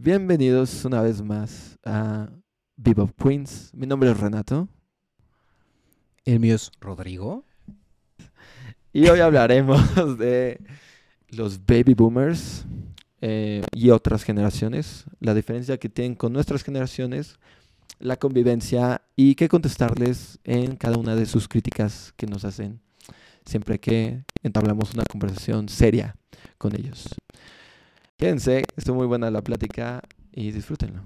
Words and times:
Bienvenidos 0.00 0.84
una 0.84 1.02
vez 1.02 1.20
más 1.22 1.76
a 1.84 2.30
Bebop 2.76 3.10
Queens. 3.20 3.72
Mi 3.74 3.84
nombre 3.84 4.08
es 4.08 4.16
Renato 4.16 4.68
El 6.24 6.38
mío 6.38 6.54
es 6.54 6.70
Rodrigo. 6.80 7.44
y 8.92 9.08
hoy 9.08 9.18
hablaremos 9.18 9.82
de 10.18 10.60
los 11.30 11.66
baby 11.66 11.94
boomers 11.94 12.64
eh, 13.20 13.64
y 13.72 13.90
otras 13.90 14.22
generaciones, 14.22 15.04
la 15.18 15.34
diferencia 15.34 15.78
que 15.78 15.88
tienen 15.88 16.14
con 16.14 16.32
nuestras 16.32 16.62
generaciones, 16.62 17.40
la 17.98 18.16
convivencia 18.16 19.02
y 19.16 19.34
qué 19.34 19.48
contestarles 19.48 20.38
en 20.44 20.76
cada 20.76 20.96
una 20.96 21.16
de 21.16 21.26
sus 21.26 21.48
críticas 21.48 22.14
que 22.16 22.28
nos 22.28 22.44
hacen 22.44 22.80
siempre 23.44 23.80
que 23.80 24.24
entablamos 24.42 24.94
una 24.94 25.04
conversación 25.04 25.68
seria 25.68 26.14
con 26.58 26.76
ellos. 26.76 27.08
Quédense, 28.20 28.64
estuvo 28.76 28.96
muy 28.96 29.06
buena 29.06 29.30
la 29.30 29.42
plática 29.42 30.02
y 30.32 30.50
disfrútenlo. 30.50 31.02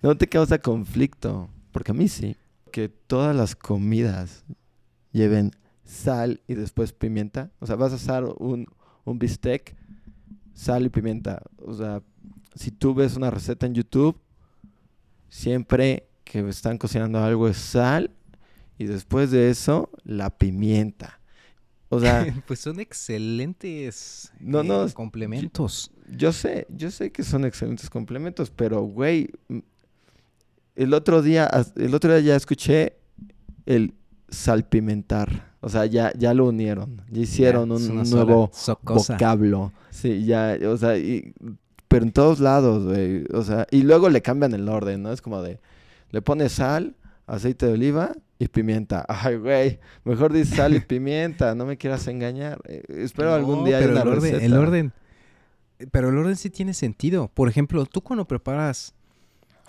¿No 0.00 0.16
te 0.16 0.26
causa 0.26 0.58
conflicto? 0.58 1.50
Porque 1.70 1.90
a 1.90 1.94
mí 1.94 2.08
sí. 2.08 2.34
Que 2.74 2.88
todas 2.88 3.36
las 3.36 3.54
comidas 3.54 4.44
lleven 5.12 5.52
sal 5.84 6.40
y 6.48 6.54
después 6.54 6.92
pimienta. 6.92 7.52
O 7.60 7.66
sea, 7.66 7.76
vas 7.76 7.92
a 7.92 7.94
asar 7.94 8.24
un, 8.24 8.66
un 9.04 9.18
bistec, 9.20 9.76
sal 10.54 10.84
y 10.84 10.88
pimienta. 10.88 11.40
O 11.58 11.72
sea, 11.72 12.02
si 12.56 12.72
tú 12.72 12.92
ves 12.92 13.16
una 13.16 13.30
receta 13.30 13.66
en 13.66 13.74
YouTube, 13.74 14.18
siempre 15.28 16.08
que 16.24 16.40
están 16.48 16.76
cocinando 16.76 17.20
algo 17.20 17.46
es 17.46 17.58
sal 17.58 18.10
y 18.76 18.86
después 18.86 19.30
de 19.30 19.50
eso 19.50 19.88
la 20.02 20.30
pimienta. 20.36 21.20
O 21.90 22.00
sea, 22.00 22.26
pues 22.48 22.58
son 22.58 22.80
excelentes 22.80 24.32
No, 24.40 24.62
eh, 24.62 24.64
no, 24.64 24.92
complementos. 24.94 25.92
yo 26.10 26.32
sé, 26.32 26.66
yo 26.70 26.90
sé 26.90 27.12
que 27.12 27.22
son 27.22 27.44
excelentes 27.44 27.88
complementos, 27.88 28.50
pero 28.50 28.82
güey, 28.82 29.30
el 30.76 30.94
otro 30.94 31.22
día, 31.22 31.48
el 31.76 31.94
otro 31.94 32.12
día 32.12 32.20
ya 32.20 32.36
escuché 32.36 32.96
el 33.66 33.94
salpimentar. 34.28 35.52
O 35.60 35.68
sea, 35.70 35.86
ya, 35.86 36.12
ya 36.16 36.34
lo 36.34 36.46
unieron, 36.46 37.00
ya 37.10 37.22
hicieron 37.22 37.72
un 37.72 37.78
nuevo 38.10 38.50
vocablo. 39.14 39.72
Sí, 39.90 40.24
ya, 40.26 40.58
o 40.68 40.76
sea, 40.76 40.98
y- 40.98 41.32
pero 41.88 42.04
en 42.04 42.12
todos 42.12 42.38
lados, 42.40 42.84
güey. 42.84 43.24
O 43.32 43.42
sea, 43.42 43.66
y 43.70 43.82
luego 43.82 44.10
le 44.10 44.20
cambian 44.20 44.52
el 44.52 44.68
orden, 44.68 45.02
¿no? 45.02 45.12
Es 45.12 45.22
como 45.22 45.40
de, 45.42 45.60
le 46.10 46.20
pones 46.20 46.52
sal, 46.52 46.96
aceite 47.26 47.64
de 47.66 47.72
oliva 47.72 48.12
y 48.38 48.48
pimienta. 48.48 49.06
Ay, 49.08 49.36
güey, 49.36 49.78
mejor 50.04 50.32
di 50.34 50.44
sal 50.44 50.74
y 50.74 50.80
pimienta, 50.80 51.54
no 51.54 51.64
me 51.64 51.78
quieras 51.78 52.06
engañar. 52.08 52.60
Eh, 52.68 52.82
espero 52.88 53.32
algún 53.32 53.64
día 53.64 53.78
haya 53.78 53.86
pero 53.86 54.00
una 54.02 54.02
el 54.02 54.18
orden, 54.18 54.40
el 54.42 54.52
orden. 54.54 54.92
Pero 55.90 56.10
el 56.10 56.18
orden 56.18 56.36
sí 56.36 56.50
tiene 56.50 56.74
sentido. 56.74 57.30
Por 57.32 57.48
ejemplo, 57.48 57.86
tú 57.86 58.02
cuando 58.02 58.26
preparas 58.26 58.92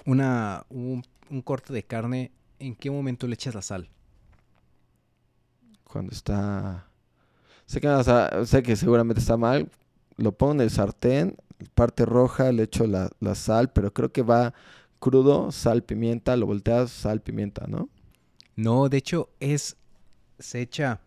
una, 0.06 0.66
un, 0.70 1.04
un 1.30 1.42
corte 1.42 1.74
de 1.74 1.84
carne, 1.84 2.32
¿en 2.60 2.76
qué 2.76 2.90
momento 2.92 3.28
le 3.28 3.36
echas 3.36 3.56
la 3.56 3.62
sal? 3.62 3.90
Cuando 5.84 6.12
está... 6.12 6.88
Sé 7.66 7.82
que, 7.82 7.88
o 7.88 8.04
sea, 8.04 8.46
sé 8.46 8.62
que 8.62 8.76
seguramente 8.76 9.20
está 9.20 9.38
mal. 9.38 9.70
Lo 10.18 10.32
pongo 10.32 10.54
en 10.54 10.62
el 10.62 10.70
sartén, 10.70 11.36
parte 11.74 12.06
roja, 12.06 12.52
le 12.52 12.64
echo 12.64 12.86
la, 12.86 13.10
la 13.20 13.36
sal, 13.36 13.72
pero 13.72 13.94
creo 13.94 14.12
que 14.12 14.22
va 14.22 14.54
crudo, 15.00 15.52
sal, 15.52 15.84
pimienta, 15.84 16.36
lo 16.36 16.46
volteas, 16.46 16.92
sal, 16.92 17.22
pimienta, 17.22 17.66
¿no? 17.68 17.90
No, 18.56 18.88
de 18.90 18.98
hecho 18.98 19.30
es 19.40 19.78
se 20.40 20.62
echa 20.62 21.02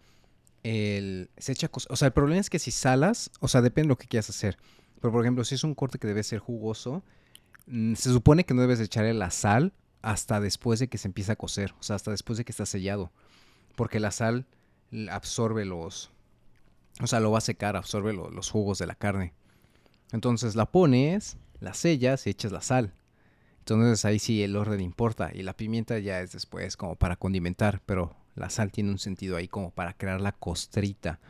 el 0.63 1.31
se 1.37 1.53
echa 1.53 1.71
o 1.89 1.97
sea, 1.97 2.07
el 2.07 2.13
problema 2.13 2.41
es 2.41 2.51
que 2.51 2.59
si 2.59 2.71
salas, 2.71 3.31
o 3.41 3.49
sea, 3.49 3.63
depende 3.63 3.87
de 3.87 3.91
lo 3.91 3.99
que 3.99 4.07
quieras 4.07 4.31
hacer. 4.31 4.59
Pero 5.01 5.13
por 5.13 5.23
ejemplo, 5.23 5.45
si 5.45 5.55
es 5.55 5.65
un 5.65 5.75
corte 5.75 5.99
que 5.99 6.07
debe 6.07 6.23
ser 6.23 6.41
jugoso, 6.41 7.03
se 7.95 8.11
supone 8.13 8.45
que 8.45 8.55
no 8.55 8.63
debes 8.63 8.81
echarle 8.81 9.15
la 9.15 9.31
sal 9.31 9.73
hasta 10.03 10.41
después 10.41 10.79
de 10.81 10.89
que 10.89 10.99
se 10.99 11.09
empieza 11.09 11.33
a 11.33 11.37
cocer, 11.37 11.75
o 11.79 11.83
sea, 11.83 11.97
hasta 11.97 12.11
después 12.11 12.37
de 12.39 12.45
que 12.45 12.53
está 12.53 12.67
sellado, 12.67 13.11
porque 13.77 14.01
la 14.01 14.11
sal 14.11 14.47
absorbe 15.11 15.65
los 15.65 16.11
o 17.01 17.07
sea, 17.07 17.21
lo 17.21 17.31
va 17.31 17.39
a 17.39 17.43
secar, 17.43 17.77
absorbe 17.77 18.13
lo- 18.13 18.31
los 18.31 18.51
jugos 18.51 18.79
de 18.79 18.87
la 18.87 18.97
carne. 18.97 19.33
Entonces 20.11 20.57
la 20.57 20.67
pones, 20.67 21.37
la 21.61 21.73
sellas 21.75 22.27
y 22.27 22.31
echas 22.31 22.51
la 22.51 22.61
sal. 22.61 22.93
Entonces 23.61 24.05
ahí 24.05 24.19
sí 24.19 24.43
el 24.43 24.57
orden 24.57 24.81
importa 24.81 25.31
y 25.33 25.43
la 25.43 25.53
pimienta 25.57 25.99
ya 26.01 26.21
es 26.21 26.33
después 26.33 26.77
como 26.77 26.97
para 26.97 27.15
condimentar, 27.17 27.83
pero 27.87 28.17
la 28.35 28.51
sal 28.51 28.73
tiene 28.73 28.91
un 28.91 28.99
sentido 28.99 29.37
ahí 29.37 29.47
como 29.47 29.71
para 29.71 29.93
crear 29.93 30.21
la 30.21 30.33
costrita. 30.33 31.21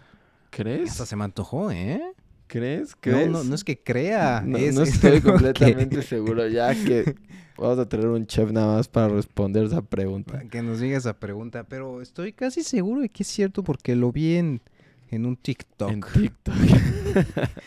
¿Crees? 0.50 0.92
Hasta 0.92 1.04
se 1.06 1.16
me 1.16 1.24
antojó, 1.24 1.70
¿eh? 1.70 2.00
¿Crees? 2.48 2.90
No, 2.90 2.96
¿Crees? 3.00 3.30
no, 3.30 3.44
no 3.44 3.54
es 3.54 3.64
que 3.64 3.78
crea. 3.82 4.42
No, 4.44 4.58
es- 4.58 4.74
no 4.74 4.82
es 4.82 4.94
estoy 4.94 5.10
que- 5.20 5.22
completamente 5.22 6.02
seguro 6.02 6.46
ya 6.48 6.74
que 6.74 7.14
vamos 7.56 7.78
a 7.78 7.88
tener 7.88 8.06
un 8.08 8.26
chef 8.26 8.50
nada 8.52 8.76
más 8.76 8.88
para 8.88 9.08
responder 9.08 9.64
esa 9.66 9.82
pregunta. 9.82 10.42
Que 10.50 10.62
nos 10.62 10.80
diga 10.80 10.96
esa 10.98 11.18
pregunta, 11.18 11.64
pero 11.64 12.00
estoy 12.02 12.32
casi 12.32 12.62
seguro 12.62 13.00
de 13.02 13.08
que 13.10 13.22
es 13.22 13.28
cierto 13.28 13.62
porque 13.62 13.94
lo 13.94 14.10
vi 14.12 14.34
en, 14.36 14.62
en 15.10 15.26
un 15.26 15.36
TikTok. 15.36 15.90
En 15.90 16.00
TikTok. 16.00 16.54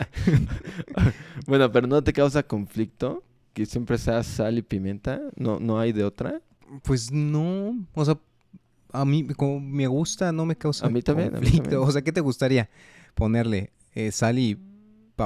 bueno, 1.48 1.72
pero 1.72 1.88
¿no 1.88 2.03
te 2.03 2.13
causa 2.13 2.44
conflicto 2.44 3.24
que 3.53 3.66
siempre 3.66 3.98
sea 3.98 4.24
sal 4.24 4.58
y 4.58 4.62
pimienta? 4.62 5.22
¿No, 5.36 5.59
no 5.59 5.80
hay 5.80 5.92
de 5.92 6.03
otra? 6.03 6.42
Pues 6.84 7.12
no, 7.12 7.75
o 7.94 8.06
sea, 8.06 8.18
a 8.94 9.06
mí 9.06 9.25
como 9.36 9.59
me 9.59 9.88
gusta, 9.88 10.31
no 10.31 10.46
me 10.46 10.56
causa 10.56 10.86
A 10.86 10.90
mí 10.90 11.02
también, 11.02 11.30
a 11.30 11.40
mí 11.40 11.46
conflicto. 11.46 11.63
también. 11.69 11.90
O 11.90 11.92
sea, 11.92 12.02
¿qué 12.02 12.12
te 12.12 12.22
gustaría? 12.22 12.69
Ponerle 13.13 13.72
eh, 13.94 14.12
sal 14.12 14.40
y 14.40 14.58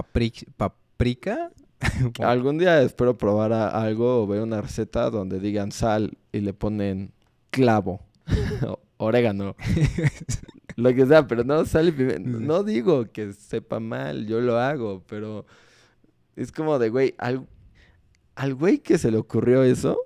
papri- 0.03 0.47
paprika. 0.57 1.51
Algún 2.19 2.57
día 2.57 2.81
espero 2.81 3.17
probar 3.17 3.53
a- 3.53 3.69
algo 3.69 4.23
o 4.23 4.27
ver 4.27 4.41
una 4.41 4.61
receta 4.61 5.09
donde 5.09 5.39
digan 5.39 5.71
sal 5.71 6.17
y 6.31 6.39
le 6.39 6.53
ponen 6.53 7.11
clavo, 7.51 8.01
orégano, 8.97 9.55
lo 10.75 10.93
que 10.93 11.05
sea, 11.05 11.27
pero 11.27 11.43
no 11.43 11.65
sal 11.65 11.89
y 11.89 11.91
pimienta. 11.91 12.29
No 12.29 12.63
digo 12.63 13.05
que 13.11 13.33
sepa 13.33 13.79
mal, 13.79 14.25
yo 14.27 14.41
lo 14.41 14.57
hago, 14.59 15.03
pero 15.07 15.45
es 16.35 16.51
como 16.51 16.79
de, 16.79 16.89
güey, 16.89 17.13
al, 17.17 17.45
al 18.35 18.55
güey 18.55 18.79
que 18.79 18.97
se 18.97 19.11
le 19.11 19.17
ocurrió 19.17 19.63
eso, 19.63 19.97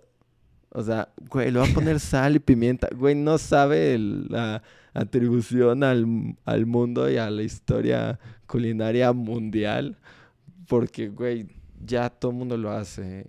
o 0.71 0.83
sea, 0.83 1.09
güey, 1.29 1.51
le 1.51 1.59
va 1.59 1.65
a 1.65 1.73
poner 1.73 1.99
sal 1.99 2.35
y 2.35 2.39
pimienta, 2.39 2.87
güey, 2.95 3.15
no 3.15 3.37
sabe 3.37 3.93
el- 3.95 4.27
la 4.29 4.61
atribución 4.93 5.83
al, 5.83 6.35
al 6.45 6.65
mundo 6.65 7.09
y 7.09 7.17
a 7.17 7.29
la 7.29 7.43
historia 7.43 8.19
culinaria 8.49 9.13
mundial, 9.13 9.97
porque, 10.67 11.09
güey, 11.09 11.47
ya 11.85 12.09
todo 12.09 12.31
el 12.31 12.37
mundo 12.37 12.57
lo 12.57 12.71
hace. 12.71 13.25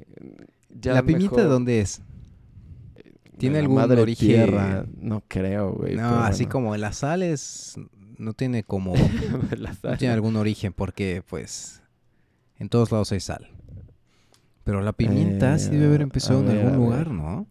Ya 0.70 0.94
¿La 0.94 1.02
pimienta 1.02 1.36
mejor 1.36 1.40
de 1.42 1.48
dónde 1.48 1.80
es? 1.80 2.02
¿Tiene 3.38 3.58
algún 3.58 3.76
madre 3.76 4.00
origen? 4.02 4.28
tierra, 4.28 4.86
no 4.98 5.22
creo, 5.28 5.72
güey. 5.72 5.96
No, 5.96 6.20
así 6.20 6.44
bueno. 6.44 6.52
como 6.52 6.76
la 6.76 6.92
sal 6.92 7.22
es, 7.22 7.76
no 8.18 8.32
tiene 8.34 8.64
como, 8.64 8.94
La 9.56 9.74
no 9.82 9.96
tiene 9.96 10.12
algún 10.14 10.36
origen 10.36 10.72
porque 10.72 11.22
pues 11.26 11.82
en 12.58 12.68
todos 12.68 12.90
lados 12.92 13.12
hay 13.12 13.20
sal. 13.20 13.48
Pero 14.64 14.82
la 14.82 14.92
pimienta 14.92 15.58
sí 15.58 15.70
debe 15.70 15.86
haber 15.86 16.00
Eh, 16.00 16.04
empezado 16.04 16.40
en 16.40 16.50
algún 16.50 16.76
lugar. 16.76 17.10
¿no? 17.10 17.46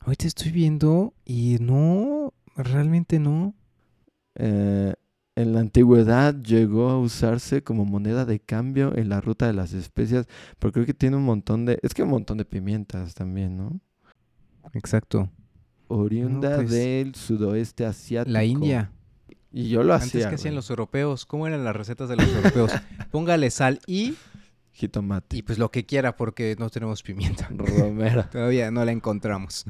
Ahorita 0.00 0.26
estoy 0.26 0.50
viendo 0.50 1.14
y 1.24 1.58
no, 1.60 2.32
realmente 2.56 3.18
no. 3.18 3.54
Eh, 4.34 4.94
en 5.38 5.52
la 5.52 5.60
antigüedad 5.60 6.34
llegó 6.34 6.90
a 6.90 6.98
usarse 6.98 7.62
como 7.62 7.84
moneda 7.84 8.24
de 8.24 8.40
cambio 8.40 8.96
en 8.96 9.08
la 9.08 9.20
ruta 9.20 9.46
de 9.46 9.52
las 9.52 9.72
especias, 9.72 10.26
pero 10.58 10.72
creo 10.72 10.84
que 10.84 10.94
tiene 10.94 11.16
un 11.16 11.24
montón 11.24 11.64
de... 11.64 11.78
Es 11.82 11.94
que 11.94 12.02
un 12.02 12.08
montón 12.08 12.38
de 12.38 12.44
pimientas 12.44 13.14
también, 13.14 13.56
¿no? 13.56 13.80
Exacto. 14.72 15.30
Oriunda 15.86 16.56
pues, 16.56 16.70
del 16.70 17.14
sudoeste 17.14 17.86
asiático. 17.86 18.32
La 18.32 18.42
India. 18.42 18.90
Y 19.52 19.68
yo 19.68 19.84
lo 19.84 19.94
Antes 19.94 20.08
hacía, 20.08 20.28
que 20.28 20.34
hacían 20.34 20.56
los 20.56 20.70
europeos, 20.70 21.24
¿cómo 21.24 21.46
eran 21.46 21.62
las 21.64 21.76
recetas 21.76 22.08
de 22.08 22.16
los 22.16 22.26
europeos? 22.26 22.72
Póngale 23.12 23.52
sal 23.52 23.78
y, 23.86 24.16
Jitomate. 24.72 25.36
y 25.36 25.42
pues 25.42 25.60
lo 25.60 25.70
que 25.70 25.86
quiera 25.86 26.16
porque 26.16 26.56
no 26.58 26.68
tenemos 26.68 27.04
pimienta. 27.04 27.48
Romera. 27.54 28.28
Todavía 28.32 28.72
no 28.72 28.84
la 28.84 28.90
encontramos. 28.90 29.66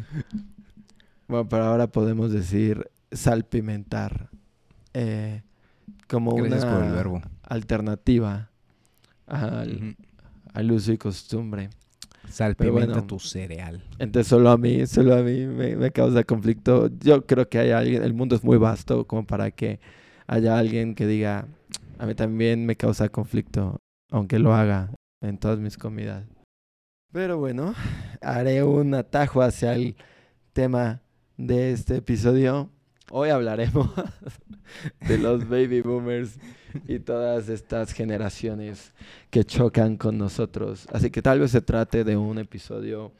Bueno, 1.26 1.46
pero 1.46 1.64
ahora 1.64 1.88
podemos 1.88 2.32
decir 2.32 2.90
salpimentar. 3.12 4.30
Eh, 4.94 5.42
como 6.08 6.34
Gracias 6.34 6.64
una 6.64 6.74
por 6.74 6.84
el 6.84 6.92
verbo. 6.92 7.22
alternativa 7.42 8.50
al, 9.26 10.72
uso 10.72 10.92
y 10.92 10.98
costumbre. 10.98 11.70
Sal, 12.28 12.56
Pero 12.56 12.72
pimienta 12.72 12.94
bueno. 12.94 13.06
tu 13.06 13.18
cereal. 13.18 13.82
Entonces 13.98 14.28
solo 14.28 14.50
a 14.50 14.58
mí, 14.58 14.86
solo 14.86 15.14
a 15.14 15.22
mí 15.22 15.46
me, 15.46 15.76
me 15.76 15.90
causa 15.92 16.24
conflicto. 16.24 16.90
Yo 17.00 17.24
creo 17.24 17.48
que 17.48 17.58
hay 17.58 17.70
alguien, 17.70 18.02
el 18.02 18.12
mundo 18.12 18.36
es 18.36 18.44
muy 18.44 18.58
vasto 18.58 19.06
como 19.06 19.26
para 19.26 19.50
que 19.50 19.80
haya 20.26 20.58
alguien 20.58 20.94
que 20.94 21.06
diga, 21.06 21.46
a 21.98 22.06
mí 22.06 22.14
también 22.14 22.66
me 22.66 22.76
causa 22.76 23.08
conflicto, 23.08 23.78
aunque 24.10 24.38
lo 24.38 24.54
haga 24.54 24.90
en 25.20 25.38
todas 25.38 25.58
mis 25.58 25.78
comidas. 25.78 26.24
Pero 27.12 27.38
bueno, 27.38 27.74
haré 28.20 28.62
un 28.62 28.94
atajo 28.94 29.40
hacia 29.40 29.72
el 29.72 29.96
tema 30.52 31.00
de 31.38 31.72
este 31.72 31.96
episodio. 31.96 32.70
Hoy 33.10 33.30
hablaremos 33.30 33.90
de 35.08 35.18
los 35.18 35.48
baby 35.48 35.80
boomers 35.80 36.38
y 36.86 36.98
todas 36.98 37.48
estas 37.48 37.92
generaciones 37.92 38.92
que 39.30 39.44
chocan 39.44 39.96
con 39.96 40.18
nosotros. 40.18 40.86
Así 40.92 41.10
que 41.10 41.22
tal 41.22 41.40
vez 41.40 41.50
se 41.52 41.60
trate 41.62 42.04
de 42.04 42.16
un 42.16 42.38
episodio 42.38 43.12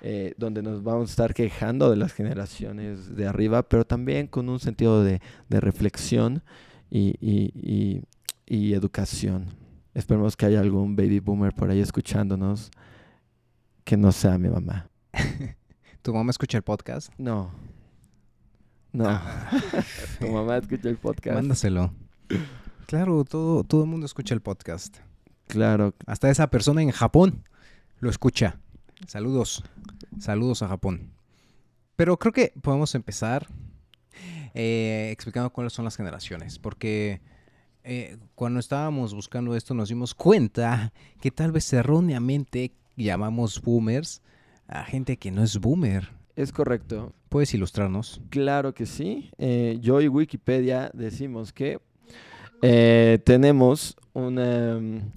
eh, 0.00 0.34
donde 0.38 0.62
nos 0.62 0.82
vamos 0.82 1.10
a 1.10 1.12
estar 1.12 1.34
quejando 1.34 1.90
de 1.90 1.96
las 1.96 2.12
generaciones 2.14 3.14
de 3.14 3.26
arriba, 3.26 3.62
pero 3.62 3.84
también 3.84 4.26
con 4.26 4.48
un 4.48 4.58
sentido 4.58 5.04
de, 5.04 5.20
de 5.48 5.60
reflexión 5.60 6.42
y, 6.90 7.14
y- 7.20 7.52
y- 7.54 8.02
y 8.48 8.74
educación. 8.74 9.46
Esperemos 9.92 10.36
que 10.36 10.46
haya 10.46 10.60
algún 10.60 10.94
baby 10.96 11.18
boomer 11.20 11.52
por 11.52 11.68
ahí 11.70 11.80
escuchándonos 11.80 12.70
que 13.84 13.96
no 13.96 14.12
sea 14.12 14.38
mi 14.38 14.48
mamá. 14.48 14.88
¿Tu 16.02 16.14
mamá 16.14 16.30
escucha 16.30 16.56
el 16.58 16.62
podcast? 16.62 17.12
No. 17.18 17.50
No. 18.96 19.20
tu 20.20 20.28
mamá 20.28 20.56
escucha 20.56 20.88
el 20.88 20.96
podcast. 20.96 21.34
Mándaselo. 21.34 21.92
Claro, 22.86 23.24
todo, 23.24 23.62
todo 23.62 23.82
el 23.82 23.90
mundo 23.90 24.06
escucha 24.06 24.32
el 24.32 24.40
podcast. 24.40 24.96
Claro. 25.48 25.94
Hasta 26.06 26.30
esa 26.30 26.48
persona 26.48 26.80
en 26.80 26.92
Japón 26.92 27.44
lo 28.00 28.08
escucha. 28.08 28.58
Saludos. 29.06 29.62
Saludos 30.18 30.62
a 30.62 30.68
Japón. 30.68 31.12
Pero 31.96 32.18
creo 32.18 32.32
que 32.32 32.54
podemos 32.62 32.94
empezar 32.94 33.46
eh, 34.54 35.10
explicando 35.12 35.50
cuáles 35.50 35.74
son 35.74 35.84
las 35.84 35.98
generaciones. 35.98 36.58
Porque 36.58 37.20
eh, 37.84 38.16
cuando 38.34 38.60
estábamos 38.60 39.12
buscando 39.12 39.54
esto 39.54 39.74
nos 39.74 39.90
dimos 39.90 40.14
cuenta 40.14 40.94
que 41.20 41.30
tal 41.30 41.52
vez 41.52 41.70
erróneamente 41.70 42.72
llamamos 42.96 43.60
boomers 43.60 44.22
a 44.68 44.84
gente 44.84 45.18
que 45.18 45.30
no 45.30 45.42
es 45.42 45.58
boomer. 45.58 46.08
Es 46.36 46.52
correcto. 46.52 47.12
¿Puedes 47.28 47.52
ilustrarnos? 47.54 48.20
Claro 48.28 48.74
que 48.74 48.86
sí. 48.86 49.30
Eh, 49.38 49.78
yo 49.80 50.00
y 50.00 50.08
Wikipedia 50.08 50.90
decimos 50.92 51.52
que 51.52 51.80
eh, 52.62 53.18
tenemos 53.24 53.96
una. 54.12 54.78
mm, 54.78 55.12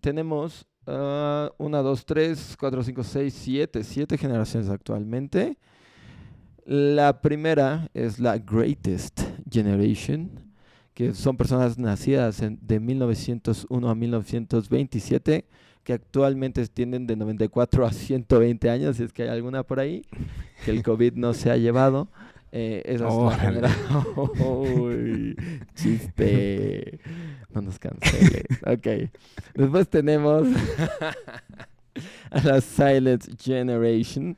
Tenemos 0.00 0.66
ah, 0.86 1.50
una, 1.58 1.78
dos, 1.80 2.04
tres, 2.04 2.56
cuatro, 2.58 2.82
cinco, 2.82 3.02
seis, 3.02 3.34
siete, 3.34 3.82
siete 3.84 4.18
generaciones 4.18 4.68
actualmente. 4.68 5.56
La 6.64 7.20
primera 7.22 7.88
es 7.94 8.18
la 8.20 8.38
Greatest 8.38 9.20
Generation, 9.50 10.30
que 10.94 11.12
son 11.14 11.36
personas 11.36 11.76
nacidas 11.78 12.40
en- 12.40 12.58
de 12.62 12.78
1901 12.78 13.88
a 13.90 13.94
1927, 13.94 15.44
que 15.84 15.92
actualmente 15.94 16.66
tienen 16.68 17.06
de 17.06 17.16
94 17.16 17.86
a 17.86 17.92
120 17.92 18.70
años, 18.70 18.96
si 18.96 19.02
es 19.04 19.12
que 19.12 19.24
hay 19.24 19.28
alguna 19.30 19.62
por 19.62 19.80
ahí, 19.80 20.04
que 20.64 20.70
el 20.70 20.82
COVID 20.82 21.14
no 21.14 21.34
se 21.34 21.50
ha 21.50 21.56
llevado. 21.56 22.08
Eh, 22.54 22.82
esa 22.84 22.94
es 22.94 23.00
la 23.00 23.08
Órale. 23.08 23.42
generación. 23.42 24.04
Uy, 24.46 25.36
chiste. 25.74 27.00
No 27.54 27.62
nos 27.62 27.78
cancele. 27.78 28.44
Ok. 28.66 29.10
Después 29.54 29.88
tenemos 29.88 30.46
a 32.30 32.40
la 32.42 32.60
Silent 32.60 33.24
Generation. 33.40 34.36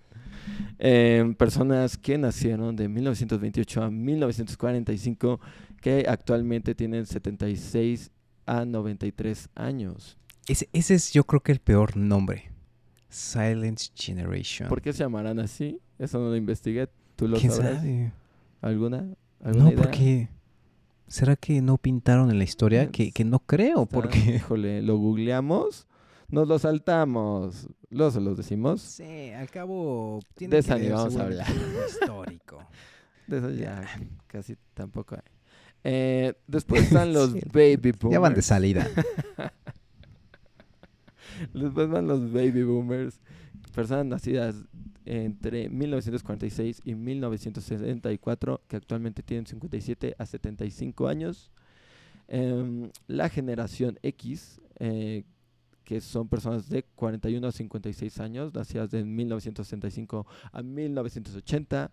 em, 0.78 1.34
personas 1.34 1.96
que 1.96 2.16
nacieron 2.18 2.76
de 2.76 2.88
1928 2.88 3.82
a 3.82 3.90
1945, 3.90 5.40
que 5.80 6.04
actualmente 6.08 6.74
tienen 6.74 7.06
76 7.06 8.10
a 8.46 8.64
93 8.64 9.48
años. 9.54 10.16
Ese, 10.48 10.68
ese 10.72 10.94
es 10.94 11.12
yo 11.12 11.24
creo 11.24 11.40
que 11.40 11.52
el 11.52 11.60
peor 11.60 11.96
nombre. 11.96 12.50
Silent 13.08 13.80
Generation. 13.94 14.68
¿Por 14.68 14.82
qué 14.82 14.92
se 14.92 15.00
llamarán 15.00 15.38
así? 15.38 15.80
Eso 15.98 16.18
no 16.18 16.28
lo 16.30 16.36
investigué. 16.36 16.88
¿Tú 17.16 17.28
lo 17.28 17.38
¿Quién 17.38 17.52
sabrás? 17.52 17.76
sabe? 17.76 18.12
¿Alguna? 18.60 19.06
¿Alguna 19.42 19.64
No, 19.64 19.70
idea? 19.70 19.82
porque... 19.82 20.28
¿Será 21.06 21.36
que 21.36 21.60
no 21.60 21.76
pintaron 21.78 22.30
en 22.30 22.38
la 22.38 22.44
historia? 22.44 22.90
Que, 22.90 23.12
que 23.12 23.24
no 23.24 23.38
creo, 23.38 23.82
Está- 23.82 23.94
porque... 23.94 24.18
Híjole, 24.36 24.82
lo 24.82 24.96
googleamos, 24.96 25.86
nos 26.28 26.48
lo 26.48 26.58
saltamos, 26.58 27.68
se 27.90 28.20
los 28.20 28.36
decimos. 28.36 28.80
Sí, 28.80 29.30
al 29.30 29.48
cabo... 29.50 30.20
De 30.38 30.58
esa 30.58 30.76
ni 30.78 30.88
vamos 30.88 31.14
a 31.16 31.24
hablar. 31.24 31.46
Histórico. 31.88 32.58
De 33.28 33.38
eso 33.38 33.50
ya 33.50 33.84
casi 34.26 34.56
tampoco 34.72 35.14
hay. 35.14 35.22
Eh, 35.84 36.34
después 36.48 36.82
están 36.84 37.12
los 37.12 37.32
Sí. 37.32 37.40
baby 37.52 37.92
boomers. 37.92 38.12
Ya 38.12 38.18
van 38.18 38.34
de 38.34 38.42
salida. 38.42 38.88
Después 41.52 41.88
van 41.88 42.06
los 42.06 42.32
baby 42.32 42.62
boomers, 42.62 43.20
personas 43.74 44.06
nacidas 44.06 44.64
entre 45.04 45.68
1946 45.68 46.80
y 46.84 46.94
1964, 46.94 48.62
que 48.68 48.76
actualmente 48.76 49.22
tienen 49.22 49.46
57 49.46 50.14
a 50.18 50.26
75 50.26 51.08
años. 51.08 51.50
Em, 52.28 52.90
la 53.06 53.28
generación 53.28 53.98
X, 54.02 54.60
eh, 54.78 55.24
que 55.84 56.00
son 56.00 56.28
personas 56.28 56.68
de 56.70 56.82
41 56.82 57.46
a 57.46 57.52
56 57.52 58.18
años, 58.20 58.54
nacidas 58.54 58.90
de 58.90 59.04
1965 59.04 60.26
a 60.52 60.62
1980. 60.62 61.90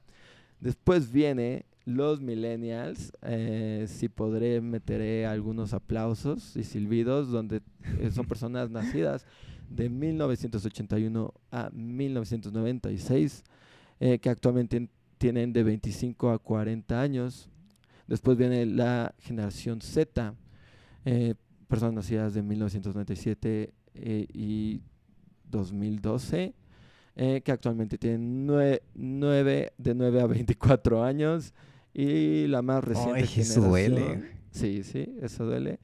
Después 0.62 1.12
viene 1.12 1.66
los 1.86 2.22
millennials, 2.22 3.12
eh, 3.24 3.86
si 3.88 4.08
podré 4.10 4.62
meteré 4.62 5.26
algunos 5.26 5.74
aplausos 5.74 6.56
y 6.56 6.64
silbidos, 6.64 7.30
donde 7.32 7.62
eh, 8.00 8.12
son 8.12 8.26
personas 8.28 8.70
nacidas 8.70 9.26
de 9.70 9.90
1981 9.90 11.34
a 11.52 11.70
1996, 11.72 13.44
eh, 14.00 14.20
que 14.20 14.30
actualmente 14.30 14.78
en- 14.78 14.90
tienen 15.18 15.54
de 15.54 15.64
25 15.64 16.32
a 16.32 16.40
40 16.40 17.00
años. 17.02 17.48
Después 18.08 18.38
viene 18.38 18.66
la 18.66 19.14
generación 19.20 19.80
Z, 19.82 20.34
eh, 21.06 21.36
personas 21.68 21.94
nacidas 21.94 22.34
de 22.34 22.42
1997 22.42 23.74
eh, 23.94 24.26
y 24.34 24.82
2012, 25.50 26.54
eh, 27.16 27.42
que 27.44 27.52
actualmente 27.52 27.98
tienen 27.98 28.48
nue- 28.48 28.82
nueve- 28.96 29.74
de 29.78 29.94
9 29.96 30.22
a 30.22 30.28
24 30.28 31.04
años. 31.04 31.54
Y 31.94 32.48
la 32.48 32.62
más 32.62 32.84
reciente 32.84 33.20
Ay, 33.20 33.30
eso 33.38 33.62
duele. 33.62 34.32
Sí, 34.52 34.84
sí, 34.84 35.18
eso 35.22 35.46
duele. 35.46 35.80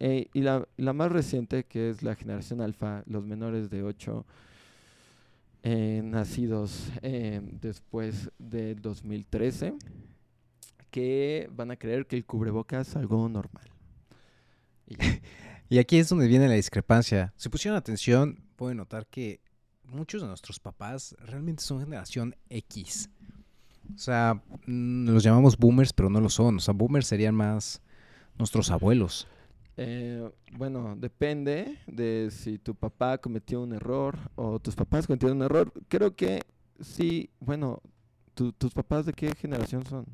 Eh, 0.00 0.28
y 0.32 0.40
la, 0.40 0.66
la 0.76 0.92
más 0.92 1.12
reciente, 1.12 1.64
que 1.64 1.90
es 1.90 2.02
la 2.02 2.14
generación 2.14 2.60
alfa, 2.60 3.02
los 3.06 3.24
menores 3.24 3.70
de 3.70 3.82
8, 3.82 4.26
nacidos 5.64 6.90
eh, 7.02 7.40
después 7.60 8.30
del 8.38 8.82
2013, 8.82 9.74
que 10.90 11.48
van 11.52 11.70
a 11.70 11.76
creer 11.76 12.06
que 12.06 12.16
el 12.16 12.26
cubrebocas 12.26 12.88
es 12.88 12.96
algo 12.96 13.28
normal. 13.28 13.70
Y 15.70 15.78
aquí 15.78 15.96
es 15.96 16.10
donde 16.10 16.28
viene 16.28 16.46
la 16.46 16.54
discrepancia. 16.54 17.32
Si 17.36 17.48
pusieron 17.48 17.76
atención, 17.76 18.44
pueden 18.54 18.76
notar 18.76 19.06
que 19.06 19.40
muchos 19.82 20.20
de 20.20 20.28
nuestros 20.28 20.60
papás 20.60 21.16
realmente 21.18 21.62
son 21.62 21.80
generación 21.80 22.36
X. 22.50 23.08
O 23.94 23.98
sea, 23.98 24.40
mm, 24.66 25.08
los 25.08 25.22
llamamos 25.22 25.56
boomers, 25.56 25.92
pero 25.92 26.08
no 26.10 26.20
lo 26.20 26.28
son. 26.28 26.56
O 26.56 26.60
sea, 26.60 26.74
boomers 26.74 27.06
serían 27.06 27.34
más 27.34 27.80
nuestros 28.38 28.70
abuelos. 28.70 29.26
Eh, 29.76 30.30
bueno, 30.56 30.94
depende 30.96 31.78
de 31.86 32.28
si 32.30 32.58
tu 32.58 32.74
papá 32.74 33.18
cometió 33.18 33.60
un 33.60 33.72
error 33.72 34.16
o 34.36 34.60
tus 34.60 34.74
papás 34.76 35.06
cometieron 35.06 35.38
un 35.38 35.42
error. 35.44 35.72
Creo 35.88 36.14
que 36.14 36.42
sí, 36.80 37.30
bueno, 37.40 37.80
tu- 38.34 38.52
¿tus 38.52 38.72
papás 38.72 39.06
de 39.06 39.12
qué 39.12 39.34
generación 39.34 39.84
son? 39.86 40.06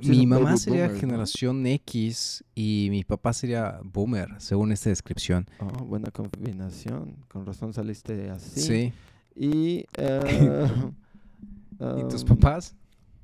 Sí, 0.00 0.10
mi 0.10 0.16
son 0.16 0.28
mamá 0.28 0.56
sería 0.56 0.88
generación 0.90 1.64
X 1.66 2.44
y 2.54 2.88
mi 2.90 3.04
papá 3.04 3.32
sería 3.32 3.78
boomer, 3.84 4.28
según 4.38 4.72
esta 4.72 4.90
descripción. 4.90 5.46
Oh, 5.60 5.84
buena 5.84 6.10
combinación. 6.10 7.16
Con 7.28 7.46
razón 7.46 7.72
saliste 7.72 8.28
así. 8.28 8.60
Sí. 8.60 8.92
Y, 9.36 9.86
¿Y 11.98 12.08
tus 12.08 12.24
papás? 12.24 12.74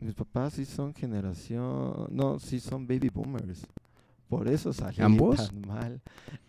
Mis 0.00 0.14
papás 0.14 0.54
sí 0.54 0.64
son 0.64 0.94
generación... 0.94 2.06
No, 2.10 2.38
sí 2.38 2.58
son 2.60 2.86
baby 2.86 3.10
boomers. 3.12 3.66
Por 4.28 4.48
eso 4.48 4.72
salí 4.72 4.96
¿Ambos? 5.02 5.48
tan 5.48 5.60
mal. 5.66 6.00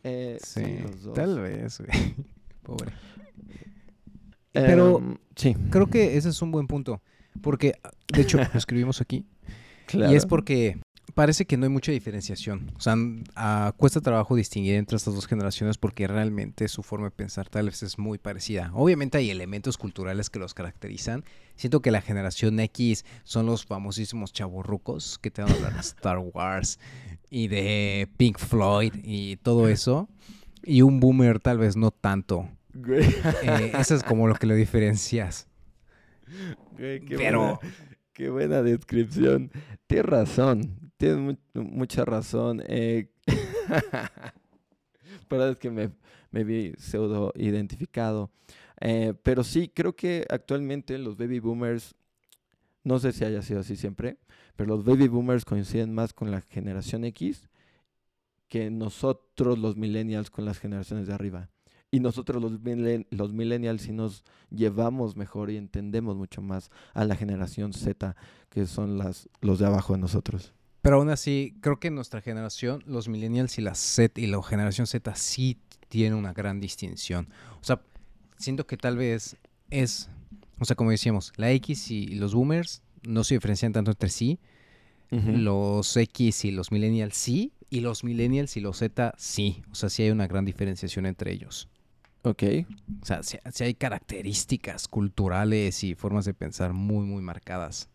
Eh, 0.03 0.37
sí, 0.41 0.79
los 0.83 1.03
dos. 1.03 1.13
tal 1.13 1.39
vez, 1.39 1.79
güey. 1.79 2.15
Pobre. 2.63 2.91
Pero 4.51 4.99
Em, 4.99 5.17
sí, 5.35 5.55
creo 5.69 5.87
que 5.87 6.17
ese 6.17 6.29
es 6.29 6.41
un 6.41 6.51
buen 6.51 6.67
punto. 6.67 7.01
Porque, 7.41 7.73
de 8.13 8.21
hecho, 8.21 8.37
lo 8.53 8.57
escribimos 8.57 9.01
aquí. 9.01 9.25
claro. 9.87 10.11
Y 10.11 10.15
es 10.15 10.25
porque 10.25 10.79
parece 11.13 11.45
que 11.45 11.57
no 11.57 11.65
hay 11.65 11.69
mucha 11.69 11.91
diferenciación. 11.91 12.71
O 12.75 12.81
sea, 12.81 12.95
uh, 12.95 13.73
cuesta 13.77 14.01
trabajo 14.01 14.35
distinguir 14.35 14.75
entre 14.75 14.97
estas 14.97 15.13
dos 15.15 15.27
generaciones 15.27 15.77
porque 15.77 16.07
realmente 16.07 16.67
su 16.67 16.83
forma 16.83 17.07
de 17.07 17.11
pensar 17.11 17.49
tal 17.49 17.67
vez 17.67 17.83
es 17.83 17.97
muy 17.97 18.17
parecida. 18.17 18.71
Obviamente 18.73 19.17
hay 19.17 19.29
elementos 19.29 19.77
culturales 19.77 20.29
que 20.29 20.39
los 20.39 20.53
caracterizan. 20.53 21.23
Siento 21.55 21.81
que 21.81 21.91
la 21.91 22.01
generación 22.01 22.59
X 22.59 23.05
son 23.23 23.45
los 23.45 23.65
famosísimos 23.65 24.33
chaburrucos 24.33 25.19
que 25.19 25.31
te 25.31 25.41
van 25.41 25.51
a 25.51 25.55
hablar 25.55 25.73
de 25.73 25.79
Star 25.81 26.19
Wars 26.19 26.79
y 27.29 27.47
de 27.47 28.09
Pink 28.17 28.37
Floyd 28.37 28.93
y 29.03 29.37
todo 29.37 29.67
eso. 29.69 30.09
Y 30.63 30.81
un 30.81 30.99
boomer 30.99 31.39
tal 31.39 31.57
vez 31.57 31.75
no 31.75 31.91
tanto. 31.91 32.49
Eh, 33.43 33.73
eso 33.77 33.95
es 33.95 34.03
como 34.03 34.27
lo 34.27 34.35
que 34.35 34.47
lo 34.47 34.55
diferencias. 34.55 35.47
Pero... 36.77 37.59
Qué 38.13 38.29
buena 38.29 38.61
descripción. 38.61 39.51
Tienes 39.87 40.05
razón, 40.05 40.80
tienes 41.01 41.37
mucha 41.55 42.05
razón. 42.05 42.61
Eh, 42.67 43.09
pero 45.27 45.47
es 45.47 45.57
que 45.57 45.71
me, 45.71 45.89
me 46.29 46.43
vi 46.43 46.73
pseudo 46.77 47.33
identificado. 47.35 48.29
Eh, 48.79 49.15
pero 49.23 49.43
sí, 49.43 49.67
creo 49.67 49.95
que 49.95 50.27
actualmente 50.29 50.99
los 50.99 51.17
baby 51.17 51.39
boomers, 51.39 51.95
no 52.83 52.99
sé 52.99 53.13
si 53.13 53.25
haya 53.25 53.41
sido 53.41 53.61
así 53.61 53.75
siempre, 53.75 54.17
pero 54.55 54.75
los 54.75 54.85
baby 54.85 55.07
boomers 55.07 55.43
coinciden 55.43 55.91
más 55.91 56.13
con 56.13 56.29
la 56.29 56.41
generación 56.41 57.03
X 57.05 57.49
que 58.47 58.69
nosotros 58.69 59.57
los 59.57 59.77
millennials 59.77 60.29
con 60.29 60.45
las 60.45 60.59
generaciones 60.59 61.07
de 61.07 61.13
arriba. 61.13 61.49
Y 61.89 61.99
nosotros 61.99 62.41
los, 62.41 62.59
los 63.09 63.33
millennials 63.33 63.81
sí 63.81 63.91
nos 63.91 64.23
llevamos 64.51 65.15
mejor 65.15 65.49
y 65.49 65.57
entendemos 65.57 66.15
mucho 66.15 66.41
más 66.41 66.69
a 66.93 67.05
la 67.05 67.15
generación 67.15 67.73
Z, 67.73 68.15
que 68.49 68.67
son 68.67 68.97
las, 68.97 69.29
los 69.41 69.59
de 69.59 69.65
abajo 69.65 69.93
de 69.93 69.99
nosotros. 69.99 70.53
Pero 70.81 70.97
aún 70.97 71.09
así, 71.09 71.55
creo 71.61 71.79
que 71.79 71.91
nuestra 71.91 72.21
generación, 72.21 72.83
los 72.87 73.07
millennials 73.07 73.57
y 73.57 73.61
la 73.61 73.75
Z 73.75 74.19
y 74.19 74.27
la 74.27 74.41
generación 74.41 74.87
Z 74.87 75.15
sí 75.15 75.59
tienen 75.89 76.15
una 76.17 76.33
gran 76.33 76.59
distinción. 76.59 77.27
O 77.61 77.63
sea, 77.63 77.81
siento 78.37 78.65
que 78.65 78.77
tal 78.77 78.97
vez 78.97 79.37
es, 79.69 80.09
o 80.59 80.65
sea, 80.65 80.75
como 80.75 80.91
decíamos, 80.91 81.33
la 81.37 81.51
X 81.51 81.91
y 81.91 82.15
los 82.15 82.33
boomers 82.33 82.81
no 83.03 83.23
se 83.23 83.35
diferencian 83.35 83.73
tanto 83.73 83.91
entre 83.91 84.09
sí. 84.09 84.39
Los 85.11 85.97
X 85.97 86.45
y 86.45 86.51
los 86.51 86.71
millennials 86.71 87.17
sí, 87.17 87.51
y 87.69 87.81
los 87.81 88.05
millennials 88.05 88.55
y 88.55 88.61
los 88.61 88.77
Z 88.77 89.13
sí. 89.17 89.61
O 89.69 89.75
sea, 89.75 89.89
sí 89.89 90.03
hay 90.03 90.09
una 90.09 90.25
gran 90.25 90.45
diferenciación 90.45 91.05
entre 91.05 91.33
ellos. 91.33 91.67
Ok. 92.23 92.43
O 93.01 93.05
sea, 93.05 93.21
si, 93.23 93.37
hay 93.63 93.73
características 93.73 94.87
culturales 94.87 95.83
y 95.83 95.95
formas 95.95 96.23
de 96.23 96.33
pensar 96.33 96.71
muy, 96.71 97.05
muy 97.05 97.21
marcadas. 97.21 97.89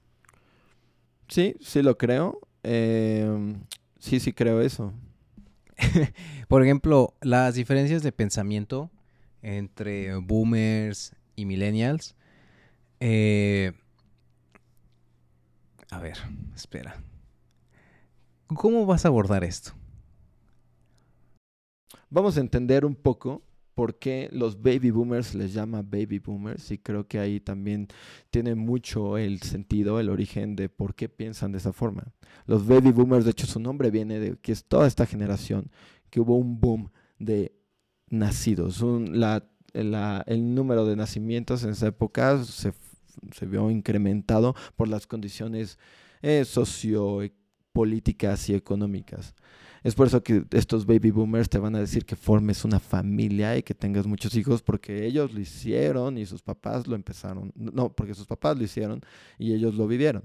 Sí, 1.29 1.57
sí 1.61 1.81
lo 1.81 1.97
creo. 1.97 2.41
Em, 2.63 3.61
sí, 3.99 4.21
sí 4.21 4.33
creo 4.33 4.61
eso. 4.61 4.93
Por 6.49 6.63
ejemplo, 6.63 7.15
las 7.21 7.55
diferencias 7.55 8.03
de 8.03 8.13
pensamiento 8.13 8.91
entre 9.43 10.15
boomers 10.17 11.15
y 11.37 11.45
millennials. 11.47 12.15
Eh, 13.01 13.73
a 15.91 15.99
ver, 16.01 16.17
espera. 16.55 17.03
¿Cómo 18.49 18.87
vas 18.87 19.05
a 19.05 19.09
abordar 19.09 19.45
esto? 19.45 19.73
Vamos 22.11 22.37
a 22.37 22.41
entender 22.41 22.85
un 22.85 22.95
poco 22.95 23.43
por 23.77 23.99
qué 23.99 24.29
los 24.33 24.63
baby 24.63 24.91
boomers 24.91 25.35
les 25.35 25.53
llama 25.53 25.83
baby 25.83 26.19
boomers 26.19 26.71
y 26.71 26.79
creo 26.79 27.07
que 27.07 27.19
ahí 27.19 27.41
también 27.41 27.89
tiene 28.31 28.55
mucho 28.55 29.19
el 29.19 29.43
sentido, 29.43 30.01
el 30.01 30.09
origen 30.09 30.57
de 30.57 30.71
por 30.71 30.95
qué 30.95 31.11
piensan 31.11 31.53
de 31.53 31.59
esa 31.59 31.75
forma. 31.75 32.05
Los 32.47 32.67
baby 32.67 32.91
boomers, 32.91 33.27
de 33.27 33.33
hecho 33.33 33.47
su 33.47 33.61
nombre 33.61 33.91
viene 33.91 34.19
de 34.19 34.39
que 34.39 34.53
es 34.53 34.65
toda 34.65 34.87
esta 34.87 35.05
generación 35.05 35.71
que 36.09 36.21
hubo 36.21 36.39
un 36.39 36.59
boom 36.59 36.91
de 37.19 37.55
nacidos. 38.09 38.83
el 38.83 40.55
número 40.55 40.87
de 40.87 40.97
nacimientos 40.97 41.63
en 41.63 41.71
esa 41.71 41.89
época 41.89 42.43
se, 42.45 42.73
vio 43.47 43.71
incrementado 43.71 44.55
por 44.77 44.89
las 44.89 45.07
condiciones 45.07 45.79
eh, 46.23 46.47
sociopolíticas 46.47 48.49
y 48.49 48.55
económicas. 48.55 49.35
Es 49.87 49.95
por 49.95 50.09
eso 50.09 50.21
que 50.21 50.45
estos 50.51 50.85
baby 50.85 51.13
boomers 51.13 51.49
te 51.49 51.59
van 51.59 51.77
a 51.77 51.79
decir 51.79 52.05
que 52.05 52.17
formes 52.17 52.65
una 52.65 52.81
familia 52.81 53.57
y 53.57 53.63
que 53.63 53.73
tengas 53.73 54.05
muchos 54.05 54.35
hijos 54.35 54.61
porque 54.61 55.07
ellos 55.07 55.33
lo 55.33 55.39
hicieron 55.39 56.19
y 56.19 56.27
sus 56.27 56.43
papás 56.43 56.89
lo 56.89 56.97
empezaron. 56.97 57.53
No, 57.55 57.93
porque 57.93 58.13
sus 58.13 58.27
papás 58.27 58.59
lo 58.59 58.65
hicieron 58.65 59.01
y 59.39 59.55
ellos 59.55 59.77
lo 59.77 59.87
vivieron. 59.87 60.25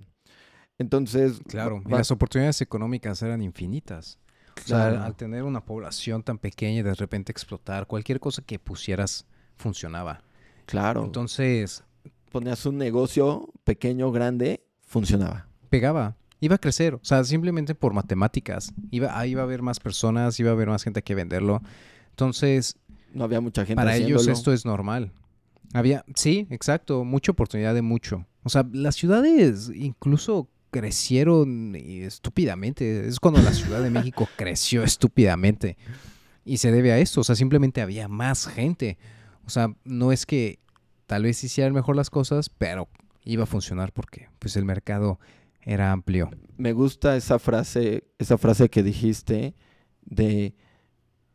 Entonces... 0.80 1.42
Claro, 1.48 1.84
y 1.86 1.92
las 1.92 2.10
oportunidades 2.10 2.60
económicas 2.62 3.22
eran 3.22 3.44
infinitas. 3.44 4.18
O 4.66 4.68
sea, 4.68 5.06
al 5.06 5.16
tener 5.16 5.44
una 5.44 5.64
población 5.64 6.24
tan 6.24 6.40
pequeña 6.40 6.80
y 6.80 6.82
de 6.82 6.96
repente 6.96 7.32
explotar, 7.32 7.86
cualquier 7.86 8.20
cosa 8.20 8.42
que 8.42 8.58
pusieras 8.58 9.28
funcionaba. 9.58 10.24
Claro. 10.66 11.06
Entonces... 11.06 11.84
Ponías 12.32 12.66
un 12.66 12.80
negocio 12.80 13.48
pequeño, 13.64 14.12
grande, 14.12 14.66
funcionaba. 14.82 15.48
Pegaba 15.70 16.16
iba 16.42 16.56
a 16.56 16.58
crecer, 16.58 16.96
o 16.96 17.00
sea, 17.04 17.24
simplemente 17.24 17.76
por 17.76 17.94
matemáticas. 17.94 18.74
Iba, 18.90 19.18
ahí 19.18 19.32
iba 19.32 19.42
a 19.42 19.46
haber 19.46 19.62
más 19.62 19.80
personas, 19.80 20.38
iba 20.40 20.50
a 20.50 20.54
haber 20.54 20.68
más 20.68 20.84
gente 20.84 21.04
que 21.04 21.16
venderlo. 21.16 21.62
Entonces, 22.10 22.76
no 23.14 23.24
había 23.24 23.40
mucha 23.40 23.64
gente. 23.64 23.76
Para 23.76 23.96
ellos 23.96 24.28
esto 24.28 24.52
es 24.52 24.66
normal. 24.66 25.14
Había, 25.74 26.04
sí, 26.16 26.48
exacto, 26.50 27.06
mucha 27.06 27.32
oportunidad 27.32 27.74
de 27.74 27.84
mucho. 27.84 28.26
O 28.44 28.50
sea, 28.50 28.68
las 28.74 28.96
ciudades 28.96 29.72
incluso 29.74 30.50
crecieron 30.72 31.76
estúpidamente. 31.76 33.08
Es 33.08 33.20
cuando 33.20 33.42
la 33.42 33.54
Ciudad 33.54 33.82
de 33.82 33.90
México 33.92 34.28
creció 34.36 34.84
estúpidamente. 34.84 35.78
Y 36.44 36.58
se 36.58 36.72
debe 36.72 36.92
a 36.92 36.98
esto, 36.98 37.22
o 37.22 37.24
sea, 37.24 37.36
simplemente 37.36 37.82
había 37.82 38.08
más 38.08 38.48
gente. 38.48 38.98
O 39.46 39.50
sea, 39.52 39.76
no 39.84 40.12
es 40.12 40.26
que 40.26 40.60
tal 41.06 41.24
vez 41.24 41.44
hicieran 41.44 41.74
mejor 41.74 41.96
las 41.96 42.10
cosas, 42.10 42.50
pero 42.50 42.90
iba 43.24 43.44
a 43.44 43.48
funcionar 43.48 43.94
porque 43.94 44.30
pues 44.40 44.56
el 44.56 44.66
mercado 44.66 45.20
era 45.64 45.92
amplio. 45.92 46.30
Me 46.58 46.74
gusta 46.74 47.16
esa 47.16 47.40
frase, 47.40 48.04
esa 48.18 48.38
frase 48.38 48.70
que 48.70 48.84
dijiste 48.84 49.56
de 50.02 50.56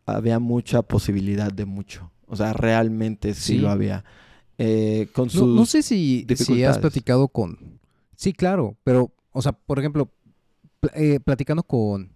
había 0.07 0.39
mucha 0.39 0.83
posibilidad 0.83 1.53
de 1.53 1.65
mucho. 1.65 2.11
O 2.27 2.37
sea, 2.37 2.53
realmente 2.53 3.35
sí, 3.35 3.59
lo 3.59 3.71
había. 3.71 4.05
Eh, 4.59 5.09
con 5.13 5.31
sus 5.31 5.55
no, 5.55 5.67
sé 5.67 5.83
si, 5.83 6.27
si, 6.35 6.65
has 6.65 6.79
platicado 6.79 7.29
con... 7.29 7.79
Sí, 8.17 8.33
claro, 8.33 8.77
pero, 8.85 9.13
o 9.33 9.43
sea, 9.43 9.53
por 9.53 9.79
ejemplo, 9.79 10.11
eh, 10.95 11.21
platicando 11.21 11.63
con, 11.63 12.13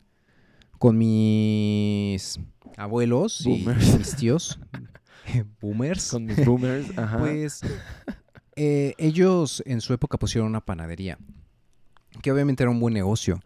con 0.79 0.97
mis 0.97 2.41
abuelos 2.77 3.45
y 3.45 3.67
mis 3.67 4.17
tíos, 4.17 4.59
boomers. 5.61 6.11
Con 6.11 6.25
mis 6.25 6.45
boomers, 6.45 6.97
ajá. 6.97 7.19
Pues 7.19 7.61
eh, 8.57 8.95
ellos 8.97 9.63
en 9.67 9.81
su 9.81 9.93
época 9.93 10.19
pusieron 10.19 10.49
una 10.49 10.65
panadería 10.65 11.19
que 12.23 12.33
obviamente 12.33 12.63
era 12.63 12.71
un 12.71 12.81
buen 12.81 12.95
negocio, 12.95 13.41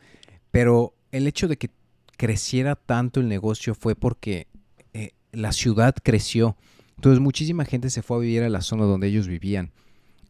pero 0.50 0.94
el 1.10 1.26
hecho 1.26 1.48
de 1.48 1.56
que 1.56 1.70
creciera 2.16 2.76
tanto 2.76 3.20
el 3.20 3.28
negocio 3.28 3.74
fue 3.74 3.94
porque 3.94 4.46
eh, 4.92 5.12
la 5.32 5.52
ciudad 5.52 5.94
creció. 6.02 6.56
Entonces 6.96 7.20
muchísima 7.20 7.64
gente 7.64 7.90
se 7.90 8.02
fue 8.02 8.16
a 8.18 8.20
vivir 8.20 8.42
a 8.42 8.48
la 8.48 8.62
zona 8.62 8.84
donde 8.84 9.08
ellos 9.08 9.26
vivían. 9.26 9.72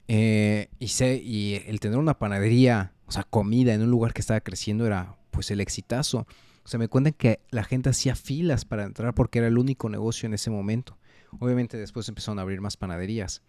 Eh, 0.09 0.69
y, 0.79 0.87
y 1.05 1.63
el 1.67 1.81
tener 1.81 1.99
una 1.99 2.19
panadería, 2.19 2.93
o 3.07 3.13
sea, 3.13 3.23
comida 3.25 3.75
en 3.75 3.83
un 3.83 3.91
lugar 3.91 4.13
que 4.13 4.21
estaba 4.21 4.41
creciendo 4.41 4.87
era 4.87 5.17
pues 5.31 5.51
el 5.51 5.61
exitazo. 5.61 6.27
O 6.65 6.69
sea, 6.69 6.79
me 6.79 6.89
cuentan 6.89 7.13
que 7.13 7.41
la 7.51 7.65
gente 7.65 7.91
hacía 7.91 8.15
filas 8.15 8.65
para 8.65 8.85
entrar 8.85 9.15
porque 9.15 9.39
era 9.39 9.49
el 9.49 9.59
único 9.59 9.91
negocio 9.91 10.27
en 10.27 10.35
ese 10.35 10.51
momento. 10.51 10.97
Obviamente 11.39 11.77
después 11.77 12.09
empezaron 12.09 12.39
a 12.39 12.43
abrir 12.43 12.61
más 12.61 12.77
panaderías. 12.77 13.43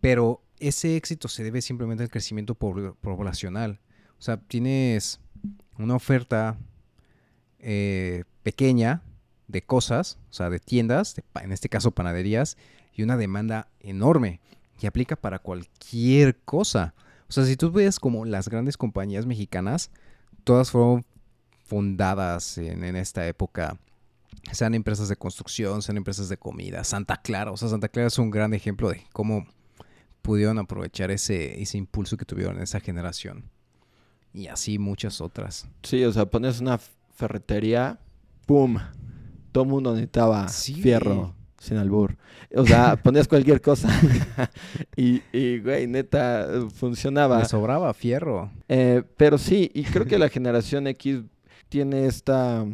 Pero 0.00 0.42
ese 0.58 0.96
éxito 0.96 1.28
se 1.28 1.44
debe 1.44 1.60
simplemente 1.60 2.02
al 2.02 2.10
crecimiento 2.10 2.54
poblacional. 2.54 3.80
O 4.20 4.22
sea, 4.22 4.36
tienes 4.36 5.18
una 5.78 5.94
oferta 5.94 6.58
eh, 7.58 8.24
pequeña 8.42 9.02
de 9.48 9.62
cosas, 9.62 10.18
o 10.28 10.34
sea, 10.34 10.50
de 10.50 10.60
tiendas, 10.60 11.16
en 11.40 11.52
este 11.52 11.70
caso 11.70 11.90
panaderías, 11.90 12.58
y 12.92 13.02
una 13.02 13.16
demanda 13.16 13.68
enorme 13.80 14.40
que 14.78 14.86
aplica 14.86 15.16
para 15.16 15.38
cualquier 15.38 16.36
cosa. 16.36 16.92
O 17.30 17.32
sea, 17.32 17.46
si 17.46 17.56
tú 17.56 17.72
ves 17.72 17.98
como 17.98 18.26
las 18.26 18.50
grandes 18.50 18.76
compañías 18.76 19.24
mexicanas, 19.24 19.90
todas 20.44 20.70
fueron 20.70 21.06
fundadas 21.64 22.58
en, 22.58 22.84
en, 22.84 22.96
esta 22.96 23.26
época, 23.26 23.78
sean 24.52 24.74
empresas 24.74 25.08
de 25.08 25.16
construcción, 25.16 25.80
sean 25.80 25.96
empresas 25.96 26.28
de 26.28 26.36
comida, 26.36 26.84
Santa 26.84 27.16
Clara, 27.16 27.52
o 27.52 27.56
sea, 27.56 27.70
Santa 27.70 27.88
Clara 27.88 28.08
es 28.08 28.18
un 28.18 28.30
gran 28.30 28.52
ejemplo 28.52 28.90
de 28.90 29.02
cómo 29.14 29.46
pudieron 30.20 30.58
aprovechar 30.58 31.10
ese, 31.10 31.62
ese 31.62 31.78
impulso 31.78 32.18
que 32.18 32.26
tuvieron 32.26 32.58
en 32.58 32.64
esa 32.64 32.80
generación 32.80 33.50
y 34.32 34.46
así 34.46 34.78
muchas 34.78 35.20
otras. 35.20 35.68
Sí, 35.82 36.04
o 36.04 36.12
sea, 36.12 36.26
pones 36.26 36.60
una 36.60 36.78
ferretería, 37.14 37.98
¡pum! 38.46 38.78
Todo 39.52 39.64
el 39.64 39.70
mundo 39.70 39.92
necesitaba 39.92 40.48
fierro. 40.48 41.34
sin 41.58 41.76
albur. 41.76 42.16
O 42.54 42.64
sea, 42.64 42.96
ponías 43.02 43.26
cualquier 43.28 43.60
cosa 43.60 43.88
y, 44.96 45.22
y, 45.32 45.58
güey, 45.60 45.86
neta, 45.86 46.46
funcionaba. 46.74 47.38
Me 47.38 47.44
sobraba 47.44 47.92
fierro. 47.92 48.50
Eh, 48.68 49.02
pero 49.16 49.38
sí, 49.38 49.70
y 49.74 49.82
creo 49.84 50.06
que 50.06 50.18
la 50.18 50.28
generación 50.28 50.86
X 50.86 51.22
tiene 51.68 52.06
esta, 52.06 52.64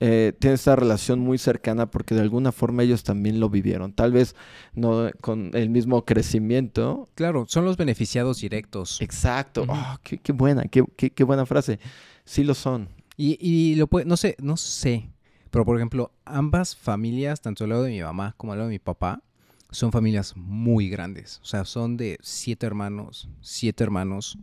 eh, 0.00 0.32
tiene 0.38 0.54
esta 0.54 0.76
relación 0.76 1.18
muy 1.18 1.38
cercana 1.38 1.90
porque 1.90 2.14
de 2.14 2.20
alguna 2.20 2.52
forma 2.52 2.82
ellos 2.82 3.02
también 3.02 3.40
lo 3.40 3.50
vivieron. 3.50 3.92
Tal 3.92 4.12
vez 4.12 4.36
no 4.74 5.10
con 5.20 5.50
el 5.54 5.70
mismo 5.70 6.04
crecimiento. 6.04 7.08
Claro, 7.14 7.46
son 7.48 7.64
los 7.64 7.76
beneficiados 7.76 8.40
directos. 8.40 9.00
Exacto. 9.00 9.64
Oh, 9.68 9.96
qué, 10.02 10.18
qué, 10.18 10.32
buena, 10.32 10.64
qué, 10.64 10.84
qué, 10.96 11.10
qué, 11.10 11.24
buena 11.24 11.46
frase. 11.46 11.80
Sí 12.24 12.44
lo 12.44 12.54
son. 12.54 12.88
Y, 13.16 13.38
y 13.40 13.74
lo 13.74 13.88
puede, 13.88 14.06
no 14.06 14.16
sé, 14.16 14.36
no 14.40 14.56
sé. 14.56 15.10
Pero 15.50 15.64
por 15.64 15.76
ejemplo, 15.76 16.12
ambas 16.24 16.76
familias, 16.76 17.40
tanto 17.40 17.64
el 17.64 17.70
lado 17.70 17.82
de 17.82 17.90
mi 17.90 18.00
mamá 18.00 18.34
como 18.36 18.52
el 18.52 18.58
lado 18.58 18.68
de 18.68 18.74
mi 18.74 18.78
papá, 18.78 19.22
son 19.70 19.92
familias 19.92 20.34
muy 20.36 20.88
grandes. 20.88 21.40
O 21.42 21.46
sea, 21.46 21.64
son 21.64 21.96
de 21.96 22.18
siete 22.22 22.66
hermanos, 22.66 23.28
siete 23.40 23.84
hermanos. 23.84 24.38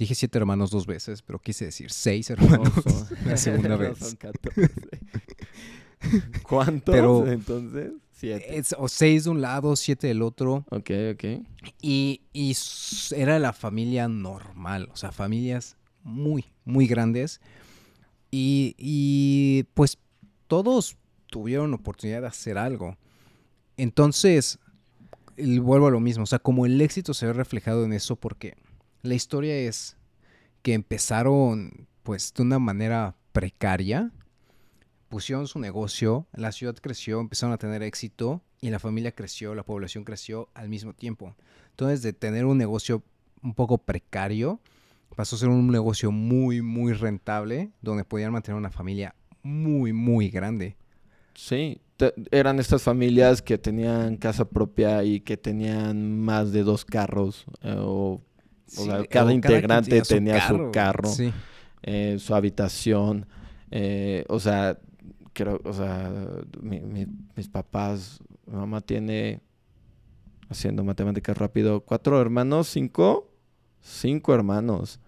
Dije 0.00 0.14
siete 0.14 0.38
hermanos 0.38 0.70
dos 0.70 0.86
veces, 0.86 1.20
pero 1.20 1.38
quise 1.38 1.66
decir 1.66 1.90
seis 1.90 2.30
hermanos 2.30 2.72
la 3.26 3.36
segunda 3.36 3.76
vez. 3.76 3.98
Son 3.98 4.18
¿Cuántos 6.42 6.94
pero, 6.94 7.28
entonces? 7.28 7.92
Siete. 8.10 8.62
o 8.78 8.88
seis 8.88 9.24
de 9.24 9.30
un 9.30 9.42
lado, 9.42 9.76
siete 9.76 10.06
del 10.06 10.22
otro. 10.22 10.64
Ok, 10.70 10.90
ok. 11.12 11.24
Y, 11.82 12.22
y 12.32 12.56
era 13.14 13.38
la 13.38 13.52
familia 13.52 14.08
normal, 14.08 14.88
o 14.90 14.96
sea, 14.96 15.12
familias 15.12 15.76
muy, 16.02 16.46
muy 16.64 16.86
grandes. 16.86 17.42
Y, 18.30 18.74
y 18.78 19.64
pues 19.74 19.98
todos 20.46 20.96
tuvieron 21.26 21.74
oportunidad 21.74 22.22
de 22.22 22.28
hacer 22.28 22.56
algo. 22.56 22.96
Entonces, 23.76 24.58
vuelvo 25.36 25.88
a 25.88 25.90
lo 25.90 26.00
mismo, 26.00 26.24
o 26.24 26.26
sea, 26.26 26.38
como 26.38 26.64
el 26.64 26.80
éxito 26.80 27.12
se 27.12 27.26
ve 27.26 27.34
reflejado 27.34 27.84
en 27.84 27.92
eso, 27.92 28.16
porque 28.16 28.56
la 29.02 29.14
historia 29.14 29.56
es 29.56 29.96
que 30.62 30.74
empezaron 30.74 31.88
pues 32.02 32.32
de 32.34 32.42
una 32.42 32.58
manera 32.58 33.16
precaria, 33.32 34.10
pusieron 35.08 35.46
su 35.46 35.58
negocio, 35.58 36.26
la 36.32 36.52
ciudad 36.52 36.74
creció, 36.74 37.20
empezaron 37.20 37.52
a 37.52 37.58
tener 37.58 37.82
éxito 37.82 38.42
y 38.60 38.70
la 38.70 38.78
familia 38.78 39.12
creció, 39.12 39.54
la 39.54 39.64
población 39.64 40.04
creció 40.04 40.48
al 40.54 40.68
mismo 40.68 40.92
tiempo. 40.94 41.36
Entonces, 41.70 42.02
de 42.02 42.12
tener 42.12 42.44
un 42.44 42.58
negocio 42.58 43.02
un 43.42 43.54
poco 43.54 43.78
precario, 43.78 44.60
pasó 45.16 45.36
a 45.36 45.38
ser 45.38 45.48
un 45.48 45.68
negocio 45.68 46.10
muy, 46.10 46.62
muy 46.62 46.92
rentable, 46.92 47.70
donde 47.80 48.04
podían 48.04 48.32
mantener 48.32 48.58
una 48.58 48.70
familia 48.70 49.14
muy, 49.42 49.92
muy 49.92 50.30
grande. 50.30 50.76
Sí, 51.34 51.80
eran 52.30 52.58
estas 52.58 52.82
familias 52.82 53.42
que 53.42 53.58
tenían 53.58 54.16
casa 54.16 54.48
propia 54.48 55.04
y 55.04 55.20
que 55.20 55.36
tenían 55.36 56.18
más 56.18 56.52
de 56.52 56.62
dos 56.62 56.84
carros. 56.84 57.46
Eh, 57.62 58.18
cada 59.08 59.32
integrante 59.32 60.00
tenía, 60.02 60.46
su 60.48 60.70
carro, 60.72 61.10
eh, 61.82 62.16
su 62.18 62.34
habitación. 62.34 63.26
Eh, 63.70 64.24
o 64.28 64.40
sea, 64.40 64.78
creo, 65.32 65.60
o 65.64 65.72
sea, 65.72 66.10
mis 66.62 67.48
papás, 67.48 68.20
mi 68.46 68.56
mamá 68.56 68.80
tiene, 68.80 69.40
haciendo 70.48 70.84
matemáticas 70.84 71.36
rápido, 71.36 71.80
cuatro 71.80 72.20
hermanos, 72.20 72.68
cinco, 72.68 73.30
cinco 73.80 74.34
hermanos 74.34 75.00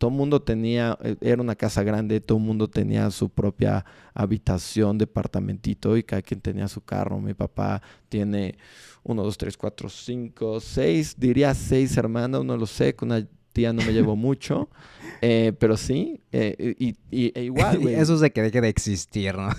todo 0.00 0.10
el 0.10 0.16
mundo 0.16 0.40
tenía, 0.40 0.96
eh, 1.02 1.14
era 1.20 1.42
una 1.42 1.54
casa 1.54 1.82
grande, 1.82 2.22
todo 2.22 2.38
el 2.38 2.44
mundo 2.44 2.70
tenía 2.70 3.10
su 3.10 3.28
propia 3.28 3.84
habitación, 4.14 4.96
departamentito 4.96 5.94
y 5.94 6.02
cada 6.02 6.22
quien 6.22 6.40
tenía 6.40 6.68
su 6.68 6.80
carro. 6.80 7.20
Mi 7.20 7.34
papá 7.34 7.82
tiene 8.08 8.56
uno, 9.02 9.22
dos, 9.22 9.36
tres, 9.36 9.58
cuatro, 9.58 9.90
cinco, 9.90 10.58
seis, 10.58 11.16
diría 11.18 11.52
seis 11.52 11.98
hermanos, 11.98 12.46
no 12.46 12.56
lo 12.56 12.64
sé, 12.64 12.96
con 12.96 13.10
una 13.12 13.28
tía 13.52 13.74
no 13.74 13.82
me 13.82 13.92
llevo 13.92 14.16
mucho, 14.16 14.70
eh, 15.20 15.52
pero 15.58 15.76
sí, 15.76 16.22
eh, 16.32 16.74
y, 16.78 16.96
y 17.10 17.38
e 17.38 17.44
igual, 17.44 17.78
güey. 17.80 17.94
Eso 17.94 18.16
se 18.16 18.30
que 18.30 18.40
deje 18.40 18.62
de 18.62 18.70
existir, 18.70 19.34
¿no? 19.36 19.50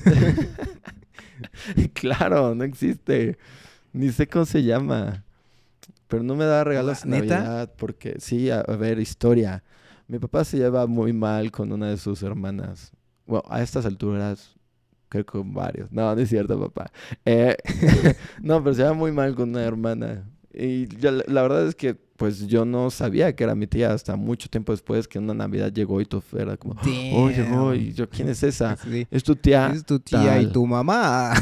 claro, 1.93 2.55
no 2.55 2.63
existe. 2.63 3.37
Ni 3.93 4.11
sé 4.11 4.25
cómo 4.25 4.47
se 4.47 4.63
llama. 4.63 5.23
Pero 6.07 6.23
no 6.23 6.35
me 6.35 6.45
da 6.45 6.63
regalos 6.63 7.03
de 7.03 7.09
Navidad 7.11 7.71
porque 7.77 8.15
sí, 8.17 8.49
a 8.49 8.63
ver, 8.63 8.97
historia. 8.97 9.61
Mi 10.11 10.19
papá 10.19 10.43
se 10.43 10.57
lleva 10.57 10.85
muy 10.87 11.13
mal 11.13 11.51
con 11.51 11.71
una 11.71 11.87
de 11.87 11.95
sus 11.95 12.21
hermanas. 12.21 12.91
Bueno, 13.25 13.45
a 13.49 13.61
estas 13.61 13.85
alturas, 13.85 14.57
creo 15.07 15.25
que 15.25 15.31
con 15.31 15.53
varios. 15.53 15.89
No, 15.89 16.13
no 16.13 16.21
es 16.21 16.27
cierto, 16.27 16.59
papá. 16.59 16.91
Eh, 17.23 17.55
no, 18.41 18.61
pero 18.61 18.75
se 18.75 18.81
lleva 18.81 18.93
muy 18.93 19.13
mal 19.13 19.33
con 19.35 19.51
una 19.51 19.63
hermana. 19.63 20.29
Y 20.53 20.87
la 20.97 21.41
verdad 21.41 21.65
es 21.65 21.75
que, 21.75 21.93
pues 21.93 22.45
yo 22.47 22.65
no 22.65 22.89
sabía 22.89 23.33
que 23.33 23.45
era 23.45 23.55
mi 23.55 23.67
tía 23.67 23.93
hasta 23.93 24.17
mucho 24.17 24.49
tiempo 24.49 24.73
después 24.73 25.07
que 25.07 25.17
una 25.17 25.33
Navidad 25.33 25.71
llegó 25.71 26.01
y 26.01 26.05
todo 26.05 26.21
era 26.37 26.57
como, 26.57 26.75
oh, 27.13 27.29
llegó. 27.29 27.73
Y 27.73 27.93
yo, 27.93 28.09
¿quién 28.09 28.27
es 28.27 28.43
esa? 28.43 28.77
Es 29.09 29.23
tu 29.23 29.37
tía. 29.37 29.71
Es 29.73 29.85
tu 29.85 29.97
tía 29.97 30.41
y 30.41 30.51
tu 30.51 30.67
mamá. 30.67 31.35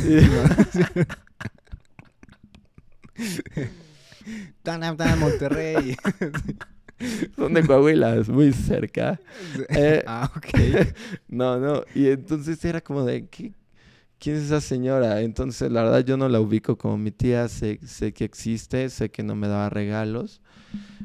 Tan 4.62 4.84
en 4.84 4.96
Monterrey. 5.20 5.98
Son 7.36 7.54
de 7.54 7.66
Coahuila, 7.66 8.24
muy 8.28 8.52
cerca. 8.52 9.20
Eh, 9.70 10.04
ah, 10.08 10.32
ok. 10.36 10.48
no, 11.28 11.60
no. 11.60 11.84
Y 11.96 12.08
entonces 12.08 12.64
era 12.66 12.82
como 12.82 13.04
de, 13.04 13.28
¿qué, 13.28 13.54
¿quién 14.20 14.36
es 14.36 14.44
esa 14.44 14.62
señora? 14.62 15.22
Entonces, 15.22 15.72
la 15.72 15.84
verdad, 15.84 16.06
yo 16.06 16.18
no 16.18 16.28
la 16.30 16.40
ubico 16.40 16.78
como 16.78 16.98
mi 16.98 17.12
tía. 17.12 17.48
Sé, 17.48 17.80
sé 17.86 18.14
que 18.14 18.26
existe, 18.26 18.90
sé 18.90 19.10
que 19.10 19.24
no 19.24 19.36
me 19.36 19.48
daba 19.48 19.70
regalos. 19.70 20.42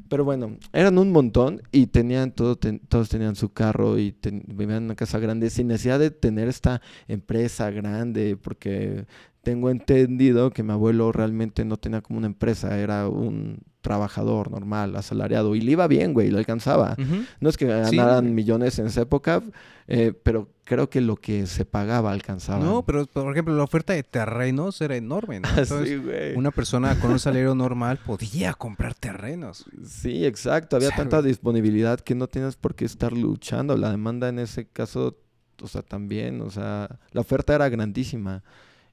Pero 0.08 0.24
bueno, 0.24 0.58
eran 0.72 0.98
un 0.98 1.10
montón 1.10 1.62
y 1.72 1.86
tenían 1.86 2.32
todo, 2.32 2.56
todos 2.56 3.08
tenían 3.08 3.36
su 3.36 3.52
carro 3.52 3.98
y 3.98 4.14
vivían 4.22 4.78
en 4.78 4.84
una 4.84 4.94
casa 4.94 5.18
grande 5.18 5.48
sin 5.48 5.68
necesidad 5.68 5.98
de 5.98 6.10
tener 6.10 6.48
esta 6.48 6.82
empresa 7.08 7.70
grande, 7.70 8.36
porque 8.36 9.06
tengo 9.42 9.70
entendido 9.70 10.50
que 10.50 10.62
mi 10.62 10.72
abuelo 10.72 11.12
realmente 11.12 11.64
no 11.64 11.78
tenía 11.78 12.02
como 12.02 12.18
una 12.18 12.26
empresa, 12.26 12.78
era 12.78 13.08
un 13.08 13.58
trabajador 13.84 14.50
normal, 14.50 14.96
asalariado, 14.96 15.54
y 15.54 15.60
le 15.60 15.72
iba 15.72 15.86
bien, 15.86 16.14
güey, 16.14 16.30
lo 16.30 16.38
alcanzaba. 16.38 16.96
No 17.38 17.48
es 17.50 17.56
que 17.56 17.66
ganaran 17.66 18.34
millones 18.34 18.78
en 18.78 18.86
esa 18.86 19.02
época, 19.02 19.42
eh, 19.86 20.14
pero 20.22 20.48
creo 20.64 20.88
que 20.88 21.02
lo 21.02 21.16
que 21.16 21.46
se 21.46 21.66
pagaba 21.66 22.10
alcanzaba. 22.10 22.64
No, 22.64 22.82
pero 22.82 23.04
por 23.06 23.30
ejemplo, 23.30 23.54
la 23.54 23.62
oferta 23.62 23.92
de 23.92 24.02
terrenos 24.02 24.80
era 24.80 24.96
enorme, 24.96 25.40
¿no? 25.40 25.48
sí, 25.84 25.96
güey. 25.96 26.34
Una 26.34 26.50
persona 26.50 26.98
con 26.98 27.12
un 27.12 27.18
salario 27.20 27.54
normal 27.54 27.98
podía 28.04 28.54
comprar 28.54 28.94
terrenos. 28.94 29.66
Sí, 29.86 30.24
exacto. 30.24 30.76
Había 30.76 30.90
tanta 30.90 31.20
disponibilidad 31.20 32.00
que 32.00 32.14
no 32.14 32.26
tienes 32.26 32.56
por 32.56 32.74
qué 32.74 32.86
estar 32.86 33.12
luchando. 33.12 33.76
La 33.76 33.90
demanda 33.90 34.30
en 34.30 34.38
ese 34.38 34.64
caso, 34.64 35.18
o 35.62 35.68
sea, 35.68 35.82
también, 35.82 36.40
o 36.40 36.50
sea, 36.50 36.98
la 37.12 37.20
oferta 37.20 37.54
era 37.54 37.68
grandísima 37.68 38.42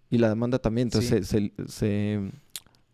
y 0.09 0.17
la 0.17 0.27
demanda 0.27 0.59
también. 0.59 0.87
Entonces 0.87 1.33
se 1.67 2.31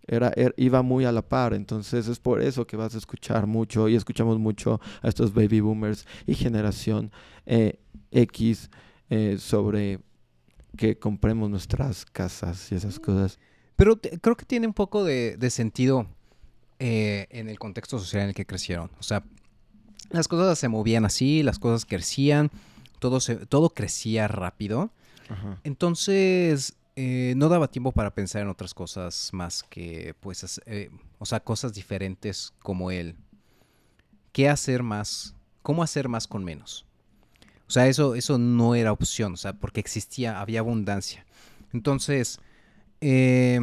era, 0.07 0.31
er, 0.35 0.53
iba 0.57 0.81
muy 0.81 1.05
a 1.05 1.11
la 1.11 1.21
par. 1.21 1.53
Entonces 1.53 2.07
es 2.07 2.19
por 2.19 2.41
eso 2.41 2.65
que 2.65 2.77
vas 2.77 2.95
a 2.95 2.97
escuchar 2.97 3.45
mucho 3.47 3.87
y 3.87 3.95
escuchamos 3.95 4.39
mucho 4.39 4.79
a 5.01 5.07
estos 5.07 5.33
baby 5.33 5.59
boomers 5.59 6.05
y 6.25 6.33
generación 6.33 7.11
eh, 7.45 7.79
X 8.11 8.69
eh, 9.09 9.37
sobre 9.39 9.99
que 10.75 10.97
compremos 10.97 11.49
nuestras 11.49 12.05
casas 12.05 12.71
y 12.71 12.75
esas 12.75 12.99
cosas. 12.99 13.39
Pero 13.75 13.99
creo 13.99 14.35
que 14.35 14.45
tiene 14.45 14.67
un 14.67 14.73
poco 14.73 15.03
de, 15.03 15.49
sentido 15.49 16.07
eh, 16.79 17.27
en 17.29 17.49
el 17.49 17.59
contexto 17.59 17.99
social 17.99 18.23
en 18.23 18.29
el 18.29 18.35
que 18.35 18.45
crecieron. 18.45 18.91
O 18.99 19.03
sea, 19.03 19.23
las 20.09 20.27
cosas 20.27 20.57
se 20.57 20.67
movían 20.67 21.05
así, 21.05 21.43
las 21.43 21.59
cosas 21.59 21.85
crecían, 21.85 22.49
todo, 22.99 23.19
se, 23.19 23.35
todo 23.35 23.69
crecía 23.69 24.27
rápido. 24.27 24.91
Entonces, 25.63 26.77
eh, 26.99 27.35
no 27.37 27.47
daba 27.47 27.69
tiempo 27.69 27.91
para 27.91 28.15
pensar 28.15 28.41
en 28.41 28.47
otras 28.47 28.73
cosas 28.73 29.29
más 29.31 29.61
que, 29.61 30.15
pues, 30.19 30.59
eh, 30.65 30.89
o 31.19 31.27
sea, 31.27 31.39
cosas 31.39 31.75
diferentes 31.75 32.55
como 32.63 32.89
él. 32.89 33.15
¿Qué 34.31 34.49
hacer 34.49 34.81
más? 34.81 35.35
¿Cómo 35.61 35.83
hacer 35.83 36.09
más 36.09 36.27
con 36.27 36.43
menos? 36.43 36.87
O 37.67 37.71
sea, 37.71 37.87
eso, 37.87 38.15
eso 38.15 38.39
no 38.39 38.73
era 38.73 38.91
opción, 38.91 39.33
o 39.33 39.37
sea, 39.37 39.53
porque 39.53 39.79
existía, 39.79 40.41
había 40.41 40.61
abundancia. 40.61 41.23
Entonces, 41.71 42.39
eh, 42.99 43.59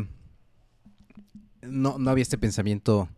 no, 1.60 1.98
no 1.98 2.10
había 2.10 2.22
este 2.22 2.38
pensamiento 2.38 3.08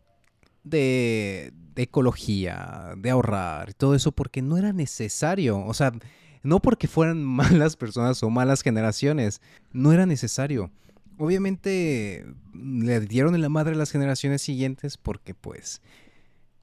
de, 0.64 1.52
de 1.74 1.82
ecología, 1.82 2.94
de 2.96 3.10
ahorrar 3.10 3.68
y 3.68 3.74
todo 3.74 3.94
eso, 3.94 4.12
porque 4.12 4.40
no 4.40 4.56
era 4.56 4.72
necesario. 4.72 5.58
O 5.58 5.74
sea, 5.74 5.92
no 6.46 6.60
porque 6.60 6.88
fueran 6.88 7.22
malas 7.24 7.76
personas 7.76 8.22
o 8.22 8.30
malas 8.30 8.62
generaciones, 8.62 9.40
no 9.72 9.92
era 9.92 10.06
necesario. 10.06 10.70
Obviamente 11.18 12.26
le 12.54 13.00
dieron 13.00 13.34
en 13.34 13.42
la 13.42 13.48
madre 13.48 13.74
a 13.74 13.78
las 13.78 13.90
generaciones 13.90 14.42
siguientes 14.42 14.96
porque 14.96 15.34
pues 15.34 15.80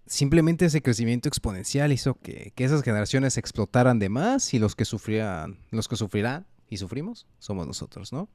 simplemente 0.05 0.65
ese 0.65 0.81
crecimiento 0.81 1.27
exponencial 1.27 1.91
hizo 1.91 2.15
que, 2.15 2.53
esas 2.55 2.83
generaciones 2.83 3.37
explotaran 3.37 3.99
de 3.99 4.09
más 4.09 4.53
y 4.53 4.59
los 4.59 4.75
que 4.75 4.85
sufrían, 4.85 5.57
los 5.71 5.87
que 5.87 5.95
sufrirán 5.95 6.45
y 6.69 6.77
sufrimos 6.77 7.25
somos 7.39 7.65
nosotros, 7.65 8.13
¿no? 8.13 8.29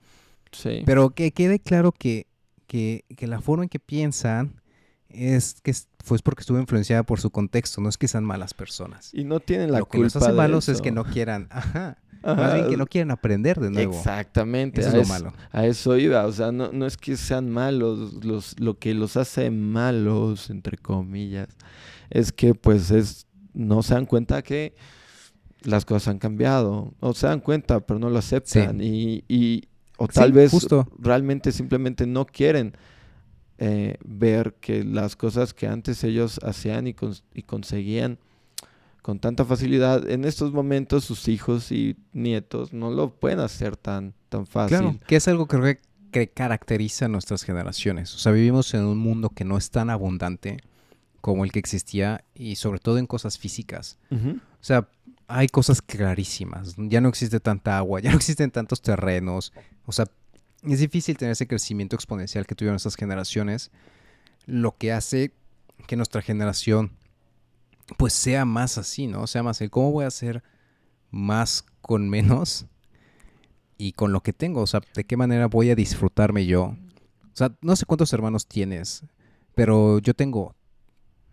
Sí. 0.51 0.83
Pero 0.87 1.11
que 1.11 1.31
quede 1.33 1.61
claro 1.61 1.93
que, 1.93 2.27
que, 2.67 3.05
que 3.17 3.27
la 3.27 3.41
forma 3.41 3.65
en 3.65 3.69
que 3.69 3.79
piensan 3.79 4.61
es 5.09 5.57
que 5.62 5.71
es- 5.71 5.88
pues 6.07 6.23
porque 6.23 6.40
estuvo 6.40 6.59
influenciada 6.59 7.03
por 7.03 7.21
su 7.21 7.31
contexto, 7.31 7.81
no 7.81 7.88
es 7.88 7.99
que 7.99 8.09
sean 8.09 8.25
malas 8.25 8.55
personas. 8.55 9.11
y 9.12 9.25
no 9.25 9.40
tienen 9.40 9.73
la 9.73 9.81
Lo 9.81 9.85
que 9.87 9.99
culpa 9.99 10.05
los 10.05 10.16
hace 10.16 10.31
de 10.31 10.37
malos 10.37 10.68
es 10.68 10.81
que 10.81 10.90
no 10.92 11.05
quieran, 11.05 11.49
ajá, 11.51 11.99
Ajá, 12.23 12.35
más 12.40 12.55
bien 12.55 12.68
que 12.68 12.77
no 12.77 12.87
quieran 12.87 13.11
aprender 13.11 13.61
de 13.61 13.71
nuevo. 13.71 13.97
Exactamente. 13.97 14.81
Eso 14.81 14.88
es 14.88 14.94
a 14.94 14.97
lo 14.97 15.03
eso- 15.03 15.12
malo. 15.12 15.33
A 15.53 15.66
eso 15.66 15.97
iba, 15.97 16.27
o 16.27 16.33
sea, 16.33 16.51
no, 16.53 16.73
no 16.73 16.87
es 16.87 16.97
que 16.97 17.16
sean 17.16 17.49
malos, 17.51 18.25
los, 18.25 18.59
lo 18.59 18.79
que 18.79 18.92
los 18.94 19.16
hace 19.16 19.51
malos, 19.51 20.51
entre 20.51 20.77
comillas, 20.79 21.49
es 22.11 22.33
que 22.33 22.55
pues 22.55 22.90
es, 22.90 23.27
no 23.55 23.83
se 23.83 23.94
dan 23.94 24.07
cuenta 24.07 24.42
que 24.42 24.75
las 25.62 25.85
cosas 25.85 26.09
han 26.09 26.18
cambiado, 26.18 26.94
o 27.01 27.12
se 27.14 27.27
dan 27.27 27.40
cuenta, 27.40 27.81
pero 27.81 27.99
no 27.99 28.09
lo 28.11 28.18
aceptan, 28.18 28.81
y, 28.81 29.25
y- 29.29 29.68
o 29.97 30.07
Sí, 30.07 30.12
tal 30.14 30.33
vez 30.33 30.51
justo. 30.53 30.88
realmente 30.99 31.51
simplemente 31.53 32.07
no 32.07 32.25
quieren 32.25 32.77
eh, 33.59 33.97
ver 34.05 34.55
que 34.61 34.85
las 34.85 35.16
cosas 35.16 35.53
que 35.55 35.66
antes 35.66 36.05
ellos 36.05 36.38
hacían 36.44 36.87
y, 36.87 36.94
cons- 36.94 37.23
y 37.35 37.42
conseguían 37.42 38.18
con 39.03 39.18
tanta 39.21 39.44
facilidad, 39.44 40.09
en 40.11 40.25
estos 40.25 40.53
momentos 40.53 41.05
sus 41.05 41.29
hijos 41.29 41.73
y 41.73 41.97
nietos 42.12 42.73
no 42.73 42.90
lo 42.90 43.11
pueden 43.14 43.40
hacer 43.40 43.77
tan, 43.77 44.12
tan 44.29 44.47
fácil. 44.47 44.79
Claro, 44.79 44.99
que 45.07 45.16
es 45.16 45.27
algo 45.29 45.47
que, 45.47 45.57
creo 45.59 45.77
que 46.12 46.29
caracteriza 46.29 47.07
a 47.07 47.09
nuestras 47.09 47.42
generaciones. 47.42 48.14
O 48.14 48.18
sea, 48.18 48.33
vivimos 48.33 48.75
en 48.75 48.85
un 48.85 48.99
mundo 48.99 49.31
que 49.31 49.44
no 49.44 49.57
es 49.57 49.71
tan 49.71 49.88
abundante 49.90 50.59
como 51.21 51.44
el 51.44 51.53
que 51.53 51.59
existía 51.59 52.23
y 52.35 52.57
sobre 52.57 52.81
todo 52.81 52.99
en 52.99 53.07
cosas 53.07 53.38
físicas. 53.38 53.99
O 54.11 54.38
sea, 54.61 54.88
hay 55.27 55.49
cosas 55.49 55.81
clarísimas. 55.83 56.75
Ya 56.77 57.01
no 57.01 57.09
existe 57.09 57.40
tanta 57.40 57.79
agua, 57.79 58.01
ya 58.03 58.11
no 58.11 58.16
existen 58.16 58.51
tantos 58.51 58.83
terrenos. 58.83 59.53
O 59.87 59.92
sea, 59.92 60.07
es 60.62 60.81
difícil 60.81 61.16
tener 61.16 61.33
ese 61.33 61.47
crecimiento 61.47 61.97
exponencial 61.97 62.47
que 62.47 62.55
tuvieron 62.55 62.77
estas 62.77 62.97
generaciones, 62.97 63.71
lo 64.47 64.77
que 64.77 64.92
hace 64.92 65.33
que 65.87 65.97
nuestra 65.97 66.23
generación 66.23 66.92
pues 67.97 68.12
sea 68.12 68.44
más 68.44 68.77
así, 68.79 69.07
¿no? 69.07 69.27
Sea 69.27 69.42
más 69.42 69.61
el 69.61 69.71
cómo 69.71 69.92
voy 69.92 70.05
a 70.05 70.09
hacer 70.09 70.42
más 71.11 71.64
con 71.81 72.09
menos 72.09 72.66
y 73.79 73.92
con 73.92 74.12
lo 74.12 74.23
que 74.23 74.33
tengo, 74.33 74.61
o 74.61 74.66
sea, 74.66 74.81
de 74.94 75.05
qué 75.05 75.16
manera 75.16 75.47
voy 75.47 75.71
a 75.71 75.75
disfrutarme 75.75 76.44
yo. 76.47 76.64
O 76.64 76.77
sea, 77.38 77.57
no 77.62 77.77
sé 77.77 77.87
cuántos 77.87 78.12
hermanos 78.12 78.47
tienes, 78.47 79.05
pero 79.55 80.01
yo 80.01 80.12
tengo 80.14 80.55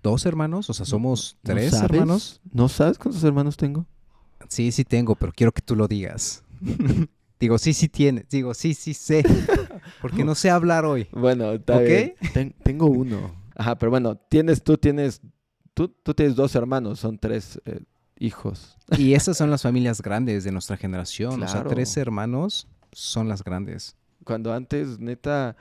dos 0.03 0.25
hermanos, 0.25 0.69
o 0.69 0.73
sea, 0.73 0.85
somos 0.85 1.38
¿No 1.43 1.53
tres 1.53 1.71
sabes? 1.71 1.91
hermanos. 1.91 2.41
¿No 2.51 2.69
sabes 2.69 2.97
cuántos 2.99 3.23
hermanos 3.23 3.57
tengo? 3.57 3.85
Sí, 4.47 4.71
sí 4.71 4.83
tengo, 4.85 5.15
pero 5.15 5.33
quiero 5.33 5.51
que 5.51 5.61
tú 5.61 5.75
lo 5.75 5.88
digas. 5.88 6.43
Digo, 7.39 7.57
sí, 7.57 7.73
sí 7.73 7.89
tienes. 7.89 8.27
Digo, 8.29 8.53
sí, 8.53 8.73
sí 8.73 8.93
sé. 8.93 9.23
Porque 10.01 10.23
no 10.23 10.35
sé 10.35 10.49
hablar 10.49 10.85
hoy. 10.85 11.07
Bueno, 11.11 11.51
está 11.53 11.77
¿Ok? 11.77 11.83
bien. 11.83 12.13
Ten- 12.33 12.55
tengo 12.63 12.87
uno. 12.87 13.35
Ajá, 13.55 13.77
pero 13.77 13.89
bueno, 13.89 14.15
tienes, 14.15 14.63
tú 14.63 14.77
tienes, 14.77 15.21
tú, 15.73 15.87
tú 15.89 16.13
tienes 16.13 16.35
dos 16.35 16.55
hermanos, 16.55 16.99
son 16.99 17.17
tres 17.17 17.59
eh, 17.65 17.79
hijos. 18.19 18.77
Y 18.97 19.13
esas 19.13 19.37
son 19.37 19.49
las 19.51 19.61
familias 19.63 20.01
grandes 20.01 20.43
de 20.43 20.51
nuestra 20.51 20.77
generación. 20.77 21.33
O 21.43 21.47
sea, 21.47 21.61
Claro. 21.61 21.69
tres 21.69 21.95
hermanos 21.97 22.67
son 22.91 23.27
las 23.29 23.43
grandes. 23.43 23.95
Cuando 24.23 24.53
antes, 24.53 24.99
neta, 24.99 25.55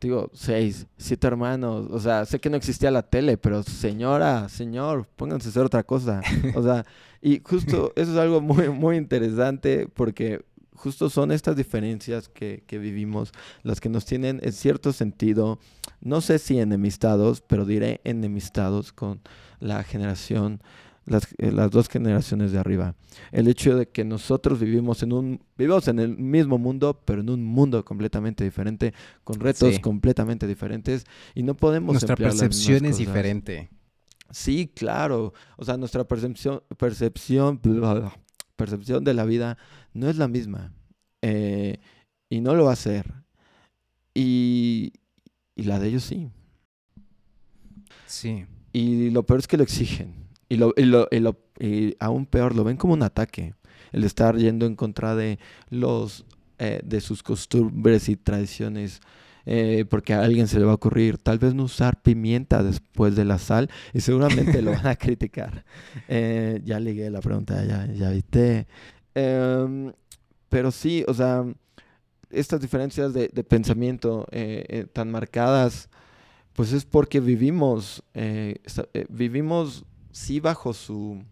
digo, 0.00 0.30
seis, 0.34 0.86
siete 0.98 1.26
hermanos. 1.26 1.88
O 1.90 1.98
sea, 2.00 2.24
sé 2.26 2.38
que 2.38 2.50
no 2.50 2.56
existía 2.56 2.90
la 2.90 3.02
tele, 3.02 3.36
pero 3.38 3.62
señora, 3.62 4.48
señor, 4.48 5.06
pónganse 5.16 5.48
a 5.48 5.50
hacer 5.50 5.62
otra 5.64 5.82
cosa. 5.82 6.20
O 6.54 6.62
sea, 6.62 6.84
y 7.22 7.40
justo 7.44 7.92
eso 7.96 8.12
es 8.12 8.18
algo 8.18 8.40
muy, 8.40 8.68
muy 8.68 8.96
interesante 8.96 9.88
porque 9.92 10.44
justo 10.74 11.08
son 11.10 11.32
estas 11.32 11.56
diferencias 11.56 12.28
que, 12.28 12.64
que 12.66 12.78
vivimos 12.78 13.32
las 13.62 13.80
que 13.80 13.88
nos 13.88 14.04
tienen 14.04 14.40
en 14.42 14.52
cierto 14.52 14.92
sentido, 14.92 15.58
no 16.00 16.20
sé 16.20 16.38
si 16.38 16.58
enemistados, 16.58 17.40
pero 17.40 17.64
diré 17.64 18.00
enemistados 18.04 18.92
con 18.92 19.20
la 19.60 19.82
generación, 19.84 20.60
las, 21.06 21.28
eh, 21.38 21.52
las 21.52 21.70
dos 21.70 21.88
generaciones 21.88 22.52
de 22.52 22.58
arriba. 22.58 22.94
El 23.30 23.46
hecho 23.48 23.76
de 23.76 23.88
que 23.88 24.04
nosotros 24.04 24.58
vivimos 24.58 25.02
en 25.02 25.12
un, 25.12 25.40
vivimos 25.56 25.86
en 25.88 25.98
el 25.98 26.16
mismo 26.16 26.58
mundo, 26.58 27.00
pero 27.04 27.20
en 27.20 27.30
un 27.30 27.44
mundo 27.44 27.84
completamente 27.84 28.42
diferente, 28.44 28.94
con 29.22 29.38
retos 29.40 29.74
Sí. 29.74 29.80
completamente 29.80 30.46
diferentes, 30.46 31.04
y 31.34 31.42
no 31.42 31.54
podemos 31.54 31.92
Nuestra 31.94 32.16
percepción 32.16 32.84
es 32.86 32.98
diferente. 32.98 33.70
Sí, 34.30 34.70
claro. 34.74 35.32
O 35.56 35.64
sea, 35.64 35.76
nuestra 35.76 36.04
percepción, 36.04 36.62
percepción, 36.76 37.60
percepción 38.56 39.04
de 39.04 39.14
la 39.14 39.24
vida 39.24 39.58
no 39.94 40.08
es 40.10 40.16
la 40.18 40.28
misma. 40.28 40.72
Eh, 41.22 41.78
y 42.30 42.40
no 42.40 42.54
lo 42.54 42.66
va 42.66 42.72
a 42.72 42.76
ser. 42.76 43.12
Y, 44.14 44.92
y 45.56 45.64
la 45.64 45.78
de 45.78 45.88
ellos 45.88 46.04
sí. 46.04 46.30
Sí. 48.06 48.46
Y 48.72 49.10
lo 49.10 49.24
peor 49.24 49.40
es 49.40 49.46
que 49.46 49.56
lo 49.56 49.62
exigen. 49.62 50.14
Y, 50.48 50.56
lo, 50.56 50.72
y, 50.76 50.82
lo, 50.84 51.08
y, 51.10 51.20
lo- 51.20 51.38
y 51.58 51.94
aún 52.00 52.26
peor, 52.26 52.54
lo 52.54 52.64
ven 52.64 52.76
como 52.76 52.94
un 52.94 53.02
ataque. 53.02 53.54
El 53.92 54.04
estar 54.04 54.36
yendo 54.36 54.66
en 54.66 54.74
contra 54.76 55.14
de 55.14 55.38
los 55.70 56.24
eh, 56.58 56.80
de 56.84 57.00
sus 57.00 57.22
costumbres 57.22 58.08
y 58.08 58.16
tradiciones. 58.16 59.00
eh, 59.46 59.84
porque 59.90 60.14
a 60.14 60.22
alguien 60.22 60.48
se 60.48 60.58
le 60.58 60.64
va 60.64 60.72
a 60.72 60.74
ocurrir 60.76 61.18
tal 61.18 61.38
vez 61.38 61.54
no 61.54 61.64
usar 61.64 62.00
pimienta 62.02 62.62
después 62.62 63.14
de 63.14 63.26
la 63.26 63.36
sal 63.38 63.68
y 63.92 64.00
seguramente 64.00 64.62
lo 64.62 64.72
van 64.72 64.86
a 64.86 64.96
criticar. 64.96 65.64
Eh, 66.08 66.60
ya 66.64 66.80
ligué 66.80 67.10
la 67.10 67.20
pregunta, 67.20 67.62
ya, 67.64 67.86
ya 67.92 68.10
viste. 68.10 68.66
Em, 69.14 69.92
pero 70.48 70.70
sí, 70.70 71.04
o 71.08 71.14
sea, 71.14 71.44
estas 72.30 72.60
diferencias 72.60 73.12
de, 73.12 73.28
pensamiento 73.44 74.26
eh, 74.30 74.64
eh, 74.68 74.86
tan 74.92 75.10
marcadas, 75.10 75.88
pues 76.52 76.72
es 76.72 76.84
porque 76.84 77.20
vivimos, 77.20 78.02
eh, 78.14 78.60
vivimos 79.08 79.84
sí 80.12 80.40
bajo 80.40 80.72
su, 80.72 81.22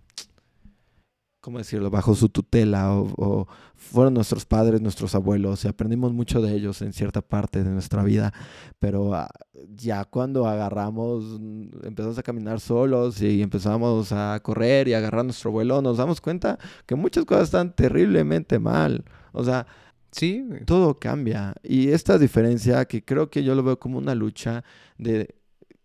¿cómo 1.42 1.58
decirlo? 1.58 1.90
Bajo 1.90 2.14
su 2.14 2.30
tutela 2.30 2.94
o, 2.94 3.12
o 3.18 3.48
fueron 3.74 4.14
nuestros 4.14 4.46
padres, 4.46 4.80
nuestros 4.80 5.14
abuelos 5.14 5.64
y 5.64 5.68
aprendimos 5.68 6.14
mucho 6.14 6.40
de 6.40 6.54
ellos 6.54 6.80
en 6.80 6.94
cierta 6.94 7.20
parte 7.20 7.62
de 7.62 7.70
nuestra 7.70 8.02
vida, 8.02 8.32
pero 8.78 9.12
ah, 9.12 9.28
ya 9.74 10.06
cuando 10.06 10.46
agarramos, 10.46 11.38
mm, 11.40 11.84
empezamos 11.84 12.16
a 12.18 12.22
caminar 12.22 12.60
solos 12.60 13.20
y 13.20 13.42
empezamos 13.42 14.12
a 14.12 14.40
correr 14.42 14.88
y 14.88 14.94
a 14.94 14.98
agarrar 14.98 15.24
nuestro 15.24 15.50
vuelo, 15.50 15.82
nos 15.82 15.98
damos 15.98 16.20
cuenta 16.22 16.58
que 16.86 16.94
muchas 16.94 17.24
cosas 17.26 17.44
están 17.44 17.74
terriblemente 17.74 18.58
mal. 18.58 19.04
O 19.32 19.44
sea, 19.44 19.66
Sí. 20.12 20.46
todo 20.66 20.98
cambia. 20.98 21.54
Y 21.62 21.88
esta 21.88 22.18
diferencia, 22.18 22.84
que 22.84 23.02
creo 23.02 23.30
que 23.30 23.42
yo 23.44 23.54
lo 23.54 23.62
veo 23.62 23.78
como 23.78 23.96
una 23.98 24.14
lucha 24.14 24.62
de 24.98 25.34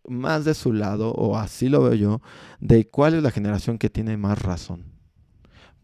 más 0.07 0.45
de 0.45 0.53
su 0.53 0.73
lado, 0.73 1.11
o 1.13 1.37
así 1.37 1.69
lo 1.69 1.81
veo 1.83 1.93
yo, 1.93 2.21
de 2.59 2.89
cuál 2.89 3.13
es 3.15 3.23
la 3.23 3.31
generación 3.31 3.77
que 3.77 3.89
tiene 3.89 4.17
más 4.17 4.41
razón. 4.41 4.96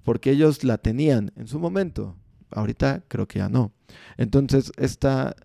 Porque 0.04 0.32
ellos 0.32 0.64
la 0.64 0.78
tenían 0.78 1.32
en 1.36 1.48
su 1.48 1.60
momento. 1.60 2.18
Ahorita 2.52 3.04
creo 3.08 3.28
que 3.28 3.40
ya 3.40 3.50
no. 3.50 3.72
Entonces, 4.18 4.72
esta, 4.78 5.36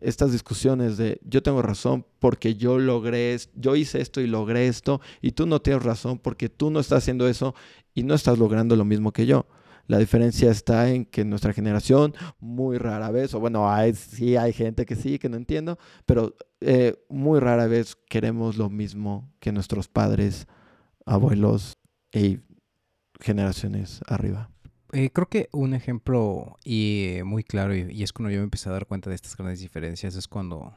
estas 0.00 0.32
discusiones 0.32 0.96
de 0.96 1.20
yo 1.24 1.42
tengo 1.42 1.62
razón 1.62 2.06
porque 2.18 2.54
yo 2.54 2.78
logré, 2.78 3.36
yo 3.54 3.76
hice 3.76 4.00
esto 4.00 4.20
y 4.20 4.26
logré 4.26 4.68
esto, 4.68 5.00
y 5.20 5.32
tú 5.32 5.46
no 5.46 5.60
tienes 5.60 5.82
razón 5.82 6.18
porque 6.18 6.48
tú 6.48 6.70
no 6.70 6.80
estás 6.80 6.98
haciendo 6.98 7.28
eso 7.28 7.54
y 7.94 8.02
no 8.02 8.14
estás 8.14 8.38
logrando 8.38 8.76
lo 8.76 8.84
mismo 8.84 9.12
que 9.12 9.26
yo. 9.26 9.46
La 9.88 9.98
diferencia 9.98 10.50
está 10.50 10.90
en 10.90 11.04
que 11.04 11.24
nuestra 11.24 11.52
generación 11.52 12.14
muy 12.40 12.76
rara 12.76 13.10
vez, 13.10 13.34
o 13.34 13.40
bueno, 13.40 13.70
hay, 13.70 13.94
sí 13.94 14.36
hay 14.36 14.52
gente 14.52 14.84
que 14.84 14.96
sí, 14.96 15.18
que 15.18 15.28
no 15.28 15.36
entiendo, 15.36 15.78
pero 16.06 16.34
eh, 16.60 16.96
muy 17.08 17.38
rara 17.38 17.68
vez 17.68 17.96
queremos 18.08 18.56
lo 18.56 18.68
mismo 18.68 19.32
que 19.38 19.52
nuestros 19.52 19.86
padres, 19.86 20.48
abuelos 21.04 21.78
y 22.12 22.40
generaciones 23.20 24.00
arriba. 24.06 24.50
Eh, 24.92 25.10
creo 25.10 25.28
que 25.28 25.48
un 25.52 25.74
ejemplo 25.74 26.56
y, 26.64 27.16
eh, 27.16 27.24
muy 27.24 27.42
claro, 27.42 27.74
y, 27.74 28.02
es 28.02 28.12
cuando 28.12 28.30
yo 28.30 28.38
me 28.38 28.44
empecé 28.44 28.68
a 28.68 28.72
dar 28.72 28.86
cuenta 28.86 29.10
de 29.10 29.16
estas 29.16 29.36
grandes 29.36 29.60
diferencias, 29.60 30.14
es 30.14 30.28
cuando, 30.28 30.72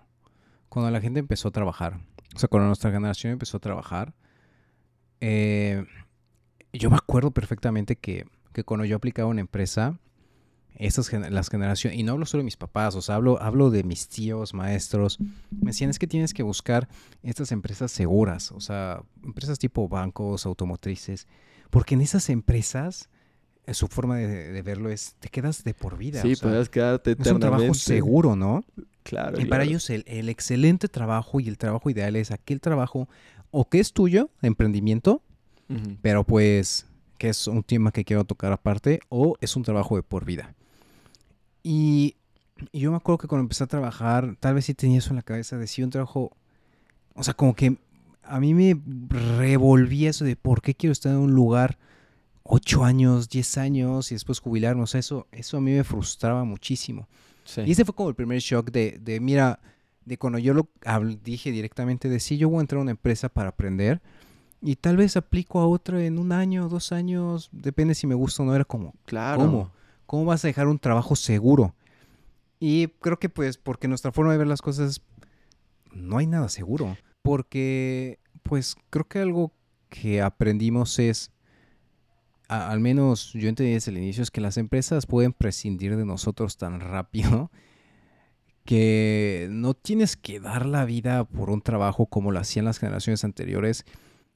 cuando 0.67 0.89
la 0.91 0.99
gente 0.99 1.19
empezó 1.19 1.49
a 1.49 1.51
trabajar. 1.51 1.99
O 2.35 2.39
sea, 2.39 2.49
cuando 2.49 2.67
nuestra 2.67 2.91
generación 2.91 3.33
empezó 3.33 3.57
a 3.57 3.59
trabajar. 3.59 4.13
eh, 5.21 5.85
yo 6.71 6.89
me 6.91 6.97
acuerdo 6.97 7.31
perfectamente 7.31 7.95
que, 7.95 8.25
que 8.53 8.63
cuando 8.63 8.85
yo 8.85 8.95
aplicaba 8.95 9.27
una 9.27 9.41
empresa, 9.41 9.99
estas 10.75 11.07
gen- 11.09 11.33
las 11.33 11.49
generaciones, 11.49 11.97
y 11.99 12.03
no 12.03 12.11
hablo 12.11 12.25
solo 12.27 12.41
de 12.41 12.45
mis 12.45 12.57
papás, 12.57 12.95
o 12.95 13.01
sea, 13.01 13.15
hablo, 13.15 13.41
hablo 13.41 13.71
de 13.71 13.83
mis 13.83 14.07
tíos, 14.07 14.53
maestros, 14.53 15.17
me 15.19 15.71
decían 15.71 15.89
es 15.89 15.97
que 15.97 16.05
tienes 16.07 16.33
que 16.33 16.43
buscar 16.43 16.87
estas 17.23 17.51
empresas 17.51 17.91
seguras, 17.91 18.51
o 18.51 18.59
sea, 18.59 19.01
empresas 19.23 19.57
tipo 19.57 19.89
bancos, 19.89 20.45
automotrices, 20.45 21.27
porque 21.69 21.95
en 21.95 22.01
esas 22.01 22.29
empresas 22.29 23.09
eh, 23.65 23.73
su 23.73 23.87
forma 23.87 24.17
de, 24.17 24.51
de 24.51 24.61
verlo 24.61 24.89
es, 24.89 25.15
te 25.19 25.29
quedas 25.29 25.63
de 25.63 25.73
por 25.73 25.97
vida. 25.97 26.21
Sí, 26.21 26.33
o 26.33 26.35
sea, 26.35 26.49
puedes 26.49 26.69
quedarte 26.69 27.11
es 27.11 27.17
un 27.17 27.39
trabajo 27.39 27.63
eternamente. 27.63 27.79
seguro, 27.79 28.35
¿no? 28.35 28.63
Claro. 29.03 29.39
Y 29.39 29.45
para 29.45 29.63
ellos 29.63 29.89
el, 29.89 30.03
el 30.07 30.29
excelente 30.29 30.87
trabajo 30.87 31.39
y 31.39 31.47
el 31.47 31.57
trabajo 31.57 31.89
ideal 31.89 32.15
es 32.15 32.31
aquel 32.31 32.61
trabajo 32.61 33.07
o 33.51 33.67
que 33.67 33.79
es 33.79 33.93
tuyo, 33.93 34.29
de 34.41 34.47
emprendimiento, 34.47 35.21
pero 36.01 36.23
pues 36.23 36.85
que 37.17 37.29
es 37.29 37.47
un 37.47 37.63
tema 37.63 37.91
que 37.91 38.03
quiero 38.05 38.23
tocar 38.23 38.51
aparte, 38.51 39.01
o 39.09 39.35
es 39.41 39.55
un 39.55 39.63
trabajo 39.63 39.95
de 39.95 40.03
por 40.03 40.25
vida. 40.25 40.55
Y 41.63 42.15
Y 42.71 42.79
yo 42.81 42.91
me 42.91 42.97
acuerdo 42.97 43.17
que 43.19 43.27
cuando 43.27 43.43
empecé 43.43 43.63
a 43.63 43.67
trabajar, 43.67 44.35
tal 44.39 44.55
vez 44.55 44.65
sí 44.65 44.73
tenía 44.73 44.97
eso 44.97 45.11
en 45.11 45.17
la 45.17 45.21
cabeza, 45.21 45.57
decía 45.57 45.85
un 45.85 45.91
trabajo, 45.91 46.31
o 47.15 47.23
sea, 47.23 47.33
como 47.33 47.55
que 47.55 47.77
a 48.23 48.39
mí 48.39 48.53
me 48.53 48.79
revolvía 49.07 50.09
eso 50.09 50.25
de 50.25 50.35
por 50.35 50.61
qué 50.61 50.75
quiero 50.75 50.91
estar 50.91 51.11
en 51.11 51.19
un 51.19 51.33
lugar 51.33 51.77
ocho 52.43 52.83
años, 52.83 53.29
diez 53.29 53.57
años 53.57 54.11
y 54.11 54.15
después 54.15 54.41
sea, 54.87 54.99
eso, 54.99 55.27
eso 55.31 55.57
a 55.57 55.61
mí 55.61 55.71
me 55.71 55.83
frustraba 55.83 56.43
muchísimo. 56.43 57.07
Y 57.65 57.71
ese 57.71 57.85
fue 57.85 57.95
como 57.95 58.09
el 58.09 58.15
primer 58.15 58.39
shock 58.39 58.71
de, 58.71 58.99
de 59.01 59.19
mira, 59.19 59.59
de 60.05 60.17
cuando 60.17 60.37
yo 60.39 60.53
lo 60.53 60.69
dije 61.23 61.51
directamente 61.51 62.09
de 62.09 62.19
sí, 62.19 62.37
yo 62.37 62.49
voy 62.49 62.59
a 62.59 62.61
entrar 62.61 62.79
a 62.79 62.81
una 62.83 62.91
empresa 62.91 63.29
para 63.29 63.49
aprender 63.49 64.01
y 64.61 64.75
tal 64.75 64.97
vez 64.97 65.15
aplico 65.15 65.59
a 65.59 65.67
otra 65.67 66.03
en 66.03 66.19
un 66.19 66.31
año, 66.31 66.67
dos 66.67 66.91
años, 66.91 67.49
depende 67.51 67.95
si 67.95 68.07
me 68.07 68.15
gusta 68.15 68.43
o 68.43 68.45
no. 68.45 68.55
Era 68.55 68.65
como, 68.65 68.93
claro. 69.05 69.39
¿cómo? 69.39 69.71
¿Cómo 70.05 70.25
vas 70.25 70.43
a 70.43 70.47
dejar 70.47 70.67
un 70.67 70.79
trabajo 70.79 71.15
seguro? 71.15 71.75
Y 72.59 72.87
creo 72.99 73.19
que 73.19 73.29
pues 73.29 73.57
porque 73.57 73.87
nuestra 73.87 74.11
forma 74.11 74.31
de 74.31 74.37
ver 74.37 74.47
las 74.47 74.61
cosas 74.61 75.01
no 75.93 76.17
hay 76.17 76.27
nada 76.27 76.49
seguro. 76.49 76.97
Porque 77.21 78.19
pues 78.43 78.75
creo 78.89 79.07
que 79.07 79.19
algo 79.19 79.53
que 79.89 80.21
aprendimos 80.21 80.99
es, 80.99 81.31
al 82.47 82.79
menos 82.79 83.33
yo 83.33 83.49
entendí 83.49 83.73
desde 83.73 83.91
el 83.91 83.97
inicio, 83.97 84.23
es 84.23 84.31
que 84.31 84.41
las 84.41 84.57
empresas 84.57 85.05
pueden 85.05 85.33
prescindir 85.33 85.95
de 85.95 86.05
nosotros 86.05 86.57
tan 86.57 86.79
rápido 86.79 87.51
que 88.65 89.47
no 89.51 89.73
tienes 89.73 90.15
que 90.15 90.39
dar 90.39 90.65
la 90.65 90.85
vida 90.85 91.25
por 91.25 91.49
un 91.49 91.61
trabajo 91.61 92.05
como 92.05 92.31
lo 92.31 92.39
hacían 92.39 92.65
las 92.65 92.79
generaciones 92.79 93.23
anteriores, 93.23 93.83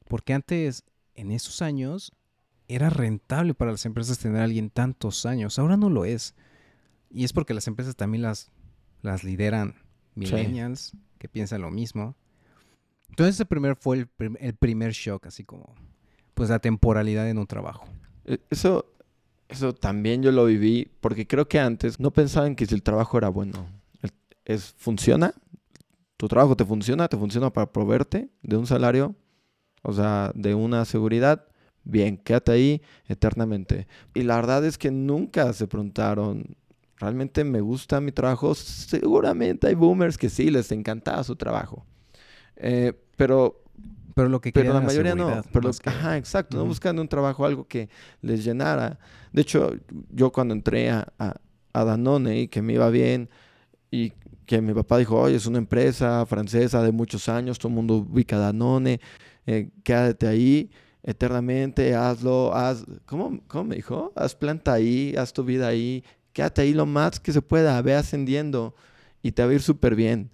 porque 0.07 0.33
antes, 0.33 0.83
en 1.15 1.31
esos 1.31 1.61
años, 1.61 2.11
era 2.67 2.89
rentable 2.89 3.53
para 3.53 3.71
las 3.71 3.85
empresas 3.85 4.19
tener 4.19 4.41
a 4.41 4.45
alguien 4.45 4.69
tantos 4.69 5.25
años, 5.25 5.59
ahora 5.59 5.77
no 5.77 5.89
lo 5.89 6.05
es. 6.05 6.35
Y 7.09 7.23
es 7.23 7.33
porque 7.33 7.53
las 7.53 7.67
empresas 7.67 7.95
también 7.95 8.23
las, 8.23 8.51
las 9.01 9.23
lideran 9.23 9.75
millennials 10.15 10.97
que 11.19 11.29
piensan 11.29 11.61
lo 11.61 11.69
mismo. 11.69 12.15
Entonces 13.13 13.35
ese 13.35 13.45
primer 13.45 13.75
fue 13.75 14.07
el, 14.39 14.55
primer 14.55 14.91
shock, 14.91 15.27
así 15.27 15.43
como 15.43 15.75
pues 16.33 16.49
la 16.49 16.57
temporalidad 16.57 17.29
en 17.29 17.37
un 17.37 17.45
trabajo. 17.45 17.85
E, 18.25 18.39
eso, 18.49 18.91
eso 19.49 19.71
también 19.71 20.23
yo 20.23 20.31
lo 20.31 20.45
viví 20.45 20.91
porque 20.99 21.27
creo 21.27 21.47
que 21.47 21.59
antes 21.59 21.99
no 21.99 22.09
pensaban 22.09 22.55
que 22.55 22.65
si 22.65 22.73
el 22.73 22.81
trabajo 22.81 23.19
era 23.19 23.29
bueno. 23.29 23.67
Es, 24.45 24.73
funciona, 24.79 25.31
tu 26.17 26.27
trabajo 26.27 26.57
te 26.57 26.65
funciona, 26.65 27.07
te 27.07 27.15
funciona 27.15 27.53
para 27.53 27.71
proveerte 27.71 28.31
de 28.41 28.57
un 28.57 28.65
salario, 28.65 29.15
o 29.83 29.93
sea, 29.93 30.31
de 30.33 30.55
una 30.55 30.83
seguridad. 30.83 31.45
Bien, 31.83 32.17
quédate 32.17 32.51
ahí 32.51 32.81
eternamente. 33.05 33.85
Y 34.15 34.23
la 34.23 34.37
verdad 34.37 34.65
es 34.65 34.79
que 34.79 34.89
nunca 34.89 35.53
se 35.53 35.67
preguntaron, 35.67 36.57
realmente 36.97 37.43
me 37.43 37.61
gusta 37.61 38.01
mi 38.01 38.11
trabajo. 38.11 38.55
Seguramente 38.55 39.67
hay 39.67 39.75
boomers 39.75 40.17
que 40.17 40.31
sí 40.31 40.49
les 40.49 40.71
encantaba 40.71 41.23
su 41.23 41.35
trabajo. 41.35 41.85
Eh, 42.55 42.93
pero 43.15 43.63
pero 44.13 44.29
lo 44.29 44.41
que 44.41 44.51
pero 44.51 44.73
la 44.73 44.81
mayoría 44.81 45.15
no. 45.15 45.41
Pero 45.51 45.71
Ajá, 45.85 46.17
exacto. 46.17 46.57
No 46.57 46.65
buscando 46.65 47.01
un 47.01 47.07
trabajo, 47.07 47.45
algo 47.45 47.67
que 47.67 47.89
les 48.21 48.43
llenara. 48.43 48.99
De 49.31 49.41
hecho, 49.41 49.73
yo 50.11 50.31
cuando 50.31 50.53
entré 50.53 50.89
a, 50.89 51.07
a, 51.17 51.83
Danone 51.83 52.41
y 52.41 52.47
que 52.47 52.61
me 52.61 52.73
iba 52.73 52.89
bien 52.89 53.29
y 53.89 54.13
que 54.45 54.61
mi 54.61 54.73
papá 54.73 54.97
dijo, 54.97 55.19
oye, 55.19 55.35
es 55.35 55.45
una 55.47 55.57
empresa 55.57 56.25
francesa 56.25 56.83
de 56.83 56.91
muchos 56.91 57.29
años, 57.29 57.57
todo 57.57 57.69
el 57.69 57.75
mundo 57.75 57.95
ubica 57.95 58.37
Danone, 58.37 58.99
eh, 59.45 59.69
quédate 59.83 60.27
ahí 60.27 60.69
eternamente, 61.01 61.95
hazlo, 61.95 62.53
haz, 62.53 62.85
¿cómo, 63.05 63.39
¿cómo 63.47 63.65
me 63.65 63.75
dijo? 63.75 64.13
Haz 64.15 64.35
planta 64.35 64.73
ahí, 64.73 65.15
haz 65.17 65.33
tu 65.33 65.43
vida 65.43 65.67
ahí, 65.67 66.03
quédate 66.31 66.61
ahí 66.61 66.73
lo 66.73 66.85
más 66.85 67.19
que 67.19 67.33
se 67.33 67.41
pueda, 67.41 67.81
ve 67.81 67.95
ascendiendo 67.95 68.75
y 69.21 69.31
te 69.31 69.43
va 69.43 69.51
a 69.51 69.53
ir 69.53 69.61
súper 69.61 69.95
bien. 69.95 70.29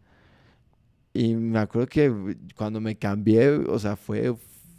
Y 1.14 1.36
me 1.36 1.60
acuerdo 1.60 1.88
que 1.88 2.38
cuando 2.56 2.80
me 2.80 2.98
cambié, 2.98 3.50
o 3.50 3.80
sea, 3.80 3.96
fue, 3.96 4.36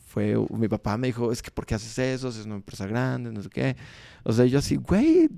fue, 0.06 0.36
mi 0.50 0.68
papá 0.68 0.96
me 0.96 1.08
dijo, 1.08 1.32
es 1.32 1.42
que 1.42 1.50
¿por 1.50 1.66
qué 1.66 1.74
haces 1.74 1.98
eso? 1.98 2.28
Es 2.28 2.44
una 2.44 2.56
empresa 2.56 2.86
grande, 2.86 3.32
no 3.32 3.42
sé 3.42 3.48
qué. 3.48 3.76
O 4.22 4.32
sea, 4.32 4.44
yo 4.46 4.58
así, 4.58 4.76
güey, 4.76 5.28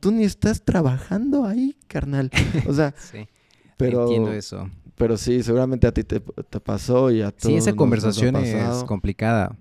tú, 0.00 0.12
ni 0.12 0.24
estás 0.24 0.62
trabajando 0.62 1.44
ahí, 1.46 1.76
carnal. 1.88 2.30
O 2.66 2.72
sea, 2.72 2.94
sí, 2.98 3.26
pero, 3.76 4.02
entiendo 4.02 4.32
eso. 4.32 4.68
Pero 4.96 5.16
sí, 5.16 5.42
seguramente 5.42 5.86
a 5.86 5.92
ti 5.92 6.04
te, 6.04 6.20
te 6.20 6.60
pasó 6.60 7.10
y 7.10 7.22
a 7.22 7.30
todos. 7.30 7.52
Sí, 7.52 7.56
esa 7.56 7.74
conversación 7.74 8.36
es 8.36 8.84
complicada. 8.84 9.56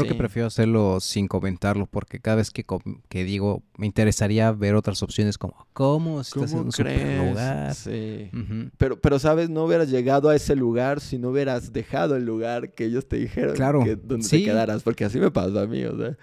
Creo 0.00 0.08
que 0.08 0.14
prefiero 0.14 0.48
hacerlo 0.48 0.98
sin 1.00 1.28
comentarlo 1.28 1.86
porque 1.86 2.18
cada 2.20 2.36
vez 2.36 2.50
que, 2.50 2.64
que, 3.08 3.24
digo, 3.24 3.62
me 3.76 3.86
interesaría 3.86 4.50
ver 4.52 4.74
otras 4.74 5.02
opciones 5.02 5.38
como, 5.38 5.66
¿cómo? 5.72 6.24
Si 6.24 6.38
estás 6.38 6.52
en 6.52 6.58
un 6.60 6.72
super 6.72 7.28
lugar. 7.28 7.74
Sí. 7.74 8.30
pero, 8.76 9.00
pero, 9.00 9.18
¿sabes? 9.18 9.50
No 9.50 9.64
hubieras 9.64 9.90
llegado 9.90 10.28
a 10.28 10.36
ese 10.36 10.56
lugar 10.56 11.00
si 11.00 11.18
no 11.18 11.30
hubieras 11.30 11.72
dejado 11.72 12.16
el 12.16 12.24
lugar 12.24 12.72
que 12.72 12.86
ellos 12.86 13.08
te 13.08 13.16
dijeron 13.16 13.54
claro. 13.54 13.84
que, 13.84 13.96
donde 13.96 14.28
te 14.28 14.44
quedaras. 14.44 14.82
Porque 14.82 15.04
así 15.04 15.20
me 15.20 15.30
pasó 15.30 15.60
a 15.60 15.66
mí, 15.66 15.84
o 15.84 15.96
sea. 15.96 16.16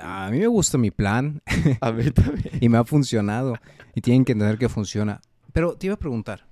A 0.00 0.30
mí 0.30 0.38
me 0.38 0.46
gusta 0.46 0.78
mi 0.78 0.90
plan. 0.90 1.42
a 1.80 1.92
mí 1.92 2.10
también. 2.10 2.58
y 2.60 2.68
me 2.68 2.78
ha 2.78 2.84
funcionado. 2.84 3.54
Y 3.94 4.00
tienen 4.00 4.24
que 4.24 4.32
entender 4.32 4.58
que 4.58 4.68
funciona. 4.68 5.20
Pero 5.52 5.74
te 5.76 5.86
iba 5.86 5.94
a 5.94 5.98
preguntar, 5.98 6.46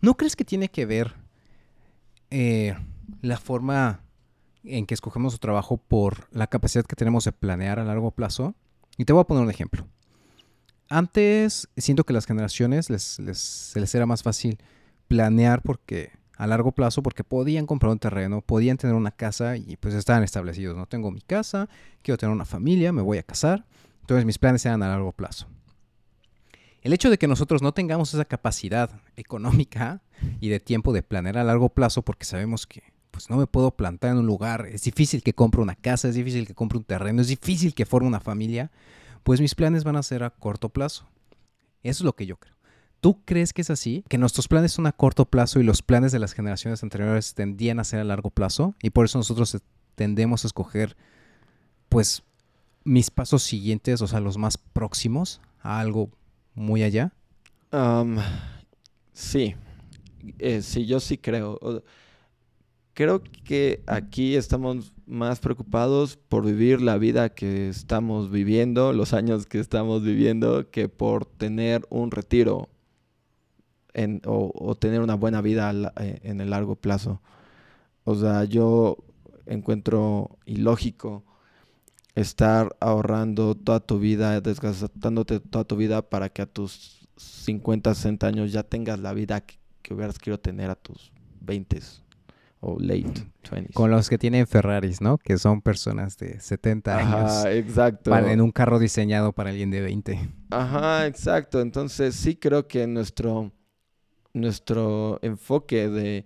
¿no 0.00 0.16
crees 0.16 0.36
que 0.36 0.44
tiene 0.44 0.68
que 0.68 0.86
ver 0.86 1.14
eh, 2.30 2.76
la 3.22 3.36
forma 3.36 4.00
en 4.64 4.86
que 4.86 4.94
escogemos 4.94 5.32
su 5.32 5.38
trabajo 5.38 5.76
por 5.76 6.28
la 6.32 6.46
capacidad 6.46 6.84
que 6.84 6.96
tenemos 6.96 7.24
de 7.24 7.32
planear 7.32 7.78
a 7.78 7.84
largo 7.84 8.10
plazo. 8.10 8.54
Y 8.96 9.04
te 9.04 9.12
voy 9.12 9.22
a 9.22 9.26
poner 9.26 9.42
un 9.42 9.50
ejemplo. 9.50 9.86
Antes 10.88 11.68
siento 11.76 12.04
que 12.04 12.12
las 12.12 12.26
generaciones 12.26 12.90
les, 12.90 13.02
se 13.02 13.80
les 13.80 13.94
era 13.94 14.06
más 14.06 14.22
fácil 14.22 14.58
planear 15.08 15.62
porque 15.62 16.10
a 16.36 16.46
largo 16.46 16.72
plazo 16.72 17.02
porque 17.02 17.22
podían 17.22 17.66
comprar 17.66 17.92
un 17.92 17.98
terreno, 17.98 18.40
podían 18.40 18.76
tener 18.76 18.96
una 18.96 19.10
casa 19.10 19.56
y 19.56 19.76
pues 19.76 19.94
estaban 19.94 20.22
establecidos. 20.22 20.76
No 20.76 20.86
tengo 20.86 21.10
mi 21.10 21.20
casa, 21.20 21.68
quiero 22.02 22.18
tener 22.18 22.34
una 22.34 22.44
familia, 22.44 22.92
me 22.92 23.02
voy 23.02 23.18
a 23.18 23.22
casar. 23.22 23.66
Entonces 24.00 24.24
mis 24.24 24.38
planes 24.38 24.64
eran 24.66 24.82
a 24.82 24.88
largo 24.88 25.12
plazo. 25.12 25.46
El 26.82 26.94
hecho 26.94 27.10
de 27.10 27.18
que 27.18 27.28
nosotros 27.28 27.60
no 27.62 27.72
tengamos 27.72 28.14
esa 28.14 28.24
capacidad 28.24 28.90
económica 29.16 30.02
y 30.40 30.48
de 30.48 30.60
tiempo 30.60 30.92
de 30.92 31.02
planear 31.02 31.38
a 31.38 31.44
largo 31.44 31.68
plazo 31.68 32.02
porque 32.02 32.24
sabemos 32.24 32.66
que 32.66 32.82
pues 33.10 33.30
no 33.30 33.36
me 33.36 33.46
puedo 33.46 33.70
plantar 33.72 34.12
en 34.12 34.18
un 34.18 34.26
lugar, 34.26 34.66
es 34.66 34.82
difícil 34.82 35.22
que 35.22 35.32
compre 35.32 35.60
una 35.60 35.74
casa, 35.74 36.08
es 36.08 36.14
difícil 36.14 36.46
que 36.46 36.54
compre 36.54 36.78
un 36.78 36.84
terreno, 36.84 37.20
es 37.20 37.28
difícil 37.28 37.74
que 37.74 37.86
forme 37.86 38.08
una 38.08 38.20
familia, 38.20 38.70
pues 39.22 39.40
mis 39.40 39.54
planes 39.54 39.84
van 39.84 39.96
a 39.96 40.02
ser 40.02 40.22
a 40.22 40.30
corto 40.30 40.68
plazo. 40.68 41.08
Eso 41.82 42.02
es 42.02 42.04
lo 42.04 42.14
que 42.14 42.26
yo 42.26 42.36
creo. 42.36 42.54
¿Tú 43.00 43.22
crees 43.24 43.52
que 43.52 43.62
es 43.62 43.70
así? 43.70 44.04
¿Que 44.08 44.18
nuestros 44.18 44.46
planes 44.46 44.72
son 44.72 44.86
a 44.86 44.92
corto 44.92 45.24
plazo 45.24 45.58
y 45.58 45.62
los 45.62 45.82
planes 45.82 46.12
de 46.12 46.18
las 46.18 46.34
generaciones 46.34 46.82
anteriores 46.82 47.34
tendían 47.34 47.80
a 47.80 47.84
ser 47.84 48.00
a 48.00 48.04
largo 48.04 48.30
plazo? 48.30 48.74
Y 48.82 48.90
por 48.90 49.06
eso 49.06 49.18
nosotros 49.18 49.56
tendemos 49.94 50.44
a 50.44 50.48
escoger, 50.48 50.96
pues, 51.88 52.22
mis 52.84 53.10
pasos 53.10 53.42
siguientes, 53.42 54.02
o 54.02 54.06
sea, 54.06 54.20
los 54.20 54.36
más 54.36 54.58
próximos 54.58 55.40
a 55.62 55.80
algo 55.80 56.10
muy 56.54 56.82
allá. 56.82 57.12
sí, 59.14 59.54
eh, 60.38 60.60
sí, 60.60 60.84
yo 60.84 61.00
sí 61.00 61.16
creo 61.16 61.58
creo 63.00 63.22
que 63.22 63.82
aquí 63.86 64.36
estamos 64.36 64.92
más 65.06 65.40
preocupados 65.40 66.18
por 66.18 66.44
vivir 66.44 66.82
la 66.82 66.98
vida 66.98 67.30
que 67.30 67.70
estamos 67.70 68.30
viviendo, 68.30 68.92
los 68.92 69.14
años 69.14 69.46
que 69.46 69.58
estamos 69.58 70.02
viviendo, 70.02 70.68
que 70.70 70.90
por 70.90 71.24
tener 71.24 71.86
un 71.88 72.10
retiro 72.10 72.68
o, 74.26 74.74
tener 74.78 75.00
una 75.00 75.14
buena 75.14 75.40
vida 75.40 75.72
eh, 75.96 76.20
en 76.24 76.42
el 76.42 76.50
largo 76.50 76.76
plazo. 76.76 77.22
O 78.04 78.16
sea, 78.16 78.44
yo 78.44 78.98
encuentro 79.46 80.36
ilógico 80.44 81.24
estar 82.14 82.76
ahorrando 82.80 83.54
toda 83.54 83.80
tu 83.80 83.98
vida, 83.98 84.42
desgastándote 84.42 85.40
toda 85.40 85.64
tu 85.64 85.76
vida 85.76 86.02
para 86.02 86.28
que 86.28 86.42
a 86.42 86.46
tus 86.46 87.08
50, 87.16 87.94
60 87.94 88.26
años 88.26 88.52
ya 88.52 88.62
tengas 88.62 88.98
la 88.98 89.14
vida 89.14 89.40
que, 89.40 89.58
que 89.80 89.94
hubieras 89.94 90.18
querido 90.18 90.38
tener 90.38 90.68
a 90.68 90.74
tus 90.74 91.12
20 91.40 91.80
o 92.60 92.78
late 92.78 93.26
20s. 93.50 93.72
Con 93.72 93.90
los 93.90 94.08
que 94.08 94.18
tienen 94.18 94.46
Ferraris, 94.46 95.00
¿no? 95.00 95.18
Que 95.18 95.38
son 95.38 95.62
personas 95.62 96.16
de 96.18 96.38
70 96.40 96.96
años. 96.96 97.30
Ajá, 97.30 97.52
exacto. 97.52 98.16
en 98.16 98.40
un 98.40 98.52
carro 98.52 98.78
diseñado 98.78 99.32
para 99.32 99.50
alguien 99.50 99.70
de 99.70 99.80
20. 99.80 100.28
Ajá, 100.50 101.06
exacto. 101.06 101.60
Entonces 101.60 102.14
sí 102.14 102.36
creo 102.36 102.68
que 102.68 102.86
nuestro, 102.86 103.50
nuestro 104.34 105.18
enfoque 105.22 105.88
de 105.88 106.24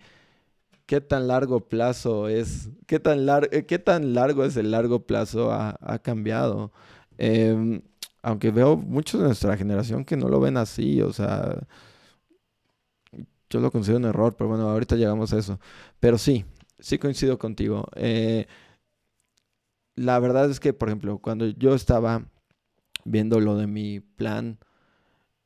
qué 0.87 1.01
tan 1.01 1.29
largo 1.29 1.61
plazo 1.61 2.29
es, 2.29 2.71
qué 2.87 3.01
tan, 3.01 3.27
eh, 3.51 3.65
qué 3.67 3.79
tan 3.79 4.15
largo 4.15 4.45
es 4.45 4.57
el 4.57 4.71
largo 4.71 5.07
plazo 5.07 5.53
ha, 5.53 5.99
cambiado. 6.03 6.73
Em, 7.17 7.81
aunque 8.23 8.51
veo 8.51 8.77
muchos 8.77 9.21
de 9.21 9.29
nuestra 9.29 9.57
generación 9.57 10.05
que 10.05 10.17
no 10.17 10.29
lo 10.29 10.41
ven 10.41 10.57
así, 10.57 11.01
o 11.01 11.13
sea, 11.13 11.59
yo 13.55 13.61
lo 13.61 13.71
considero 13.71 13.99
un 13.99 14.07
error, 14.07 14.35
pero 14.37 14.49
bueno, 14.49 14.69
ahorita 14.69 14.97
llegamos 14.97 15.33
a 15.33 15.39
eso. 15.39 15.61
Pero 16.01 16.19
sí, 16.19 16.45
sí 16.79 16.99
coincido 16.99 17.39
contigo. 17.39 17.87
Eh, 17.95 18.47
la 19.95 20.19
verdad 20.19 20.51
es 20.51 20.61
que, 20.61 20.73
por 20.73 20.89
ejemplo, 20.89 21.19
cuando 21.19 21.47
yo 21.47 21.75
estaba 21.75 22.25
viendo 23.05 23.41
lo 23.41 23.57
de 23.57 23.67
mi 23.67 24.01
plan 24.01 24.59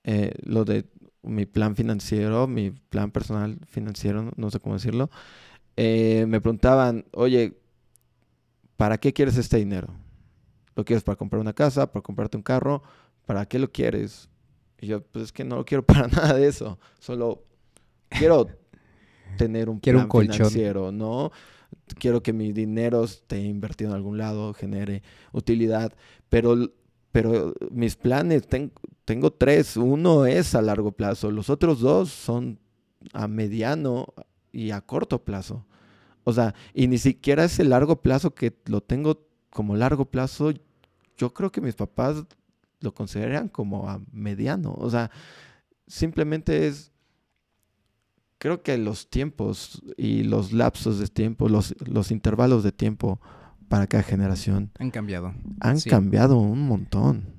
eh, 0.05 0.33
lo 0.43 0.65
de 0.65 0.87
mi 1.23 1.45
plan 1.45 1.77
financiero, 1.77 2.47
mi 2.47 2.71
plan 2.71 3.11
personal 3.11 3.59
financiero, 3.67 4.31
no 4.37 4.51
sé 4.51 4.59
cómo 4.59 4.77
decirlo, 4.77 5.11
eh, 5.77 6.25
me 6.27 6.41
preguntaban, 6.41 7.05
oye, 7.13 7.61
¿para 8.79 8.97
qué 8.97 9.13
quieres 9.13 9.37
este 9.37 9.59
dinero? 9.59 9.89
¿Lo 10.75 10.85
quieres 10.87 11.05
para 11.05 11.17
comprar 11.17 11.41
una 11.41 11.53
casa, 11.53 11.93
para 11.93 12.03
comprarte 12.03 12.39
un 12.39 12.43
carro? 12.43 12.83
¿Para 13.27 13.45
qué 13.45 13.59
lo 13.59 13.71
quieres? 13.71 14.31
Y 14.81 14.87
yo, 14.87 15.03
pues 15.03 15.25
es 15.27 15.33
que 15.33 15.45
no 15.45 15.57
lo 15.57 15.67
quiero 15.67 15.83
para 15.87 16.09
nada 16.09 16.33
de 16.33 16.47
eso. 16.47 16.79
Solo 17.01 17.45
quiero 18.09 18.49
tener 19.37 19.69
un 19.69 19.79
Quiero 19.81 19.99
plan 19.99 20.05
un 20.07 20.09
colchón. 20.11 20.33
financiero, 20.35 20.93
¿no? 20.93 21.31
Quiero 21.99 22.23
que 22.23 22.33
mi 22.33 22.53
dinero 22.53 23.05
esté 23.05 23.41
invertido 23.41 23.91
en 23.91 23.97
algún 23.97 24.19
lado, 24.19 24.53
genere 24.55 25.03
utilidad. 25.33 25.93
Pero, 26.29 26.71
pero 27.13 27.55
mis 27.71 27.97
planes, 27.97 28.47
ten- 28.47 28.73
tengo 29.05 29.33
tres. 29.33 29.77
Uno 29.77 30.27
es 30.27 30.55
a 30.55 30.63
largo 30.63 30.93
plazo. 30.93 31.31
Los 31.31 31.51
otros 31.51 31.81
dos 31.81 32.11
son 32.11 32.59
a 33.13 33.29
mediano 33.29 34.07
y 34.53 34.71
a 34.71 34.81
corto 34.81 35.25
plazo. 35.25 35.67
O 36.25 36.33
sea, 36.33 36.55
y 36.75 36.89
ni 36.89 36.99
siquiera 36.99 37.45
ese 37.45 37.65
largo 37.65 38.03
plazo 38.03 38.35
que 38.35 38.55
lo 38.67 38.83
tengo 38.83 39.27
como 39.51 39.77
largo 39.77 40.05
plazo, 40.07 40.53
yo 41.17 41.33
creo 41.33 41.51
que 41.51 41.61
mis 41.63 41.75
papás 41.75 42.25
lo 42.81 42.93
consideran 42.95 43.49
como 43.49 43.89
a 43.89 44.01
mediano. 44.13 44.75
O 44.79 44.91
sea, 44.91 45.11
simplemente 45.87 46.67
es, 46.67 46.93
creo 48.39 48.63
que 48.63 48.79
los 48.79 49.09
tiempos 49.11 49.83
y 49.97 50.23
los 50.23 50.53
lapsos 50.53 50.99
de 50.99 51.09
tiempo, 51.09 51.49
los, 51.49 51.75
los 51.87 52.11
intervalos 52.11 52.63
de 52.65 52.73
tiempo 52.73 53.21
para 53.69 53.87
cada 53.87 54.03
generación 54.03 54.71
Han 54.79 54.91
cambiado. 54.91 55.35
han 55.61 55.79
Sí. 55.81 55.91
cambiado 55.91 56.39
un 56.39 56.61
montón. 56.67 57.35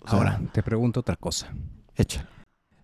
O 0.00 0.08
sea, 0.08 0.18
Ahora, 0.18 0.40
te 0.52 0.62
pregunto 0.62 1.00
otra 1.00 1.16
cosa. 1.16 1.52
échalo. 1.96 2.28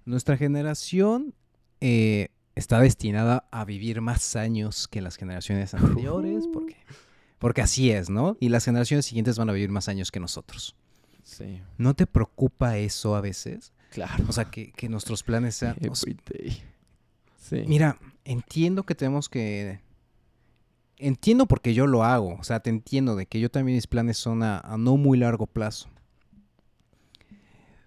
Nuestra 0.05 0.37
generación 0.37 1.35
eh, 1.81 2.29
está 2.55 2.79
destinada 2.81 3.49
a 3.51 3.65
vivir 3.65 4.01
más 4.01 4.37
años 4.37 4.87
que 4.87 5.01
las 5.01 5.17
generaciones 5.17 5.75
anteriores, 5.75 6.45
porque, 6.53 6.77
porque 7.39 7.63
así 7.63 7.91
es, 7.91 8.09
¿no? 8.11 8.37
Y 8.39 8.51
las 8.51 8.65
generaciones 8.65 9.07
siguientes 9.07 9.37
van 9.39 9.49
a 9.51 9.53
vivir 9.53 9.71
más 9.71 9.89
años 9.89 10.11
que 10.13 10.21
nosotros. 10.21 10.77
Sí, 11.25 11.61
¿No 11.79 11.95
te 11.95 12.07
preocupa 12.07 12.77
eso 12.79 13.17
a 13.17 13.21
veces? 13.21 13.73
claro. 13.91 14.25
O 14.29 14.33
sea, 14.33 14.45
que, 14.45 14.71
que 14.73 14.89
nuestros 14.89 15.23
planes 15.25 15.57
sean... 15.57 15.77
Sí. 17.49 17.63
mira, 17.67 17.99
entiendo 18.25 18.85
que 18.85 18.95
tenemos 18.95 19.29
que... 19.29 19.81
Entiendo 20.99 21.47
porque 21.47 21.75
yo 21.75 21.87
lo 21.87 22.03
hago. 22.05 22.35
O 22.37 22.43
sea, 22.45 22.61
te 22.61 22.71
entiendo 22.71 23.17
de 23.17 23.27
que 23.27 23.39
yo 23.39 23.51
también 23.51 23.77
mis 23.77 23.87
planes 23.87 24.17
son 24.17 24.43
a, 24.43 24.59
a 24.61 24.79
no 24.79 24.97
muy 24.97 25.19
largo 25.19 25.47
plazo. 25.47 25.89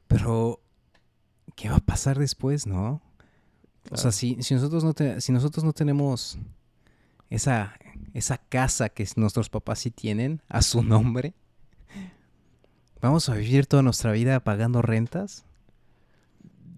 Pero, 0.08 0.60
¿qué 1.56 1.70
va 1.70 1.78
a 1.78 1.86
pasar 1.86 2.18
después, 2.20 2.68
no? 2.68 3.02
O 3.92 3.98
sea, 3.98 4.12
si, 4.12 4.38
si 4.42 4.54
nosotros 4.54 4.84
no 4.84 4.94
te- 4.94 5.20
si 5.22 5.32
nosotros 5.32 5.64
no 5.64 5.74
tenemos 5.74 6.38
esa, 7.30 7.74
esa 8.14 8.38
casa 8.38 8.90
que 8.90 9.08
nuestros 9.16 9.50
papás 9.50 9.80
sí 9.80 9.90
tienen 9.92 10.42
a 10.48 10.62
su 10.62 10.84
nombre, 10.84 11.34
¿vamos 13.02 13.30
a 13.30 13.34
vivir 13.36 13.66
toda 13.66 13.82
nuestra 13.84 14.12
vida 14.12 14.40
pagando 14.42 14.82
rentas? 14.84 15.46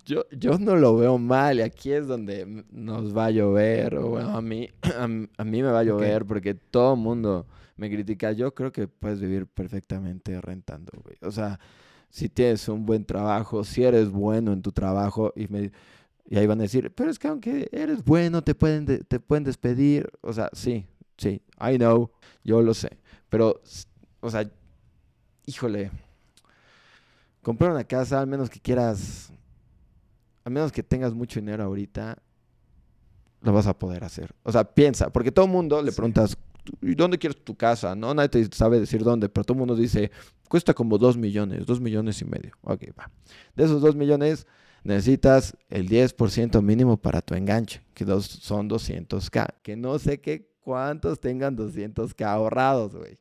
Yo, 0.05 0.25
yo 0.31 0.57
no 0.57 0.75
lo 0.75 0.95
veo 0.97 1.17
mal 1.17 1.59
y 1.59 1.61
aquí 1.61 1.91
es 1.91 2.07
donde 2.07 2.65
nos 2.71 3.15
va 3.15 3.25
a 3.25 3.31
llover, 3.31 3.95
o 3.95 4.09
bueno, 4.09 4.35
a 4.35 4.41
mí, 4.41 4.69
a, 4.97 5.07
mí 5.07 5.61
me 5.61 5.71
va 5.71 5.79
a 5.79 5.83
llover 5.83 6.25
porque 6.25 6.53
todo 6.55 6.95
el 6.95 6.99
mundo 6.99 7.45
me 7.77 7.89
critica. 7.89 8.31
Yo 8.31 8.53
creo 8.53 8.71
que 8.71 8.87
puedes 8.87 9.19
vivir 9.19 9.47
perfectamente 9.47 10.39
rentando, 10.41 10.91
güey. 11.03 11.17
O 11.21 11.31
sea, 11.31 11.59
si 12.09 12.29
tienes 12.29 12.67
un 12.67 12.85
buen 12.85 13.05
trabajo, 13.05 13.63
si 13.63 13.83
eres 13.83 14.09
bueno 14.09 14.53
en 14.53 14.61
tu 14.61 14.71
trabajo 14.71 15.33
y, 15.35 15.47
me, 15.47 15.71
y 16.25 16.37
ahí 16.37 16.47
van 16.47 16.59
a 16.59 16.63
decir, 16.63 16.91
pero 16.93 17.09
es 17.11 17.19
que 17.19 17.27
aunque 17.27 17.69
eres 17.71 18.03
bueno, 18.03 18.43
te 18.43 18.55
pueden, 18.55 18.85
de- 18.85 18.99
te 19.03 19.19
pueden 19.19 19.43
despedir. 19.43 20.09
O 20.21 20.33
sea, 20.33 20.49
sí, 20.53 20.85
sí, 21.17 21.41
I 21.59 21.77
know, 21.77 22.11
yo 22.43 22.61
lo 22.61 22.73
sé. 22.73 22.97
Pero, 23.29 23.61
o 24.19 24.29
sea, 24.29 24.49
híjole, 25.45 25.91
comprar 27.41 27.71
una 27.71 27.83
casa, 27.83 28.19
al 28.19 28.27
menos 28.27 28.49
que 28.49 28.59
quieras 28.59 29.31
a 30.43 30.49
menos 30.49 30.71
que 30.71 30.83
tengas 30.83 31.13
mucho 31.13 31.39
dinero 31.39 31.63
ahorita, 31.63 32.17
lo 33.41 33.53
vas 33.53 33.67
a 33.67 33.77
poder 33.77 34.03
hacer. 34.03 34.33
O 34.43 34.51
sea, 34.51 34.63
piensa, 34.63 35.09
porque 35.11 35.31
todo 35.31 35.45
el 35.45 35.51
mundo 35.51 35.81
le 35.81 35.91
Sí. 35.91 35.97
preguntas, 35.97 36.37
¿y 36.81 36.93
dónde 36.95 37.17
quieres 37.17 37.43
tu 37.43 37.55
casa? 37.55 37.95
No, 37.95 38.13
nadie 38.13 38.29
te 38.29 38.55
sabe 38.55 38.79
decir 38.79 39.03
dónde, 39.03 39.29
pero 39.29 39.43
todo 39.43 39.53
el 39.55 39.59
mundo 39.59 39.75
dice, 39.75 40.11
cuesta 40.47 40.73
como 40.73 40.97
dos 40.97 41.17
millones, 41.17 41.65
dos 41.65 41.81
millones 41.81 42.21
y 42.21 42.25
medio. 42.25 42.51
Ok, 42.61 42.83
va. 42.97 43.09
De 43.55 43.63
esos 43.63 43.81
dos 43.81 43.95
millones, 43.95 44.45
necesitas 44.83 45.55
el 45.69 45.87
10% 45.89 46.61
mínimo 46.61 46.97
para 46.97 47.21
tu 47.21 47.33
enganche, 47.33 47.81
que 47.93 48.05
dos, 48.05 48.25
son 48.25 48.69
200k. 48.69 49.55
Que 49.63 49.75
no 49.75 49.97
sé 49.99 50.21
qué 50.21 50.51
cuántos 50.59 51.19
tengan 51.19 51.55
200k 51.57 52.23
ahorrados, 52.27 52.95
güey. 52.95 53.17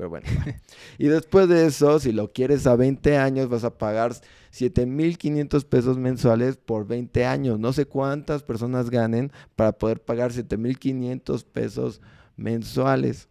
Pero 0.00 0.08
bueno. 0.08 0.26
y 0.98 1.08
después 1.08 1.46
de 1.46 1.66
eso, 1.66 2.00
si 2.00 2.10
lo 2.10 2.32
quieres 2.32 2.66
a 2.66 2.74
20 2.74 3.18
años, 3.18 3.50
vas 3.50 3.64
a 3.64 3.76
pagar 3.76 4.12
7.500 4.50 5.62
pesos 5.66 5.98
mensuales 5.98 6.56
por 6.56 6.86
20 6.86 7.26
años. 7.26 7.60
No 7.60 7.74
sé 7.74 7.84
cuántas 7.84 8.42
personas 8.42 8.88
ganen 8.88 9.30
para 9.56 9.72
poder 9.72 10.02
pagar 10.02 10.32
7.500 10.32 11.44
pesos 11.44 12.00
mensuales. 12.34 13.28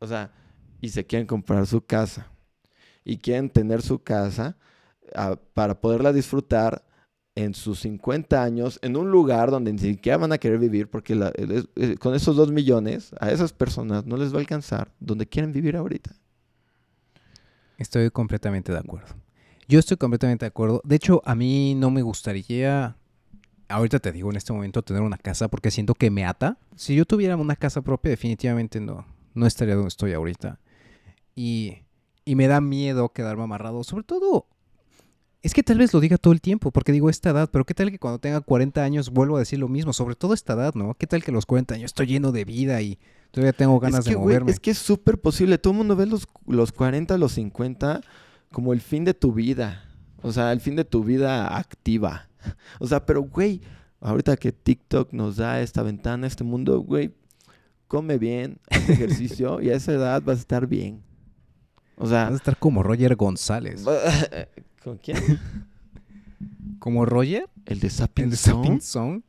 O 0.00 0.08
sea, 0.08 0.32
y 0.80 0.88
se 0.88 1.06
quieren 1.06 1.28
comprar 1.28 1.64
su 1.68 1.80
casa. 1.80 2.26
Y 3.04 3.18
quieren 3.18 3.48
tener 3.48 3.82
su 3.82 4.02
casa 4.02 4.56
ah, 5.14 5.38
para 5.54 5.80
poderla 5.80 6.12
disfrutar 6.12 6.84
en 7.36 7.54
sus 7.54 7.80
50 7.80 8.42
años 8.42 8.80
en 8.82 8.96
un 8.96 9.10
lugar 9.10 9.50
donde 9.50 9.72
ni 9.72 9.78
siquiera 9.78 10.16
van 10.16 10.32
a 10.32 10.38
querer 10.38 10.58
vivir 10.58 10.88
porque 10.88 11.14
eh, 11.76 11.96
con 11.98 12.14
esos 12.14 12.34
2 12.34 12.50
millones 12.50 13.14
a 13.20 13.30
esas 13.30 13.52
personas 13.52 14.06
no 14.06 14.16
les 14.16 14.32
va 14.32 14.38
a 14.38 14.40
alcanzar 14.40 14.90
donde 14.98 15.26
quieren 15.26 15.52
vivir 15.52 15.76
ahorita. 15.76 16.16
Estoy 17.76 18.10
completamente 18.10 18.72
de 18.72 18.78
acuerdo. 18.78 19.14
Yo 19.68 19.78
estoy 19.78 19.98
completamente 19.98 20.46
de 20.46 20.48
acuerdo. 20.48 20.80
De 20.82 20.96
hecho, 20.96 21.20
a 21.26 21.34
mí 21.34 21.74
no 21.74 21.90
me 21.90 22.00
gustaría, 22.00 22.96
ahorita 23.68 23.98
te 23.98 24.12
digo 24.12 24.30
en 24.30 24.36
este 24.36 24.54
momento, 24.54 24.82
tener 24.82 25.02
una 25.02 25.18
casa 25.18 25.48
porque 25.48 25.70
siento 25.70 25.94
que 25.94 26.10
me 26.10 26.24
ata. 26.24 26.56
Si 26.74 26.96
yo 26.96 27.04
tuviera 27.04 27.36
una 27.36 27.56
casa 27.56 27.82
propia, 27.82 28.10
definitivamente 28.10 28.80
no, 28.80 29.04
no 29.34 29.46
estaría 29.46 29.74
donde 29.74 29.88
estoy 29.88 30.14
ahorita. 30.14 30.58
Y, 31.34 31.82
y 32.24 32.34
me 32.34 32.46
da 32.46 32.62
miedo 32.62 33.10
quedarme 33.10 33.42
amarrado. 33.42 33.84
Sobre 33.84 34.04
todo, 34.04 34.46
es 35.46 35.54
que 35.54 35.62
tal 35.62 35.78
vez 35.78 35.94
lo 35.94 36.00
diga 36.00 36.18
todo 36.18 36.32
el 36.32 36.40
tiempo, 36.40 36.72
porque 36.72 36.90
digo 36.90 37.08
esta 37.08 37.30
edad, 37.30 37.48
pero 37.52 37.64
qué 37.64 37.72
tal 37.72 37.92
que 37.92 38.00
cuando 38.00 38.18
tenga 38.18 38.40
40 38.40 38.82
años 38.82 39.10
vuelvo 39.10 39.36
a 39.36 39.38
decir 39.38 39.60
lo 39.60 39.68
mismo, 39.68 39.92
sobre 39.92 40.16
todo 40.16 40.34
esta 40.34 40.54
edad, 40.54 40.74
¿no? 40.74 40.94
¿Qué 40.94 41.06
tal 41.06 41.22
que 41.22 41.30
a 41.30 41.34
los 41.34 41.46
40 41.46 41.76
años 41.76 41.84
estoy 41.84 42.08
lleno 42.08 42.32
de 42.32 42.44
vida 42.44 42.82
y 42.82 42.98
todavía 43.30 43.52
tengo 43.52 43.78
ganas 43.78 44.00
es 44.00 44.06
que, 44.06 44.10
de 44.10 44.16
moverme? 44.16 44.50
es 44.50 44.58
que 44.58 44.72
es 44.72 44.78
súper 44.78 45.20
posible. 45.20 45.56
Todo 45.58 45.72
el 45.72 45.76
mundo 45.78 45.94
ve 45.94 46.06
los, 46.06 46.26
los 46.48 46.72
40, 46.72 47.16
los 47.16 47.30
50 47.30 48.00
como 48.50 48.72
el 48.72 48.80
fin 48.80 49.04
de 49.04 49.14
tu 49.14 49.32
vida. 49.32 49.84
O 50.20 50.32
sea, 50.32 50.50
el 50.50 50.60
fin 50.60 50.74
de 50.74 50.84
tu 50.84 51.04
vida 51.04 51.56
activa. 51.56 52.28
O 52.80 52.86
sea, 52.88 53.06
pero, 53.06 53.22
güey, 53.22 53.60
ahorita 54.00 54.36
que 54.36 54.50
TikTok 54.50 55.12
nos 55.12 55.36
da 55.36 55.60
esta 55.60 55.82
ventana, 55.84 56.26
este 56.26 56.42
mundo, 56.42 56.80
güey, 56.80 57.14
come 57.86 58.18
bien, 58.18 58.58
haz 58.68 58.88
ejercicio 58.88 59.60
y 59.60 59.70
a 59.70 59.76
esa 59.76 59.92
edad 59.92 60.22
vas 60.24 60.38
a 60.38 60.40
estar 60.40 60.66
bien. 60.66 61.02
O 61.96 62.06
sea, 62.06 62.24
Vas 62.24 62.32
a 62.32 62.36
estar 62.36 62.58
como 62.58 62.82
Roger 62.82 63.16
González. 63.16 63.84
¿con 64.84 64.98
quién? 64.98 65.18
¿Como 66.78 67.04
Roger? 67.06 67.48
El 67.64 67.80
de 67.80 67.86
¿El 67.88 67.92
Sapping 67.92 68.30
de 68.30 68.36
Zone. 68.36 68.62
Sapping 68.62 68.80
Zone? 68.80 69.22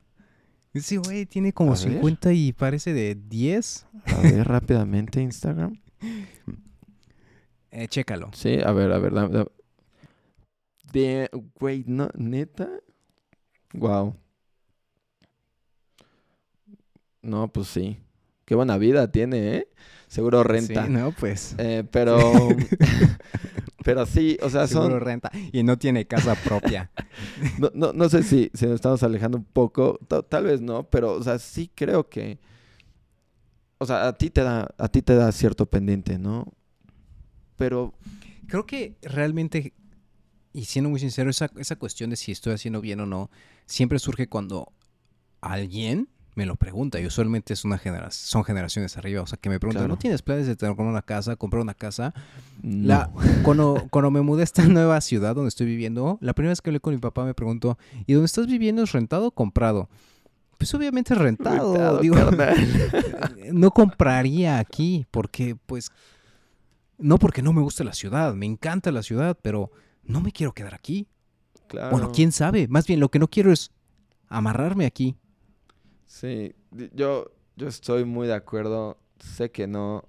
Ese 0.73 0.97
güey 0.97 1.25
tiene 1.25 1.53
como 1.53 1.71
A 1.73 1.75
ver. 1.75 1.93
50 1.93 2.33
y 2.33 2.53
parece 2.53 2.93
de 2.93 3.15
10. 3.15 3.87
A 4.05 4.21
ver 4.21 4.47
rápidamente 4.47 5.21
Instagram. 5.21 5.79
Eh, 7.71 7.87
chécalo. 7.87 8.29
Sí, 8.33 8.59
a 8.63 8.71
ver, 8.71 8.91
a 8.91 8.99
ver. 8.99 9.13
dame. 9.13 9.45
De, 10.91 11.29
güey, 11.59 11.83
no, 11.87 12.09
neta. 12.15 12.69
Wow. 13.73 14.15
No, 17.21 17.51
pues 17.51 17.67
sí. 17.67 17.97
Qué 18.45 18.55
buena 18.55 18.77
vida 18.77 19.11
tiene, 19.11 19.57
¿eh? 19.57 19.67
Seguro 20.17 20.43
renta. 20.43 20.85
Sí, 20.85 20.91
no, 20.91 21.11
pues. 21.11 21.53
Eh, 21.59 21.83
pero. 21.91 22.49
pero 23.83 24.05
sí, 24.07 24.35
o 24.41 24.49
sea, 24.49 24.65
Seguro 24.67 24.89
son. 24.95 25.01
renta. 25.01 25.31
Y 25.51 25.61
no 25.61 25.77
tiene 25.77 26.05
casa 26.07 26.33
propia. 26.35 26.89
No, 27.59 27.71
no, 27.75 27.93
no 27.93 28.09
sé 28.09 28.23
si, 28.23 28.49
si 28.53 28.65
nos 28.65 28.75
estamos 28.75 29.03
alejando 29.03 29.37
un 29.37 29.43
poco. 29.43 29.99
ta- 30.07 30.23
Tal 30.23 30.45
vez 30.45 30.59
no, 30.61 30.89
pero, 30.89 31.13
o 31.13 31.23
sea, 31.23 31.37
sí 31.39 31.69
creo 31.73 32.09
que. 32.09 32.39
O 33.77 33.85
sea, 33.85 34.07
a 34.07 34.13
ti 34.17 34.31
te 34.31 34.41
da, 34.41 34.67
a 34.77 34.87
ti 34.87 35.01
te 35.03 35.13
da 35.15 35.31
cierto 35.31 35.67
pendiente, 35.67 36.17
¿no? 36.17 36.45
Pero 37.57 37.93
Creo 38.47 38.65
que 38.65 38.95
realmente, 39.03 39.73
y 40.53 40.65
siendo 40.65 40.89
muy 40.89 40.99
sincero, 40.99 41.29
esa, 41.29 41.51
esa 41.57 41.75
cuestión 41.75 42.09
de 42.09 42.15
si 42.15 42.31
estoy 42.31 42.53
haciendo 42.53 42.81
bien 42.81 43.01
o 43.01 43.05
no, 43.05 43.29
siempre 43.67 43.99
surge 43.99 44.27
cuando 44.29 44.71
alguien 45.41 46.07
me 46.37 46.45
lo 46.45 46.55
pregunta 46.55 46.99
y 46.99 47.05
usualmente 47.07 47.53
es 47.53 47.65
una 47.65 47.79
generación, 47.79 48.27
son 48.29 48.43
generaciones 48.43 48.95
arriba, 48.95 49.23
o 49.23 49.25
sea, 49.25 49.39
que 49.39 49.49
me 49.49 49.59
preguntan, 49.59 49.81
Claro. 49.81 49.95
¿no 49.95 49.97
tienes 49.97 50.21
planes 50.21 50.45
de 50.45 50.55
tener 50.55 50.79
una 50.79 51.01
casa, 51.01 51.35
comprar 51.35 51.63
una 51.63 51.73
casa? 51.73 52.13
No. 52.61 52.87
La, 52.87 53.09
cuando, 53.43 53.87
cuando 53.89 54.11
me 54.11 54.21
mudé 54.21 54.41
a 54.41 54.43
esta 54.43 54.67
nueva 54.67 55.01
ciudad 55.01 55.33
donde 55.33 55.49
estoy 55.49 55.65
viviendo, 55.65 56.19
la 56.21 56.33
primera 56.33 56.51
vez 56.51 56.61
que 56.61 56.69
hablé 56.69 56.79
con 56.79 56.93
mi 56.93 56.99
papá 56.99 57.25
me 57.25 57.33
preguntó, 57.33 57.79
¿y 58.05 58.13
dónde 58.13 58.27
estás 58.27 58.45
viviendo 58.45 58.83
es 58.83 58.91
rentado 58.91 59.27
o 59.27 59.31
comprado? 59.31 59.89
Pues 60.59 60.71
obviamente 60.75 61.15
es 61.15 61.19
rentado, 61.19 61.73
Rentado, 61.73 61.99
digo, 61.99 62.15
no 63.51 63.71
compraría 63.71 64.59
aquí 64.59 65.07
porque 65.09 65.55
pues 65.65 65.91
no 66.99 67.17
porque 67.17 67.41
no 67.41 67.51
me 67.51 67.61
guste 67.61 67.83
la 67.83 67.93
ciudad, 67.93 68.35
me 68.35 68.45
encanta 68.45 68.91
la 68.91 69.01
ciudad, 69.01 69.37
pero 69.41 69.71
no 70.03 70.21
me 70.21 70.31
quiero 70.31 70.53
quedar 70.53 70.75
aquí. 70.75 71.07
Claro. 71.67 71.89
Bueno, 71.91 72.11
quién 72.11 72.31
sabe, 72.31 72.67
más 72.67 72.85
bien 72.85 72.99
lo 72.99 73.09
que 73.09 73.17
no 73.19 73.27
quiero 73.27 73.51
es 73.51 73.71
amarrarme 74.29 74.85
aquí. 74.85 75.15
Sí, 76.07 76.55
yo, 76.93 77.31
yo 77.55 77.67
estoy 77.67 78.05
muy 78.05 78.27
de 78.27 78.33
acuerdo. 78.33 78.97
Sé 79.19 79.51
que 79.51 79.67
no. 79.67 80.05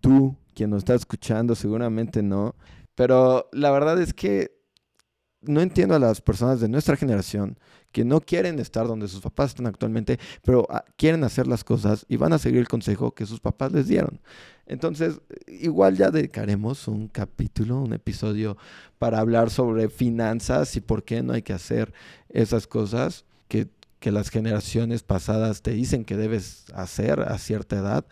Tú, 0.00 0.36
quien 0.54 0.70
nos 0.70 0.78
está 0.78 0.94
escuchando, 0.94 1.54
seguramente 1.54 2.22
no. 2.22 2.54
Pero 2.94 3.48
la 3.52 3.70
verdad 3.70 4.00
es 4.00 4.14
que 4.14 4.54
no 5.40 5.60
entiendo 5.60 5.94
a 5.94 5.98
las 5.98 6.20
personas 6.20 6.60
de 6.60 6.68
nuestra 6.68 6.96
generación 6.96 7.58
que 7.92 8.04
no 8.04 8.20
quieren 8.20 8.58
estar 8.58 8.86
donde 8.86 9.08
sus 9.08 9.20
papás 9.20 9.50
están 9.50 9.66
actualmente, 9.66 10.18
pero 10.42 10.66
ah, 10.68 10.84
quieren 10.96 11.22
hacer 11.22 11.46
las 11.46 11.62
cosas 11.62 12.04
y 12.08 12.16
van 12.16 12.32
a 12.32 12.38
seguir 12.38 12.58
el 12.58 12.68
consejo 12.68 13.14
que 13.14 13.24
sus 13.24 13.40
papás 13.40 13.72
les 13.72 13.86
dieron. 13.86 14.20
Entonces, 14.66 15.20
igual 15.46 15.96
ya 15.96 16.10
dedicaremos 16.10 16.88
un 16.88 17.08
capítulo, 17.08 17.80
un 17.80 17.92
episodio 17.92 18.56
para 18.98 19.20
hablar 19.20 19.50
sobre 19.50 19.88
finanzas 19.88 20.74
y 20.76 20.80
por 20.80 21.04
qué 21.04 21.22
no 21.22 21.34
hay 21.34 21.42
que 21.42 21.52
hacer 21.52 21.92
esas 22.30 22.66
cosas 22.66 23.24
que, 23.46 23.68
que 24.04 24.12
las 24.12 24.28
generaciones 24.28 25.02
pasadas 25.02 25.62
te 25.62 25.70
dicen 25.70 26.04
que 26.04 26.14
debes 26.18 26.66
hacer 26.74 27.20
a 27.20 27.38
cierta 27.38 27.76
edad. 27.78 28.04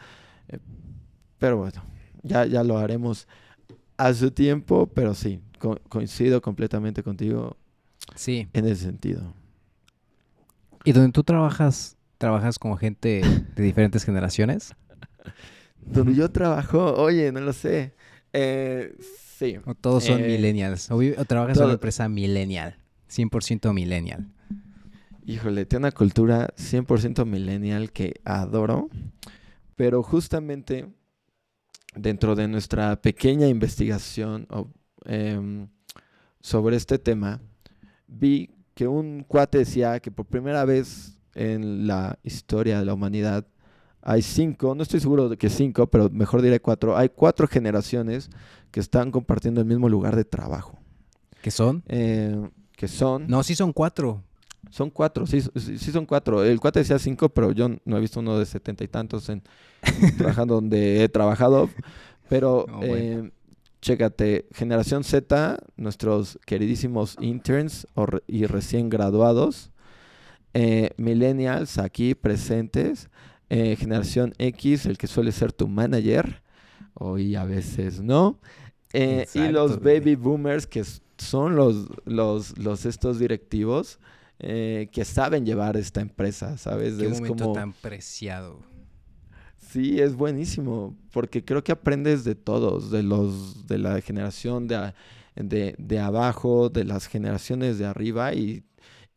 Eh, 0.48 0.58
Pero 1.38 1.58
bueno, 1.58 1.84
ya, 2.22 2.46
ya 2.46 2.64
lo 2.64 2.78
haremos 2.78 3.28
a 3.98 4.14
su 4.14 4.30
tiempo, 4.30 4.86
pero 4.86 5.12
sí, 5.14 5.42
co- 5.58 5.78
coincido 5.90 6.40
completamente 6.40 7.02
contigo 7.02 7.58
Sí. 8.14 8.48
en 8.54 8.64
ese 8.64 8.84
sentido. 8.84 9.34
¿Y 10.84 10.92
donde 10.92 11.12
tú 11.12 11.24
trabajas, 11.24 11.98
trabajas 12.16 12.58
con 12.58 12.78
gente 12.78 13.20
de 13.54 13.62
diferentes 13.62 14.02
generaciones? 14.04 14.74
Donde 15.84 16.14
yo 16.14 16.30
trabajo, 16.30 16.94
oye, 16.94 17.32
no 17.32 17.40
lo 17.40 17.52
sé. 17.52 17.92
Eh, 18.32 18.96
sí. 19.36 19.56
¿O 19.66 19.74
todos 19.74 20.04
son 20.04 20.20
Eh, 20.22 20.26
millennials? 20.28 20.90
¿O, 20.90 20.96
o 20.96 21.24
trabajas 21.26 21.58
en 21.58 21.64
una 21.64 21.72
empresa 21.74 22.08
millennial? 22.08 22.78
100% 23.10 23.74
millennial. 23.74 24.26
Híjole, 25.24 25.66
tiene 25.66 25.86
una 25.86 25.92
cultura 25.92 26.48
100% 26.56 27.24
millennial 27.24 27.92
que 27.92 28.14
adoro, 28.24 28.88
pero 29.76 30.02
justamente 30.02 30.92
dentro 31.94 32.34
de 32.34 32.48
nuestra 32.48 33.00
pequeña 33.00 33.46
investigación 33.46 34.48
em, 35.04 35.68
sobre 36.40 36.76
este 36.76 36.98
tema, 36.98 37.40
vi 38.08 38.50
que 38.74 38.88
un 38.88 39.22
cuate 39.22 39.58
decía 39.58 40.00
que 40.00 40.10
por 40.10 40.26
primera 40.26 40.64
vez 40.64 41.18
en 41.34 41.86
la 41.86 42.18
historia 42.22 42.78
de 42.80 42.84
la 42.84 42.94
humanidad 42.94 43.46
hay 44.00 44.22
cinco, 44.22 44.74
no 44.74 44.82
estoy 44.82 44.98
seguro 44.98 45.28
de 45.28 45.36
que 45.36 45.48
cinco, 45.48 45.86
pero 45.86 46.10
mejor 46.10 46.42
diré 46.42 46.60
cuatro, 46.60 46.96
hay 46.96 47.10
cuatro 47.10 47.46
generaciones 47.46 48.28
que 48.72 48.80
están 48.80 49.12
compartiendo 49.12 49.60
el 49.60 49.66
mismo 49.68 49.88
lugar 49.88 50.16
de 50.16 50.24
trabajo, 50.24 50.80
¿Qué 51.42 51.52
son? 51.52 51.84
eh, 51.86 52.50
que 52.72 52.88
son... 52.88 53.28
No, 53.28 53.44
sí 53.44 53.54
son 53.54 53.72
cuatro. 53.72 54.24
Son 54.72 54.88
cuatro, 54.88 55.26
sí, 55.26 55.42
sí, 55.42 55.92
son 55.92 56.06
cuatro. 56.06 56.42
El 56.42 56.58
cuate 56.58 56.78
decía 56.78 56.98
cinco, 56.98 57.28
pero 57.28 57.52
yo 57.52 57.68
no 57.84 57.96
he 57.98 58.00
visto 58.00 58.20
uno 58.20 58.38
de 58.38 58.46
setenta 58.46 58.82
y 58.82 58.88
tantos 58.88 59.28
en 59.28 59.42
trabajando 60.16 60.54
donde 60.54 61.04
he 61.04 61.10
trabajado. 61.10 61.68
Pero 62.30 62.64
No, 62.68 62.78
bueno. 62.78 62.94
eh, 62.94 63.30
chécate, 63.82 64.46
generación 64.54 65.04
Z, 65.04 65.58
nuestros 65.76 66.38
queridísimos 66.46 67.18
interns 67.20 67.86
y 68.26 68.46
recién 68.46 68.88
graduados, 68.88 69.72
eh, 70.54 70.92
millennials 70.96 71.76
aquí 71.76 72.14
presentes, 72.14 73.10
eh, 73.50 73.76
generación 73.76 74.32
X, 74.38 74.86
el 74.86 74.96
que 74.96 75.06
suele 75.06 75.32
ser 75.32 75.52
tu 75.52 75.68
manager, 75.68 76.42
o 76.94 77.18
y 77.18 77.36
a 77.36 77.44
veces 77.44 78.00
no, 78.00 78.38
y 78.94 79.48
los 79.48 79.82
baby 79.82 80.14
boomers 80.14 80.66
que 80.66 80.82
son 81.18 81.56
los, 81.56 81.88
los, 82.06 82.56
los 82.56 82.86
estos 82.86 83.18
directivos 83.18 83.98
eh, 84.42 84.88
que 84.92 85.04
saben 85.04 85.46
llevar 85.46 85.76
esta 85.76 86.00
empresa, 86.00 86.58
¿sabes? 86.58 86.98
Qué 86.98 87.06
es 87.06 87.12
momento 87.12 87.44
como... 87.44 87.54
tan 87.54 87.72
preciado. 87.72 88.60
Sí, 89.58 90.00
es 90.00 90.14
buenísimo, 90.16 90.96
porque 91.12 91.44
creo 91.44 91.64
que 91.64 91.72
aprendes 91.72 92.24
de 92.24 92.34
todos, 92.34 92.90
de 92.90 93.02
los 93.02 93.66
de 93.66 93.78
la 93.78 94.00
generación 94.00 94.66
de, 94.66 94.76
a- 94.76 94.94
de, 95.36 95.74
de 95.78 95.98
abajo, 96.00 96.68
de 96.68 96.84
las 96.84 97.06
generaciones 97.06 97.78
de 97.78 97.86
arriba 97.86 98.34
y, 98.34 98.64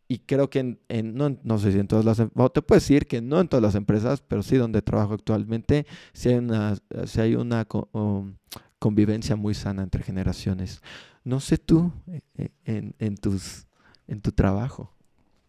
y 0.07 0.19
creo 0.19 0.49
que 0.49 0.59
en, 0.59 0.79
en- 0.89 1.15
no, 1.15 1.37
no 1.43 1.57
sé 1.59 1.71
si 1.73 1.79
en 1.79 1.87
todas 1.87 2.05
las, 2.05 2.19
em- 2.19 2.29
bueno, 2.33 2.49
te 2.51 2.61
puedo 2.61 2.79
decir 2.79 3.07
que 3.07 3.21
no 3.21 3.41
en 3.41 3.47
todas 3.49 3.63
las 3.63 3.75
empresas, 3.75 4.21
pero 4.21 4.43
sí 4.43 4.57
donde 4.57 4.81
trabajo 4.81 5.13
actualmente, 5.15 5.85
sí 6.13 6.29
hay 6.29 6.35
una, 6.35 6.75
sí 7.05 7.21
hay 7.21 7.35
una 7.35 7.67
um, 7.93 8.35
convivencia 8.79 9.35
muy 9.35 9.55
sana 9.55 9.83
entre 9.83 10.03
generaciones. 10.03 10.81
No 11.23 11.39
sé 11.39 11.57
tú 11.57 11.91
eh, 12.07 12.21
eh, 12.37 12.49
en, 12.65 12.95
en 12.99 13.17
tus, 13.17 13.67
en 14.07 14.21
tu 14.21 14.31
trabajo. 14.31 14.94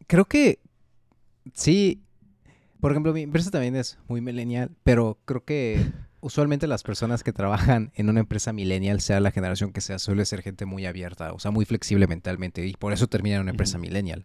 Creo 0.06 0.24
que 0.26 0.58
sí. 1.52 2.02
Por 2.80 2.92
ejemplo, 2.92 3.12
mi 3.12 3.22
empresa 3.22 3.50
también 3.50 3.74
es 3.76 3.98
muy 4.08 4.20
millennial, 4.20 4.70
pero 4.84 5.18
creo 5.24 5.44
que 5.44 5.80
usualmente 6.20 6.66
las 6.66 6.82
personas 6.82 7.22
que 7.24 7.32
trabajan 7.32 7.90
en 7.94 8.08
una 8.10 8.20
empresa 8.20 8.52
millennial, 8.52 9.00
sea 9.00 9.18
la 9.20 9.30
generación 9.30 9.72
que 9.72 9.80
sea, 9.80 9.98
suele 9.98 10.24
ser 10.24 10.42
gente 10.42 10.66
muy 10.66 10.86
abierta, 10.86 11.32
o 11.32 11.38
sea, 11.38 11.50
muy 11.50 11.64
flexible 11.64 12.06
mentalmente, 12.06 12.66
y 12.66 12.74
por 12.74 12.92
eso 12.92 13.06
termina 13.06 13.36
en 13.36 13.42
una 13.42 13.50
empresa 13.52 13.78
millennial. 13.78 14.24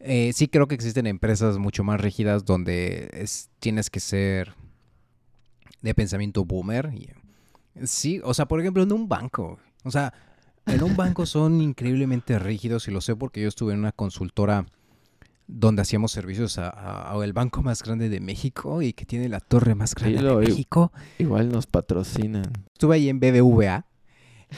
Eh, 0.00 0.32
sí 0.34 0.48
creo 0.48 0.66
que 0.68 0.74
existen 0.74 1.06
empresas 1.06 1.58
mucho 1.58 1.84
más 1.84 2.00
rígidas 2.00 2.44
donde 2.44 3.08
es- 3.12 3.50
tienes 3.60 3.88
que 3.88 4.00
ser 4.00 4.54
de 5.80 5.94
pensamiento 5.94 6.44
boomer. 6.44 6.90
y- 6.94 7.08
sí, 7.86 8.20
o 8.24 8.34
sea, 8.34 8.46
por 8.46 8.60
ejemplo, 8.60 8.82
en 8.82 8.92
un 8.92 9.08
banco. 9.08 9.58
O 9.84 9.90
sea, 9.90 10.12
en 10.66 10.82
un 10.82 10.96
banco 10.96 11.26
son 11.26 11.60
increíblemente 11.60 12.38
rígidos 12.38 12.88
y 12.88 12.90
lo 12.90 13.00
sé 13.00 13.16
porque 13.16 13.42
yo 13.42 13.48
estuve 13.48 13.72
en 13.72 13.80
una 13.80 13.92
consultora 13.92 14.66
donde 15.48 15.82
hacíamos 15.82 16.12
servicios 16.12 16.58
a, 16.58 16.68
a- 16.70 17.12
a 17.12 17.24
el 17.24 17.32
banco 17.32 17.62
más 17.62 17.82
grande 17.82 18.08
de 18.08 18.20
México 18.20 18.80
y 18.80 18.92
que 18.92 19.04
tiene 19.04 19.28
la 19.28 19.40
torre 19.40 19.74
más 19.74 19.94
grande 19.94 20.22
lo 20.22 20.38
de. 20.38 20.46
México. 20.48 20.92
Igual 21.18 21.50
nos 21.50 21.66
patrocinan. 21.66 22.44
Estuve 22.72 22.94
ahí 22.96 23.08
en 23.08 23.20
BBVA 23.20 23.84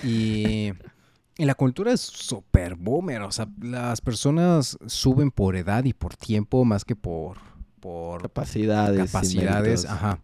y, 0.05 0.72
y 1.38 1.44
la 1.44 1.55
cultura 1.55 1.92
es 1.92 2.00
súper 2.00 2.76
boomer. 2.76 3.22
O 3.22 3.32
sea, 3.32 3.48
las 3.61 4.00
personas 4.00 4.76
suben 4.86 5.30
por 5.30 5.57
edad 5.57 5.84
y 5.84 5.94
por 5.94 6.16
tiempo 6.16 6.64
más 6.64 6.84
que 6.84 6.94
por, 6.94 7.38
por 7.80 8.22
Capacidades. 8.22 9.11
capacidades. 9.11 9.86
Ajá. 9.86 10.20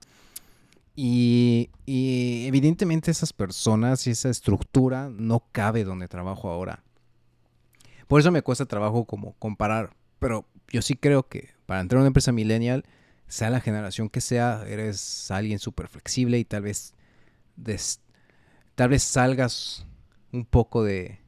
Y, 0.97 1.71
y 1.87 2.47
evidentemente 2.47 3.11
esas 3.11 3.33
personas 3.33 4.07
y 4.07 4.11
esa 4.11 4.29
estructura 4.29 5.09
no 5.11 5.45
cabe 5.53 5.85
donde 5.85 6.09
trabajo 6.09 6.51
ahora. 6.51 6.83
Por 8.07 8.21
eso 8.21 8.31
me 8.33 8.43
cuesta 8.43 8.67
trabajo 8.67 9.05
como 9.05 9.35
comparar. 9.39 9.95
Pero 10.19 10.45
yo 10.69 10.83
sí 10.83 10.97
creo 10.97 11.27
que 11.29 11.51
para 11.67 11.81
entrar 11.81 11.99
a 11.99 12.03
una 12.03 12.09
empresa 12.09 12.33
millennial, 12.33 12.85
sea 13.29 13.51
la 13.51 13.61
generación 13.61 14.09
que 14.11 14.21
sea, 14.21 14.65
eres 14.67 15.31
alguien 15.31 15.59
súper 15.59 15.89
flexible 15.89 16.39
y 16.39 16.45
tal 16.45 16.63
vez 16.63 16.93
des- 17.57 18.01
tal 18.75 18.89
vez 18.91 19.03
salgas 19.05 19.87
un 20.33 20.45
poco 20.45 20.83
de, 20.83 21.21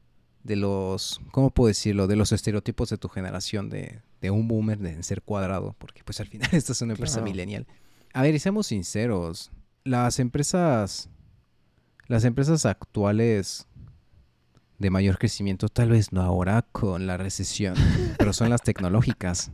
de 0.42 0.56
los, 0.56 1.20
¿cómo 1.30 1.50
puedo 1.50 1.68
decirlo? 1.68 2.08
De 2.08 2.16
los 2.16 2.32
estereotipos 2.32 2.90
de 2.90 2.98
tu 2.98 3.08
generación 3.08 3.70
de, 3.70 4.00
de 4.20 4.30
un 4.30 4.48
boomer, 4.48 4.78
de 4.78 5.00
ser 5.04 5.22
cuadrado, 5.22 5.74
porque 5.78 6.02
pues 6.04 6.20
al 6.20 6.26
final 6.26 6.48
esta 6.52 6.72
es 6.72 6.82
una 6.82 6.92
empresa 6.94 7.14
Claro. 7.16 7.24
millennial. 7.24 7.66
A 8.12 8.22
ver, 8.22 8.34
y 8.34 8.38
seamos 8.38 8.66
sinceros, 8.66 9.50
las 9.84 10.18
empresas, 10.18 11.08
las 12.08 12.24
empresas 12.24 12.66
actuales 12.66 13.66
de 14.78 14.90
mayor 14.90 15.18
crecimiento, 15.18 15.68
tal 15.68 15.90
vez 15.90 16.12
no 16.12 16.20
ahora 16.22 16.62
con 16.72 17.06
la 17.06 17.16
recesión, 17.16 17.74
pero 18.18 18.32
son 18.32 18.50
las 18.50 18.62
tecnológicas. 18.62 19.50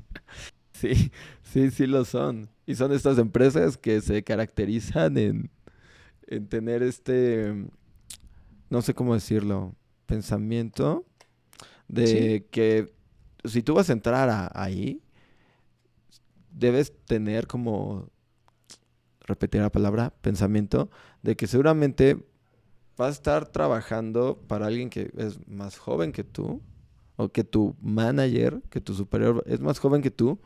Sí, 0.73 1.13
sí, 1.43 1.71
sí 1.71 1.87
lo 1.87 2.05
son. 2.05 2.49
Y 2.67 2.75
son 2.75 2.93
estas 2.93 3.19
empresas 3.19 3.77
que 3.77 4.01
se 4.01 4.23
caracterizan 4.25 5.17
en, 5.19 5.51
en 6.27 6.49
tener 6.49 6.83
este, 6.83 7.67
no 8.71 8.83
sé 8.83 8.95
cómo 8.95 9.15
decirlo, 9.15 9.75
pensamiento 10.07 11.05
de 11.89 12.07
Sí. 12.43 12.47
que 12.51 12.93
si 13.45 13.63
tú 13.63 13.75
vas 13.75 13.89
a 13.89 13.93
entrar 13.93 14.29
a- 14.29 14.51
ahí, 14.55 15.01
debes 16.51 16.93
tener 17.07 17.47
como, 17.47 18.09
repetir 19.29 19.61
la 19.61 19.71
palabra, 19.71 20.13
pensamiento, 20.21 20.91
de 21.23 21.37
que 21.37 21.47
seguramente 21.47 22.17
vas 22.97 23.11
a 23.11 23.13
estar 23.13 23.47
trabajando 23.47 24.43
para 24.49 24.67
alguien 24.67 24.91
que 24.91 25.13
es 25.17 25.47
más 25.47 25.79
joven 25.79 26.11
que 26.11 26.25
tú, 26.25 26.61
o 27.17 27.29
que 27.31 27.45
tu 27.45 27.77
manager, 27.81 28.63
que 28.71 28.81
tu 28.81 28.95
superior 28.95 29.45
es 29.47 29.61
más 29.61 29.79
joven 29.79 30.03
que 30.03 30.11
tú, 30.11 30.41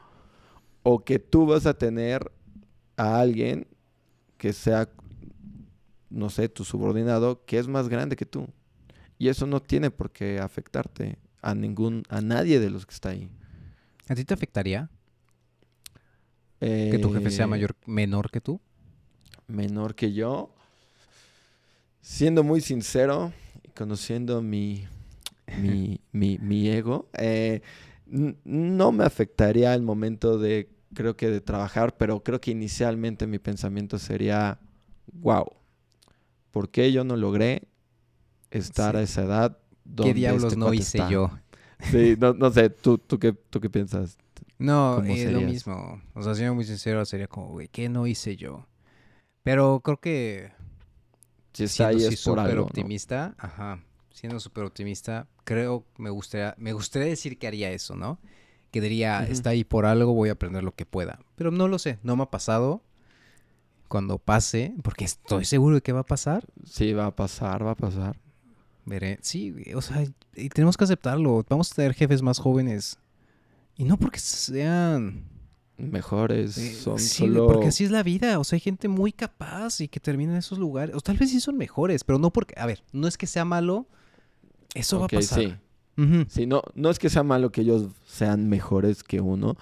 o 0.83 1.05
que 1.05 1.19
tú 1.19 1.47
vas 1.47 1.67
a 1.67 1.75
tener 1.75 2.31
a 2.97 3.21
alguien 3.21 3.67
que 4.37 4.53
sea, 4.53 4.89
no 6.11 6.29
sé, 6.31 6.49
tu 6.49 6.65
subordinado, 6.65 7.45
que 7.45 7.59
es 7.59 7.69
más 7.69 7.89
grande 7.89 8.17
que 8.17 8.27
tú. 8.27 8.49
Y 9.19 9.29
eso 9.29 9.47
no 9.47 9.61
tiene 9.61 9.91
por 9.91 10.11
qué 10.11 10.41
afectarte 10.41 11.19
a 11.43 11.55
ningún, 11.55 12.03
a 12.09 12.21
nadie 12.21 12.59
de 12.59 12.71
los 12.71 12.87
que 12.87 12.95
está 12.95 13.11
ahí. 13.11 13.31
¿A 14.09 14.15
ti 14.15 14.25
te 14.25 14.35
afectaría 14.35 14.91
que 16.61 16.99
tu 17.01 17.13
jefe 17.13 17.31
sea 17.31 17.45
Eh, 17.45 17.49
mayor, 17.49 17.77
menor 17.87 18.31
que 18.31 18.41
tú? 18.41 18.61
Menor 19.53 19.95
que 19.95 20.13
yo. 20.13 20.55
Siendo 22.01 22.43
muy 22.43 22.61
sincero 22.61 23.33
y 23.63 23.69
conociendo 23.71 24.43
mi, 24.43 24.87
mi, 25.61 26.01
mi, 26.13 26.39
mi 26.39 26.69
ego, 26.69 27.09
eh, 27.15 27.63
no 28.07 28.93
me 28.93 29.05
afectaría 29.05 29.73
el 29.75 29.83
momento 29.83 30.39
de, 30.39 30.69
creo 30.95 31.17
que 31.17 31.31
de 31.31 31.41
trabajar, 31.41 31.97
pero 31.97 32.23
creo 32.23 32.41
que 32.41 32.51
inicialmente 32.51 33.27
mi 33.27 33.39
pensamiento 33.39 33.99
sería, 33.99 34.59
wow, 35.13 35.47
¿por 36.51 36.71
qué 36.71 36.93
yo 36.93 37.05
no 37.05 37.17
logré 37.17 37.69
estar 38.51 38.95
Sí. 38.95 38.99
a 38.99 39.03
esa 39.03 39.23
edad? 39.23 39.59
Donde 39.85 40.11
¿Qué 40.13 40.15
diablos 40.15 40.45
este 40.45 40.57
no 40.57 40.75
hice 40.75 40.99
está? 40.99 41.11
yo? 41.11 41.31
Sí, 41.91 42.17
no, 42.19 42.33
no 42.35 42.51
sé, 42.51 42.71
¿tú, 42.71 42.99
tú, 42.99 43.19
qué, 43.19 43.33
¿tú 43.33 43.61
qué 43.61 43.71
piensas? 43.71 44.19
No, 44.59 44.95
¿Cómo 44.97 45.15
es 45.15 45.33
lo 45.33 45.41
mismo. 45.41 46.01
O 46.15 46.23
sea, 46.23 46.35
siendo 46.35 46.55
muy 46.55 46.65
sincero, 46.65 47.05
sería 47.05 47.27
como, 47.27 47.49
güey, 47.49 47.69
¿qué 47.69 47.89
no 47.89 48.07
hice 48.07 48.37
yo? 48.37 48.67
Pero 49.43 49.81
creo 49.81 49.99
que 49.99 50.53
Si 51.53 51.65
está 51.65 51.89
siendo 51.91 52.05
ahí 52.05 52.09
sí 52.09 52.15
es 52.15 52.25
por 52.25 52.39
algo, 52.39 52.55
¿no? 52.57 52.63
optimista, 52.63 53.35
ajá, 53.39 53.83
siendo 54.11 54.39
súper 54.41 54.65
optimista, 54.65 55.27
creo 55.45 55.85
me 55.99 56.11
gustaría, 56.11 56.55
me 56.59 56.73
gustaría 56.73 57.09
decir 57.09 57.39
que 57.39 57.47
haría 57.47 57.71
eso, 57.71 57.97
¿no? 57.97 58.19
Que 58.71 58.81
diría, 58.81 59.25
está 59.27 59.51
ahí 59.51 59.65
por 59.65 59.85
algo, 59.85 60.15
voy 60.15 60.31
a 60.31 60.33
aprender 60.33 60.63
lo 60.65 60.73
que 60.75 60.87
pueda. 60.87 61.19
Pero 61.37 61.51
no 61.51 61.69
lo 61.69 61.79
sé, 61.79 61.99
no 62.03 62.17
me 62.17 62.23
ha 62.23 62.31
pasado. 62.31 62.83
Cuando 63.89 64.19
pase, 64.19 64.73
porque 64.83 65.05
estoy 65.05 65.45
seguro 65.45 65.75
de 65.75 65.83
que 65.83 65.93
va 65.93 66.01
a 66.01 66.07
pasar, 66.07 66.47
Sí, 66.65 66.95
va 66.95 67.05
a 67.07 67.15
pasar, 67.15 67.67
va 67.67 67.73
a 67.73 67.75
pasar. 67.77 68.19
veré. 68.87 69.19
Sí, 69.21 69.55
o 69.75 69.83
sea, 69.83 70.03
y 70.35 70.49
tenemos 70.49 70.79
que 70.79 70.85
aceptarlo. 70.85 71.45
Vamos 71.51 71.71
a 71.71 71.75
tener 71.75 71.93
jefes 71.93 72.23
más 72.23 72.39
jóvenes. 72.39 72.99
Y 73.77 73.85
no 73.85 73.99
porque 73.99 74.19
sean 74.19 75.25
Mejores, 75.91 76.57
Eh, 76.59 76.75
son 76.75 76.99
sí, 76.99 77.19
solo... 77.27 77.47
porque 77.47 77.67
así 77.69 77.85
es 77.85 77.91
la 77.91 78.03
vida. 78.03 78.39
O 78.39 78.45
sea, 78.45 78.57
hay 78.57 78.61
gente 78.61 78.89
muy 78.89 79.13
capaz 79.13 79.81
y 79.81 79.89
que 79.89 80.01
termina 80.01 80.33
en 80.33 80.39
esos 80.39 80.59
lugares. 80.59 80.95
O 80.95 81.01
tal 81.01 81.17
vez 81.17 81.31
sí 81.31 81.41
son 81.41 81.57
mejores, 81.57 82.05
pero 82.05 82.19
no 82.19 82.31
porque. 82.31 82.55
A 82.59 82.67
ver, 82.67 82.83
no 82.93 83.09
es 83.09 83.17
que 83.19 83.27
sea 83.27 83.45
malo. 83.45 83.87
Eso 84.75 85.01
va 85.01 85.07
a 85.07 85.09
pasar. 85.09 85.41
sí. 85.41 85.55
Sí, 86.29 86.47
no, 86.47 86.63
no 86.75 86.89
es 86.89 86.99
que 86.99 87.11
sea 87.11 87.23
malo 87.23 87.53
que 87.53 87.61
ellos 87.61 87.89
sean 88.07 88.49
mejores 88.49 89.03
que 89.05 89.21
uno. 89.21 89.57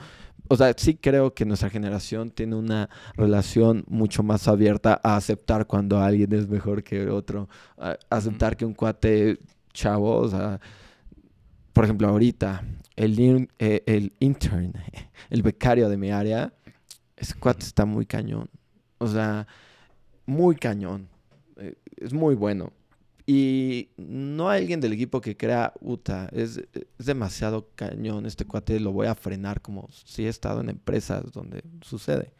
O 0.48 0.56
sea, 0.56 0.72
sí 0.76 0.94
creo 0.94 1.34
que 1.34 1.44
nuestra 1.44 1.70
generación 1.70 2.30
tiene 2.30 2.54
una 2.56 2.88
relación 3.16 3.84
mucho 3.88 4.22
más 4.22 4.46
abierta 4.48 5.00
a 5.02 5.16
aceptar 5.16 5.66
cuando 5.66 5.98
alguien 6.00 6.32
es 6.32 6.48
mejor 6.48 6.82
que 6.82 7.08
otro. 7.08 7.48
A 7.78 7.96
aceptar 8.10 8.56
que 8.56 8.64
un 8.64 8.74
cuate 8.74 9.38
chavo, 9.72 10.16
o 10.18 10.28
sea, 10.28 10.60
por 11.72 11.84
ejemplo, 11.84 12.08
ahorita, 12.08 12.64
el, 13.04 13.18
in- 13.18 13.48
eh, 13.58 13.82
el 13.86 14.12
intern, 14.20 14.72
el 15.30 15.42
becario 15.42 15.88
de 15.88 15.96
mi 15.96 16.10
área, 16.10 16.52
ese 17.16 17.34
cuate 17.34 17.64
está 17.64 17.84
muy 17.86 18.06
cañón. 18.06 18.48
O 18.98 19.06
sea, 19.08 19.46
muy 20.26 20.56
cañón. 20.56 21.08
Eh, 21.56 21.74
Es 21.96 22.12
muy 22.12 22.34
bueno. 22.34 22.72
Y 23.26 23.90
no 23.96 24.48
hay 24.50 24.62
alguien 24.62 24.80
del 24.80 24.92
equipo 24.92 25.20
que 25.20 25.36
crea, 25.36 25.72
Uta, 25.80 26.28
es, 26.32 26.56
es 26.98 27.06
demasiado 27.06 27.68
cañón 27.76 28.26
este 28.26 28.44
cuate, 28.44 28.80
lo 28.80 28.90
voy 28.92 29.06
a 29.06 29.14
frenar 29.14 29.60
como 29.60 29.88
si 30.04 30.24
he 30.26 30.28
estado 30.28 30.60
en 30.60 30.68
empresas 30.68 31.30
donde 31.32 31.62
sucede. 31.82 32.34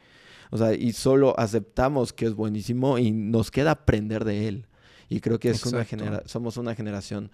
O 0.50 0.58
sea, 0.58 0.74
y 0.74 0.92
solo 0.92 1.38
aceptamos 1.38 2.12
que 2.12 2.26
es 2.26 2.34
buenísimo 2.34 2.98
y 2.98 3.12
nos 3.12 3.50
queda 3.52 3.70
aprender 3.72 4.24
de 4.24 4.48
él. 4.48 4.66
Y 5.08 5.20
creo 5.20 5.38
que 5.38 5.50
es 5.50 5.64
una 5.66 5.84
genera 5.84 6.22
somos 6.26 6.56
una 6.56 6.74
generación 6.74 7.30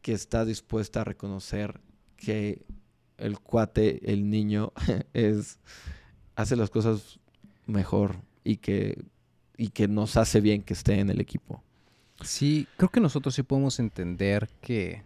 que 0.00 0.12
está 0.14 0.44
dispuesta 0.44 1.02
a 1.02 1.04
reconocer 1.04 1.80
que 2.24 2.62
el 3.18 3.38
cuate, 3.38 4.12
el 4.12 4.30
niño, 4.30 4.72
es 5.12 5.58
hace 6.36 6.56
las 6.56 6.70
cosas 6.70 7.20
mejor 7.66 8.16
y 8.44 8.56
que, 8.56 9.04
y 9.56 9.68
que 9.68 9.88
nos 9.88 10.16
hace 10.16 10.40
bien 10.40 10.62
que 10.62 10.74
esté 10.74 10.98
en 10.98 11.10
el 11.10 11.20
equipo. 11.20 11.62
Sí, 12.22 12.68
creo 12.76 12.90
que 12.90 13.00
nosotros 13.00 13.34
sí 13.34 13.42
podemos 13.42 13.78
entender 13.80 14.48
que, 14.60 15.02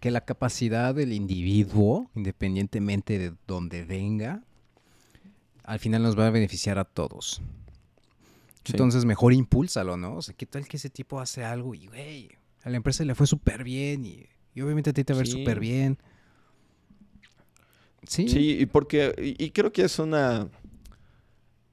que 0.00 0.10
la 0.10 0.24
capacidad 0.24 0.94
del 0.94 1.12
individuo, 1.12 2.10
independientemente 2.14 3.18
de 3.18 3.34
donde 3.46 3.84
venga, 3.84 4.42
al 5.64 5.78
final 5.78 6.02
nos 6.02 6.18
va 6.18 6.26
a 6.26 6.30
beneficiar 6.30 6.78
a 6.78 6.84
todos. 6.84 7.40
Sí. 8.64 8.72
Entonces, 8.72 9.04
mejor 9.04 9.32
impúlsalo, 9.32 9.96
¿no? 9.96 10.16
O 10.16 10.22
sea, 10.22 10.34
¿qué 10.34 10.44
tal 10.44 10.66
que 10.66 10.76
ese 10.76 10.90
tipo 10.90 11.20
hace 11.20 11.44
algo 11.44 11.74
y, 11.74 11.86
güey, 11.86 12.30
a 12.64 12.70
la 12.70 12.76
empresa 12.76 13.04
le 13.04 13.14
fue 13.14 13.26
súper 13.26 13.64
bien 13.64 14.04
y, 14.04 14.26
y 14.58 14.60
obviamente 14.62 14.90
a 14.90 14.92
ti 14.92 15.04
te 15.04 15.12
va 15.12 15.18
a 15.18 15.20
ver 15.20 15.26
Sí. 15.28 15.32
súper 15.38 15.60
bien? 15.60 15.98
Sí. 18.06 18.28
Sí, 18.28 18.58
y 18.60 18.66
porque, 18.66 19.14
y, 19.38 19.42
y 19.44 19.50
creo 19.50 19.72
que 19.72 19.82
es 19.82 19.98
una, 19.98 20.48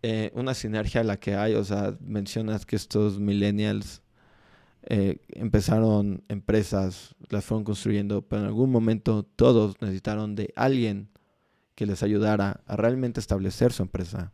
eh, 0.03 0.31
una 0.35 0.53
sinergia 0.53 1.03
la 1.03 1.17
que 1.19 1.35
hay. 1.35 1.53
O 1.55 1.63
sea, 1.63 1.97
mencionas 1.99 2.65
que 2.65 2.75
estos 2.75 3.19
millennials 3.19 4.01
eh, 4.83 5.17
empezaron 5.29 6.23
empresas, 6.27 7.15
las 7.29 7.43
fueron 7.45 7.63
construyendo, 7.63 8.21
pero 8.21 8.41
en 8.43 8.47
algún 8.47 8.69
momento 8.69 9.23
todos 9.23 9.81
necesitaron 9.81 10.35
de 10.35 10.53
alguien 10.55 11.09
que 11.73 11.85
les 11.87 12.03
ayudara 12.03 12.61
a 12.67 12.75
realmente 12.75 13.19
establecer 13.19 13.73
su 13.73 13.81
empresa. 13.83 14.31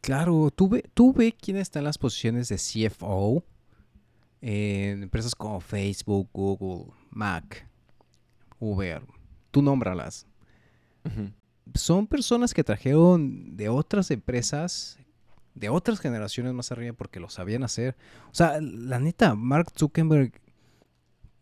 Claro, 0.00 0.50
tú 0.54 0.68
ve, 0.68 0.84
tú 0.92 1.12
ve 1.14 1.34
quién 1.40 1.56
está 1.56 1.78
en 1.78 1.86
las 1.86 1.96
posiciones 1.98 2.48
de 2.48 2.56
CFO 2.56 3.44
en 4.42 5.02
empresas 5.04 5.34
como 5.34 5.58
Facebook, 5.60 6.28
Google, 6.34 6.92
Mac, 7.10 7.66
Uber. 8.64 9.02
Tú 9.50 9.62
nómbralas. 9.62 10.26
Son 11.74 12.06
personas 12.06 12.54
que 12.54 12.64
trajeron 12.64 13.56
de 13.56 13.68
otras 13.68 14.10
empresas, 14.10 14.98
de 15.54 15.68
otras 15.68 16.00
generaciones 16.00 16.52
más 16.54 16.72
arriba 16.72 16.94
porque 16.94 17.20
lo 17.20 17.28
sabían 17.28 17.62
hacer. 17.62 17.96
O 18.30 18.34
sea, 18.34 18.58
la 18.60 18.98
neta, 18.98 19.34
Mark 19.34 19.70
Zuckerberg, 19.76 20.32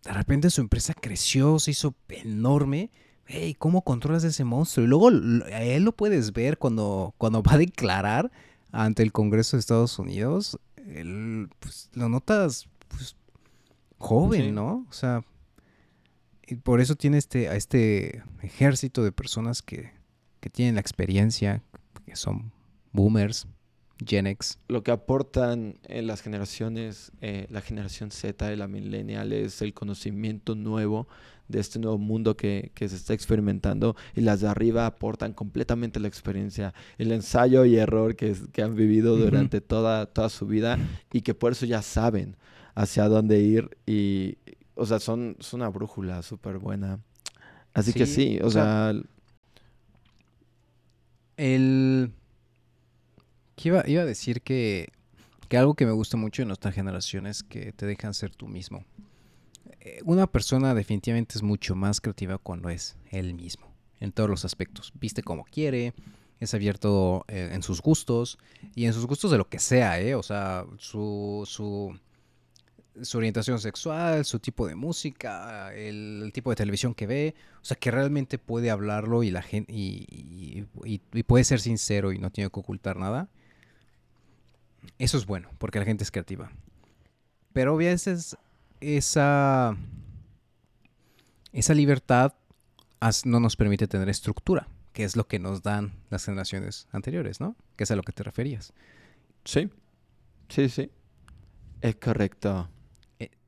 de 0.05 0.13
repente 0.13 0.51
su 0.51 0.61
empresa 0.61 0.95
creció, 0.95 1.59
se 1.59 1.71
hizo 1.71 1.95
enorme. 2.09 2.91
Hey, 3.25 3.55
¿cómo 3.57 3.83
controlas 3.83 4.25
ese 4.25 4.45
monstruo? 4.45 4.85
Y 4.85 4.89
luego 4.89 5.09
a 5.11 5.63
él 5.63 5.85
lo 5.85 5.93
puedes 5.93 6.33
ver 6.33 6.59
cuando, 6.59 7.15
cuando 7.19 7.43
va 7.43 7.55
a 7.55 7.59
declarar 7.59 8.33
ante 8.73 9.03
el 9.05 9.13
Congreso 9.13 9.57
de 9.57 9.61
Estados 9.61 9.99
Unidos. 9.99 10.59
Él, 10.77 11.49
pues, 11.61 11.89
lo 11.95 12.09
notas 12.09 12.69
pues, 12.89 13.17
joven, 13.99 14.47
Sí. 14.47 14.51
¿no? 14.51 14.85
O 14.91 14.93
sea, 14.93 15.23
y 16.53 16.57
por 16.57 16.83
eso 16.83 16.97
tiene 16.97 17.17
este, 17.17 17.49
a 17.49 17.57
este 17.57 18.23
ejército 18.43 19.03
de 19.03 19.11
personas 19.11 19.63
que, 19.63 19.91
que 20.41 20.51
tienen 20.51 20.75
la 20.75 20.83
experiencia, 20.83 21.63
que 22.05 22.15
son 22.15 22.53
boomers, 22.93 23.47
Gen 24.05 24.27
X. 24.27 24.59
Lo 24.69 24.83
que 24.83 24.91
aportan 24.91 25.79
en 25.85 26.07
las 26.07 26.21
generaciones, 26.21 27.11
eh, 27.23 27.47
la 27.49 27.63
generación 27.63 28.11
Z 28.11 28.53
y 28.53 28.57
la 28.57 28.69
millennial 28.69 29.33
es 29.33 29.63
el 29.63 29.73
conocimiento 29.73 30.55
nuevo 30.55 31.09
de 31.49 31.59
este 31.59 31.79
nuevo 31.79 31.97
mundo 31.97 32.37
que, 32.37 32.71
que 32.75 32.87
se 32.87 32.97
está 32.97 33.15
experimentando 33.15 33.97
y 34.15 34.21
las 34.21 34.43
de 34.43 34.49
arriba 34.49 34.85
aportan 34.85 35.33
completamente 35.33 36.01
la 36.01 36.09
experiencia, 36.09 36.75
el 36.99 37.13
ensayo 37.13 37.65
y 37.65 37.77
error 37.77 38.15
que, 38.15 38.37
que 38.53 38.61
han 38.61 38.75
vivido 38.75 39.17
durante 39.17 39.63
toda, 39.63 40.05
toda 40.05 40.29
su 40.29 40.47
vida 40.47 40.79
y 41.11 41.23
que 41.23 41.33
por 41.33 41.53
eso 41.53 41.65
ya 41.65 41.81
saben 41.81 42.37
hacia 42.75 43.09
dónde 43.09 43.41
ir 43.41 43.79
y, 43.87 44.37
o 44.75 44.87
sea, 44.87 44.99
son, 45.01 45.37
son 45.41 45.61
una 45.61 45.69
brújula 45.71 46.23
súper 46.23 46.59
buena. 46.59 47.01
Así 47.75 47.93
que 47.93 48.07
Sí, 48.07 48.39
o 48.43 48.47
o 48.47 48.51
sea, 48.51 48.93
sea, 48.93 49.03
El... 51.37 52.13
que 53.57 53.69
iba, 53.69 53.83
iba 53.89 54.03
a 54.03 54.07
decir 54.07 54.43
que, 54.43 54.89
que 55.49 55.57
algo 55.57 55.75
que 55.75 55.87
me 55.87 55.93
gusta 55.93 56.17
mucho 56.17 56.43
en 56.43 56.49
nuestra 56.49 56.73
generación 56.73 57.27
es 57.27 57.43
que 57.43 57.73
te 57.73 57.87
dejan 57.87 58.15
ser 58.15 58.35
tú 58.35 58.49
mismo. 58.49 58.85
Eh, 59.81 60.01
Una 60.05 60.27
persona 60.27 60.75
definitivamente 60.75 61.37
es 61.37 61.43
mucho 61.43 61.75
más 61.75 62.01
creativa 62.01 62.39
cuando 62.39 62.69
es 62.69 62.97
él 63.11 63.35
mismo, 63.35 63.67
en 64.01 64.13
todos 64.13 64.31
los 64.31 64.45
aspectos. 64.45 64.93
Viste 65.01 65.23
como 65.23 65.45
quiere, 65.45 65.95
es 66.41 66.55
abierto 66.55 67.25
eh, 67.29 67.51
en 67.53 67.63
sus 67.63 67.81
gustos 67.81 68.39
y 68.75 68.85
en 68.87 68.93
sus 68.93 69.07
gustos 69.07 69.31
de 69.31 69.39
lo 69.39 69.49
que 69.49 69.59
sea, 69.59 70.01
¿eh? 70.01 70.15
O 70.15 70.23
sea, 70.23 70.65
su, 70.79 71.45
su, 71.47 71.99
su 73.01 73.19
orientación 73.19 73.59
sexual, 73.59 74.25
su 74.25 74.39
tipo 74.39 74.67
de 74.67 74.75
música, 74.75 75.73
el, 75.75 76.31
tipo 76.35 76.51
de 76.51 76.57
televisión 76.57 76.95
que 76.95 77.07
ve. 77.07 77.35
O 77.61 77.65
sea, 77.65 77.77
que 77.77 77.91
realmente 77.91 78.39
puede 78.39 78.71
hablarlo 78.71 79.23
y 79.23 79.31
la 79.31 79.43
gente 79.43 79.73
y, 79.73 80.67
puede 81.27 81.45
ser 81.45 81.61
sincero 81.61 82.13
y 82.13 82.19
no 82.19 82.31
tiene 82.31 82.51
que 82.51 82.61
ocultar 82.61 82.97
nada. 82.97 83.29
Eso 84.99 85.17
es 85.17 85.27
bueno, 85.27 85.49
porque 85.59 85.79
la 85.79 85.85
gente 85.85 86.05
es 86.05 86.11
creativa. 86.11 86.51
Pero 87.53 87.75
a 87.75 87.77
veces 87.77 88.37
esa, 88.81 89.77
esa 91.53 91.75
libertad 91.75 92.35
no 93.25 93.41
nos 93.41 93.57
permite 93.57 93.89
tener 93.89 94.09
estructura. 94.09 94.69
que 94.93 95.05
es 95.05 95.17
lo 95.17 95.27
que 95.27 95.39
nos 95.39 95.63
dan 95.63 95.95
las 96.11 96.27
generaciones 96.27 96.87
anteriores, 96.93 97.41
¿no? 97.41 97.57
Que 97.77 97.85
es 97.85 97.91
a 97.91 97.97
lo 97.97 98.03
que 98.03 98.13
te 98.13 98.23
referías. 98.23 98.75
Sí, 99.45 99.71
sí, 100.51 100.69
sí. 100.69 100.91
Es 101.81 101.97
correcto. 101.97 102.69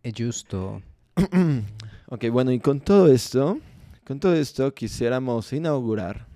Es 0.04 0.12
justo. 0.18 0.82
ok, 2.08 2.28
bueno, 2.30 2.52
y 2.52 2.60
con 2.60 2.78
todo 2.78 3.10
esto, 3.10 3.58
con 4.06 4.20
todo 4.20 4.34
esto 4.34 4.74
quisiéramos 4.74 5.50
inaugurar 5.54 6.26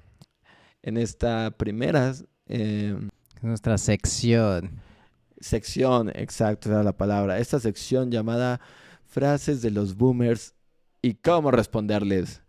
en 0.82 0.96
esta 0.96 1.50
primera... 1.50 2.14
Eh, 2.46 2.96
Nuestra 3.42 3.76
sección. 3.76 4.80
Sección, 5.38 6.10
exacto, 6.14 6.70
era 6.70 6.82
la 6.82 6.96
palabra. 6.96 7.38
Esta 7.38 7.60
sección 7.60 8.10
llamada 8.10 8.58
frases 9.04 9.60
de 9.60 9.70
los 9.70 9.94
boomers 9.94 10.54
y 11.02 11.14
cómo 11.14 11.50
responderles. 11.50 12.42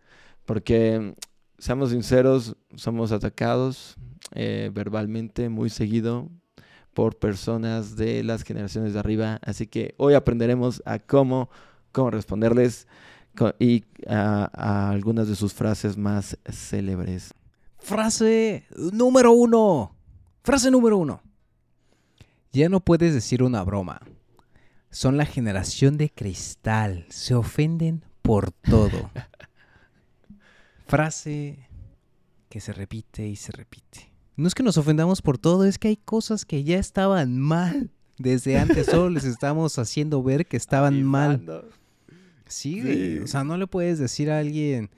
Porque, 0.46 1.16
seamos 1.58 1.90
sinceros, 1.90 2.56
somos 2.76 3.12
atacados 3.12 3.98
eh, 4.36 4.72
verbalmente 4.74 5.50
muy 5.50 5.70
seguido 5.70 6.30
por 6.94 7.18
personas 7.18 7.96
de 7.96 8.24
las 8.24 8.44
generaciones 8.44 8.94
de 8.94 9.00
arriba. 9.00 9.40
Así 9.44 9.68
que 9.68 9.96
hoy 9.98 10.14
aprenderemos 10.14 10.82
a 10.86 11.00
cómo, 11.00 11.50
cómo 11.92 12.12
responderles 12.12 12.88
y 13.60 13.86
a, 14.08 14.90
algunas 14.90 15.28
de 15.28 15.36
sus 15.36 15.54
frases 15.54 15.98
más 15.98 16.38
célebres. 16.46 17.34
Frase 17.78 18.66
número 18.76 19.32
uno. 19.32 19.96
Frase 20.44 20.72
número 20.72 20.98
uno. 20.98 21.22
Ya 22.52 22.68
no 22.70 22.80
puedes 22.80 23.14
decir 23.14 23.44
una 23.44 23.64
broma. 23.64 24.02
Son 24.90 25.18
la 25.18 25.26
generación 25.26 25.98
de 25.98 26.10
cristal. 26.10 27.06
Se 27.10 27.36
ofenden 27.36 28.04
por 28.22 28.52
todo. 28.52 29.12
Frase 30.88 31.70
que 32.50 32.60
se 32.60 32.74
repite 32.74 33.28
y 33.28 33.36
se 33.36 33.52
repite. 33.52 34.09
No 34.40 34.48
es 34.48 34.56
que 34.56 34.64
nos 34.64 34.78
ofendamos 34.78 35.22
por 35.22 35.38
todo, 35.38 35.66
es 35.66 35.78
que 35.78 35.90
hay 35.90 35.98
cosas 35.98 36.46
que 36.46 36.64
ya 36.64 36.80
estaban 36.80 37.38
mal 37.38 37.92
desde 38.18 38.58
antes. 38.58 38.86
Solo 38.86 39.10
les 39.10 39.26
estamos 39.26 39.78
haciendo 39.78 40.24
ver 40.24 40.46
que 40.46 40.56
estaban 40.56 41.04
mal. 41.04 41.66
Sí, 42.48 43.20
o 43.22 43.28
sea, 43.28 43.44
no 43.44 43.58
le 43.58 43.68
puedes 43.68 44.00
decir 44.00 44.32
a 44.32 44.40
alguien, 44.40 44.92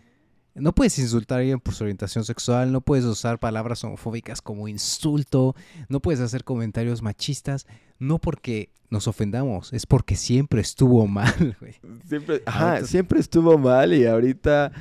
no 0.54 0.76
puedes 0.76 1.00
insultar 1.00 1.40
a 1.40 1.42
alguien 1.42 1.60
por 1.60 1.74
su 1.74 1.84
orientación 1.84 2.24
sexual, 2.24 2.72
no 2.72 2.82
puedes 2.82 3.04
usar 3.04 3.40
palabras 3.40 3.84
homofóbicas 3.84 4.44
como 4.44 4.68
insulto, 4.68 5.56
no 5.90 6.02
puedes 6.02 6.22
hacer 6.22 6.44
comentarios 6.44 7.02
machistas, 7.02 7.66
no 7.98 8.20
porque 8.20 8.70
nos 8.92 9.08
ofendamos, 9.08 9.74
es 9.74 9.88
porque 9.88 10.18
siempre 10.18 10.62
estuvo 10.62 11.08
mal, 11.08 11.58
güey. 11.60 11.74
Siempre, 12.08 12.44
ajá, 12.46 12.86
siempre 12.86 13.20
estuvo 13.20 13.58
mal 13.58 13.92
y 13.92 14.06
ahorita 14.06 14.72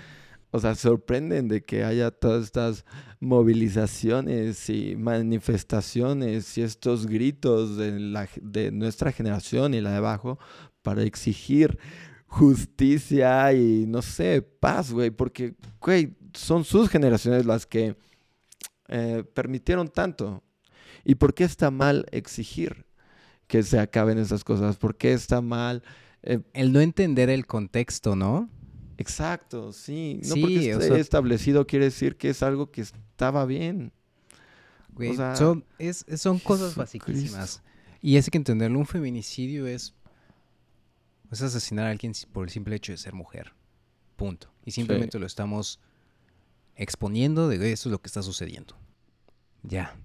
o 0.51 0.59
sea, 0.59 0.75
sorprenden 0.75 1.49
de 1.49 1.63
que 1.63 1.85
haya 1.85 2.11
todas 2.11 2.45
estas 2.45 2.85
movilizaciones 3.21 4.69
y 4.69 4.97
manifestaciones 4.97 6.59
y 6.59 6.63
estos 6.63 7.07
gritos 7.07 7.77
de, 7.77 7.99
la, 8.01 8.29
de 8.41 8.73
nuestra 8.73 9.13
generación 9.13 9.75
y 9.75 9.81
la 9.81 9.91
de 9.91 9.97
abajo 9.99 10.39
para 10.83 11.03
exigir 11.03 11.79
justicia 12.27 13.53
y, 13.53 13.87
no 13.87 14.03
sé, 14.03 14.43
paz, 14.43 14.93
güey, 14.93 15.11
porque, 15.11 15.55
güey, 15.81 16.17
son 16.33 16.65
sus 16.65 16.89
generaciones 16.89 17.45
las 17.45 17.67
que 17.67 17.97
eh, 18.89 19.25
permitieron 19.35 19.89
tanto. 19.89 20.43
¿Y 21.05 21.17
por 21.17 21.35
qué 21.35 21.45
está 21.45 21.71
mal 21.71 22.07
exigir 22.11 22.87
que 23.47 23.63
se 23.63 23.79
acaben 23.79 24.19
esas 24.19 24.45
cosas? 24.45 24.77
¿Por 24.77 24.97
qué 24.97 25.13
está 25.13 25.41
mal? 25.41 25.83
Eh, 26.23 26.41
el 26.53 26.73
no 26.73 26.81
entender 26.81 27.31
el 27.31 27.47
contexto, 27.47 28.15
¿no? 28.15 28.49
Exacto, 29.01 29.73
sí. 29.73 30.21
No 30.25 30.35
porque 30.35 30.73
esté 30.73 31.01
establecido 31.01 31.67
quiere 31.67 31.87
decir 31.87 32.17
que 32.17 32.29
es 32.29 32.43
algo 32.43 32.71
que 32.71 32.83
estaba 32.83 33.47
bien. 33.47 33.93
son, 35.37 35.65
son 36.17 36.39
cosas 36.39 36.75
basiquísimas. 36.77 37.63
Y 38.03 38.17
es 38.17 38.29
que 38.29 38.37
entenderlo, 38.37 38.79
un 38.79 38.85
feminicidio 38.85 39.67
es, 39.67 39.95
es 41.31 41.41
asesinar 41.41 41.87
a 41.87 41.91
alguien 41.93 42.13
por 42.31 42.45
el 42.45 42.51
simple 42.51 42.77
hecho 42.77 42.93
de 42.93 42.99
ser 42.99 43.15
mujer. 43.15 43.55
Punto. 44.17 44.53
Y 44.67 44.73
simplemente 44.73 45.19
lo 45.19 45.25
estamos 45.25 45.81
exponiendo 46.77 47.49
de 47.49 47.73
eso 47.73 47.89
es 47.89 47.93
lo 47.93 48.03
que 48.03 48.09
está 48.09 48.23
sucediendo. 48.23 48.77
Ya. 49.63 49.97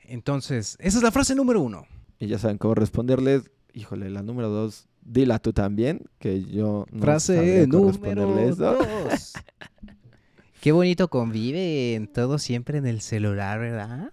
Entonces, 0.00 0.78
esa 0.80 0.96
es 0.96 1.04
la 1.04 1.12
frase 1.12 1.34
número 1.34 1.60
uno. 1.60 1.86
Y 2.18 2.28
ya 2.28 2.38
saben 2.38 2.56
cómo 2.56 2.74
responderles. 2.74 3.50
Híjole, 3.74 4.08
la 4.08 4.22
número 4.22 4.48
dos 4.48 4.88
dila 5.08 5.38
tú 5.38 5.52
también, 5.52 6.02
que 6.18 6.44
yo 6.44 6.86
no 6.90 7.02
Frase 7.02 7.66
número 7.66 8.54
dos. 8.54 9.32
Qué 10.60 10.72
bonito 10.72 11.08
conviven 11.08 12.08
todos 12.12 12.42
siempre 12.42 12.78
en 12.78 12.86
el 12.86 13.00
celular, 13.00 13.60
¿verdad? 13.60 14.12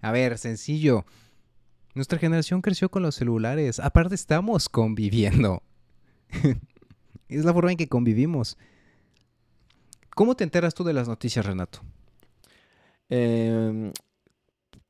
A 0.00 0.12
ver, 0.12 0.38
sencillo. 0.38 1.04
Nuestra 1.94 2.18
generación 2.18 2.62
creció 2.62 2.90
con 2.90 3.02
los 3.02 3.14
celulares. 3.14 3.78
Aparte 3.78 4.14
estamos 4.14 4.68
conviviendo. 4.68 5.62
es 7.28 7.44
la 7.44 7.52
forma 7.52 7.72
en 7.72 7.76
que 7.76 7.88
convivimos. 7.88 8.56
¿Cómo 10.14 10.34
te 10.36 10.44
enteras 10.44 10.74
tú 10.74 10.84
de 10.84 10.94
las 10.94 11.06
noticias, 11.06 11.44
Renato? 11.44 11.80
Em, 13.08 13.92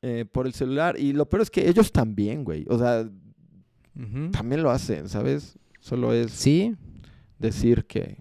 eh, 0.03 0.25
por 0.31 0.47
el 0.47 0.55
celular. 0.55 0.99
Y 0.99 1.13
lo 1.13 1.29
peor 1.29 1.43
es 1.43 1.51
que 1.51 1.69
ellos 1.69 1.93
también, 1.93 2.45
güey. 2.45 2.65
O 2.69 2.79
sea, 2.79 3.09
también 4.33 4.63
lo 4.63 4.71
hacen, 4.71 5.09
¿sabes? 5.09 5.59
Solo 5.81 6.13
es 6.13 6.33
¿Sí? 6.33 6.77
decir 7.39 7.87
que 7.87 8.19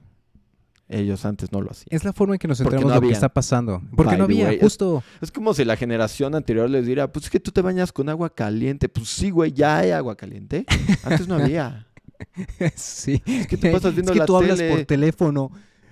ellos 0.90 1.26
antes 1.26 1.52
no 1.52 1.62
lo 1.62 1.72
hacían. 1.72 1.88
Es 1.90 2.06
la 2.06 2.14
forma 2.14 2.36
en 2.36 2.40
que 2.40 2.48
nos 2.48 2.60
enteramos 2.62 2.94
de 2.94 3.02
lo 3.02 3.08
que 3.08 3.14
está 3.14 3.30
pasando. 3.30 3.82
Porque 3.96 4.18
no 4.18 4.24
había, 4.24 4.58
justo. 4.60 5.04
Es, 5.22 5.32
como 5.32 5.54
si 5.54 5.66
la 5.66 5.76
generación 5.76 6.34
anterior 6.34 6.70
les 6.70 6.86
diera, 6.86 7.12
pues 7.12 7.26
es 7.26 7.32
que 7.32 7.40
tú 7.40 7.52
te 7.52 7.62
bañas 7.62 7.92
con 7.92 8.10
agua 8.10 8.34
caliente. 8.34 8.88
Pues 8.88 9.10
sí, 9.10 9.30
güey, 9.30 9.52
ya 9.52 9.80
hay 9.80 9.92
agua 9.92 10.16
caliente. 10.16 10.66
Antes 11.04 11.28
no 11.28 11.36
había. 11.36 11.88
sí. 12.76 13.22
Es 13.26 13.48
que 13.48 13.58
tú 13.58 13.72
pasas 13.72 13.94
viendo 13.94 14.14
es 14.14 14.20
que 14.20 14.26
tú 14.26 14.38
hablas 14.38 14.62
por 14.62 14.86
teléfono. 14.86 15.52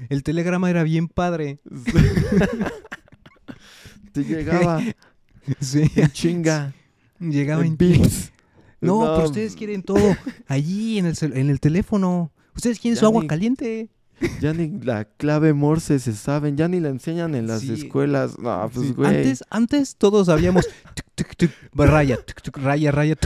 El 0.10 0.24
telegrama 0.24 0.70
era 0.70 0.84
bien 0.84 1.08
padre. 1.08 1.60
te 4.12 4.24
llegaba. 4.24 4.82
Sí. 5.60 5.84
En 5.96 6.10
chinga. 6.10 6.74
Llegaba 7.20 7.64
en, 7.64 7.78
en 7.80 8.10
no, 8.82 9.00
pero 9.16 9.26
ustedes 9.26 9.56
quieren 9.56 9.84
todo 9.84 10.16
allí 10.48 10.98
en 10.98 11.06
el, 11.06 11.16
en 11.22 11.50
el 11.50 11.60
teléfono. 11.60 12.32
Ustedes 12.56 12.80
quieren 12.80 12.98
su 12.98 13.06
agua 13.06 13.26
caliente. 13.28 13.90
Ya 14.40 14.54
ni 14.54 14.80
la 14.80 15.06
clave 15.06 15.54
Morse 15.54 16.00
se 16.00 16.14
saben, 16.14 16.56
ya 16.56 16.68
ni 16.68 16.80
la 16.80 16.90
enseñan 16.90 17.36
en 17.36 17.48
las 17.48 17.64
escuelas. 17.64 18.40
No, 18.40 18.70
pues 18.74 18.96
güey. 18.96 19.10
Antes, 19.10 19.44
antes 19.50 19.96
todos 19.98 20.28
sabíamos 20.28 20.68
raya, 21.74 22.20
raya, 22.54 22.92
raya, 22.92 23.18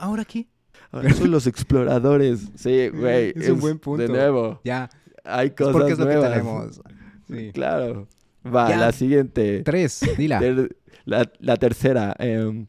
ahora 0.00 0.24
qué? 0.24 0.46
Ahora 0.90 1.12
son 1.14 1.30
los 1.30 1.46
exploradores. 1.46 2.40
Sí, 2.56 2.88
güey. 2.92 3.32
Es, 3.36 3.50
un 3.50 3.60
buen 3.60 3.78
punto. 3.78 4.02
De 4.02 4.08
nuevo. 4.08 4.60
Ya. 4.64 4.90
Hay 5.24 5.50
cosas 5.50 5.72
porque 5.72 5.92
es 5.92 5.98
lo 5.98 6.04
nuevas. 6.04 6.24
que 6.24 6.38
tenemos. 6.38 6.80
Sí. 7.28 7.50
Claro. 7.52 8.08
Va, 8.46 8.74
la 8.74 8.92
siguiente. 8.92 9.62
Tres, 9.62 10.00
dila. 10.16 10.40
La, 11.04 11.30
la 11.40 11.56
tercera. 11.56 12.14
Eh, 12.18 12.66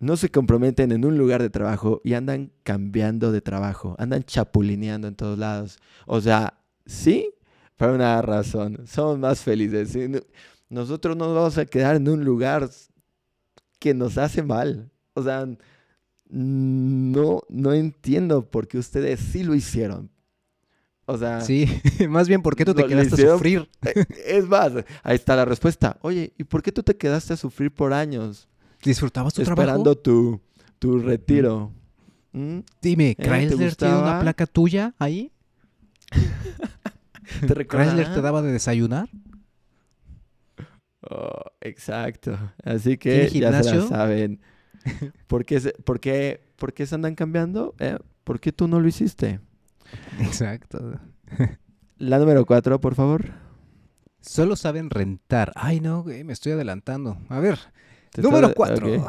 no 0.00 0.16
se 0.16 0.30
comprometen 0.30 0.92
en 0.92 1.04
un 1.04 1.18
lugar 1.18 1.42
de 1.42 1.50
trabajo 1.50 2.00
y 2.02 2.14
andan 2.14 2.50
cambiando 2.62 3.32
de 3.32 3.42
trabajo, 3.42 3.94
andan 3.98 4.24
chapulineando 4.24 5.06
en 5.06 5.14
todos 5.14 5.38
lados. 5.38 5.78
O 6.06 6.20
sea, 6.22 6.54
sí, 6.86 7.30
por 7.76 7.90
una 7.90 8.20
razón, 8.22 8.86
somos 8.86 9.18
más 9.18 9.42
felices. 9.42 9.96
Nosotros 10.70 11.16
no 11.16 11.26
nos 11.26 11.34
vamos 11.34 11.58
a 11.58 11.66
quedar 11.66 11.96
en 11.96 12.08
un 12.08 12.24
lugar 12.24 12.70
que 13.78 13.92
nos 13.92 14.16
hace 14.16 14.42
mal. 14.42 14.90
O 15.12 15.22
sea, 15.22 15.46
no, 16.30 17.42
no 17.50 17.72
entiendo 17.74 18.50
por 18.50 18.68
qué 18.68 18.78
ustedes 18.78 19.20
sí 19.20 19.44
lo 19.44 19.54
hicieron. 19.54 20.10
O 21.04 21.18
sea, 21.18 21.40
sí, 21.42 21.66
más 22.08 22.28
bien 22.28 22.40
por 22.40 22.56
qué 22.56 22.64
tú 22.64 22.72
te 22.72 22.86
quedaste 22.86 23.26
a 23.26 23.32
sufrir. 23.32 23.68
Eh, 23.82 24.04
es 24.26 24.46
más, 24.46 24.72
ahí 25.02 25.16
está 25.16 25.36
la 25.36 25.44
respuesta. 25.44 25.98
Oye, 26.02 26.32
¿y 26.38 26.44
por 26.44 26.62
qué 26.62 26.72
tú 26.72 26.82
te 26.82 26.96
quedaste 26.96 27.34
a 27.34 27.36
sufrir 27.36 27.72
por 27.72 27.92
años? 27.92 28.49
¿Disfrutabas 28.82 29.34
tu 29.34 29.42
trabajo? 29.42 29.62
Esperando 29.62 29.96
tu, 29.96 30.40
tu 30.78 30.98
retiro. 30.98 31.72
¿Mm? 32.32 32.60
Dime, 32.80 33.10
¿Eh? 33.10 33.16
¿Chrysler 33.16 33.76
tiene 33.76 33.98
una 33.98 34.20
placa 34.20 34.46
tuya 34.46 34.94
ahí? 34.98 35.32
¿Te 37.46 37.66
¿Chrysler 37.66 38.14
te 38.14 38.20
daba 38.20 38.42
de 38.42 38.52
desayunar? 38.52 39.08
Oh, 41.08 41.42
exacto. 41.60 42.38
Así 42.62 42.98
que 42.98 43.28
ya 43.30 43.62
se 43.62 43.74
la 43.74 43.86
saben. 43.86 44.40
¿Por 45.26 45.44
qué, 45.44 45.60
se, 45.60 45.72
por, 45.72 46.00
qué, 46.00 46.40
¿Por 46.56 46.72
qué 46.72 46.86
se 46.86 46.94
andan 46.94 47.14
cambiando? 47.14 47.74
¿Eh? 47.78 47.98
¿Por 48.24 48.40
qué 48.40 48.52
tú 48.52 48.68
no 48.68 48.80
lo 48.80 48.88
hiciste? 48.88 49.40
Exacto. 50.20 51.00
La 51.98 52.18
número 52.18 52.46
cuatro, 52.46 52.80
por 52.80 52.94
favor. 52.94 53.32
Solo 54.20 54.56
saben 54.56 54.90
rentar. 54.90 55.52
Ay, 55.54 55.80
no, 55.80 56.04
me 56.04 56.32
estoy 56.32 56.52
adelantando. 56.52 57.18
A 57.28 57.40
ver, 57.40 57.58
Número 58.16 58.52
4. 58.54 59.08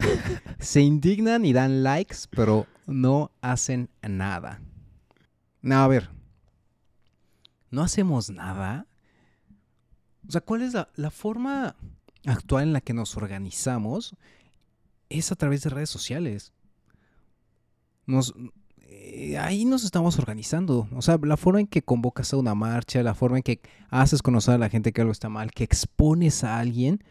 Se 0.58 0.80
indignan 0.80 1.44
y 1.44 1.52
dan 1.52 1.82
likes, 1.82 2.16
pero 2.30 2.66
no 2.86 3.30
hacen 3.40 3.88
nada. 4.02 4.60
No, 5.62 5.76
a 5.76 5.88
ver. 5.88 6.10
¿No 7.70 7.82
hacemos 7.82 8.30
nada? 8.30 8.86
O 10.28 10.32
sea, 10.32 10.40
¿cuál 10.40 10.62
es 10.62 10.74
la, 10.74 10.88
la 10.94 11.10
forma 11.10 11.76
actual 12.26 12.64
en 12.64 12.72
la 12.72 12.80
que 12.80 12.94
nos 12.94 13.16
organizamos? 13.16 14.16
Es 15.08 15.32
a 15.32 15.36
través 15.36 15.62
de 15.62 15.70
redes 15.70 15.90
sociales. 15.90 16.52
Nos, 18.06 18.34
eh, 18.86 19.38
ahí 19.38 19.64
nos 19.64 19.84
estamos 19.84 20.18
organizando. 20.18 20.88
O 20.94 21.02
sea, 21.02 21.18
la 21.22 21.36
forma 21.36 21.60
en 21.60 21.66
que 21.66 21.82
convocas 21.82 22.32
a 22.32 22.36
una 22.36 22.54
marcha, 22.54 23.02
la 23.02 23.14
forma 23.14 23.38
en 23.38 23.42
que 23.42 23.60
haces 23.90 24.22
conocer 24.22 24.54
a 24.54 24.58
la 24.58 24.68
gente 24.68 24.92
que 24.92 25.00
algo 25.00 25.12
está 25.12 25.28
mal, 25.28 25.50
que 25.50 25.64
expones 25.64 26.44
a 26.44 26.58
alguien. 26.58 27.02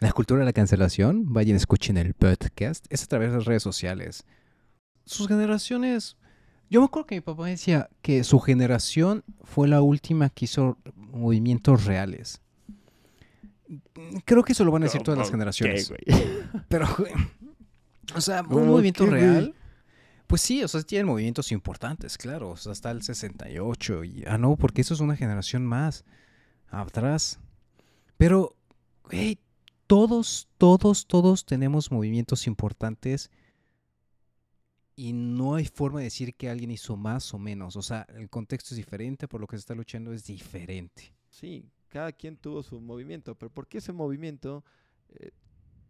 La 0.00 0.12
cultura 0.12 0.40
de 0.40 0.46
la 0.46 0.52
cancelación, 0.52 1.32
vayan, 1.32 1.56
escuchen 1.56 1.96
el 1.96 2.14
podcast, 2.14 2.86
es 2.90 3.04
a 3.04 3.06
través 3.06 3.30
de 3.30 3.38
las 3.38 3.46
redes 3.46 3.62
sociales. 3.62 4.24
Sus 5.04 5.28
generaciones. 5.28 6.16
Yo 6.68 6.80
me 6.80 6.86
acuerdo 6.86 7.06
que 7.06 7.14
mi 7.14 7.20
papá 7.20 7.46
decía 7.46 7.88
que 8.02 8.24
su 8.24 8.40
generación 8.40 9.22
fue 9.42 9.68
la 9.68 9.82
última 9.82 10.30
que 10.30 10.46
hizo 10.46 10.78
movimientos 10.96 11.84
reales. 11.84 12.40
Creo 14.24 14.42
que 14.42 14.52
eso 14.52 14.64
lo 14.64 14.72
van 14.72 14.82
a 14.82 14.86
decir 14.86 15.02
todas 15.02 15.18
las 15.18 15.30
generaciones. 15.30 15.92
Pero, 16.68 16.88
o 18.14 18.20
sea, 18.20 18.42
un 18.42 18.66
movimiento 18.66 19.06
real. 19.06 19.54
Pues 20.26 20.40
sí, 20.40 20.64
o 20.64 20.68
sea, 20.68 20.82
tienen 20.82 21.06
movimientos 21.06 21.52
importantes, 21.52 22.18
claro. 22.18 22.50
O 22.50 22.56
sea, 22.56 22.72
hasta 22.72 22.90
el 22.90 23.02
68. 23.02 24.04
Y, 24.04 24.24
ah, 24.26 24.38
no, 24.38 24.56
porque 24.56 24.80
eso 24.80 24.94
es 24.94 25.00
una 25.00 25.16
generación 25.16 25.64
más 25.64 26.04
atrás. 26.68 27.38
Pero, 28.16 28.56
hey, 29.10 29.38
todos, 29.86 30.48
todos, 30.58 31.06
todos 31.06 31.44
tenemos 31.44 31.90
movimientos 31.90 32.46
importantes. 32.46 33.30
Y 34.96 35.12
no 35.12 35.56
hay 35.56 35.64
forma 35.64 35.98
de 35.98 36.04
decir 36.04 36.34
que 36.34 36.48
alguien 36.48 36.70
hizo 36.70 36.96
más 36.96 37.34
o 37.34 37.38
menos. 37.38 37.76
O 37.76 37.82
sea, 37.82 38.06
el 38.14 38.30
contexto 38.30 38.74
es 38.74 38.76
diferente, 38.76 39.26
por 39.26 39.40
lo 39.40 39.46
que 39.46 39.56
se 39.56 39.60
está 39.60 39.74
luchando 39.74 40.12
es 40.12 40.24
diferente. 40.24 41.12
Sí, 41.30 41.68
cada 41.88 42.12
quien 42.12 42.36
tuvo 42.36 42.62
su 42.62 42.80
movimiento, 42.80 43.34
pero 43.34 43.50
¿por 43.50 43.66
qué 43.66 43.78
ese 43.78 43.92
movimiento 43.92 44.64
eh, 45.08 45.32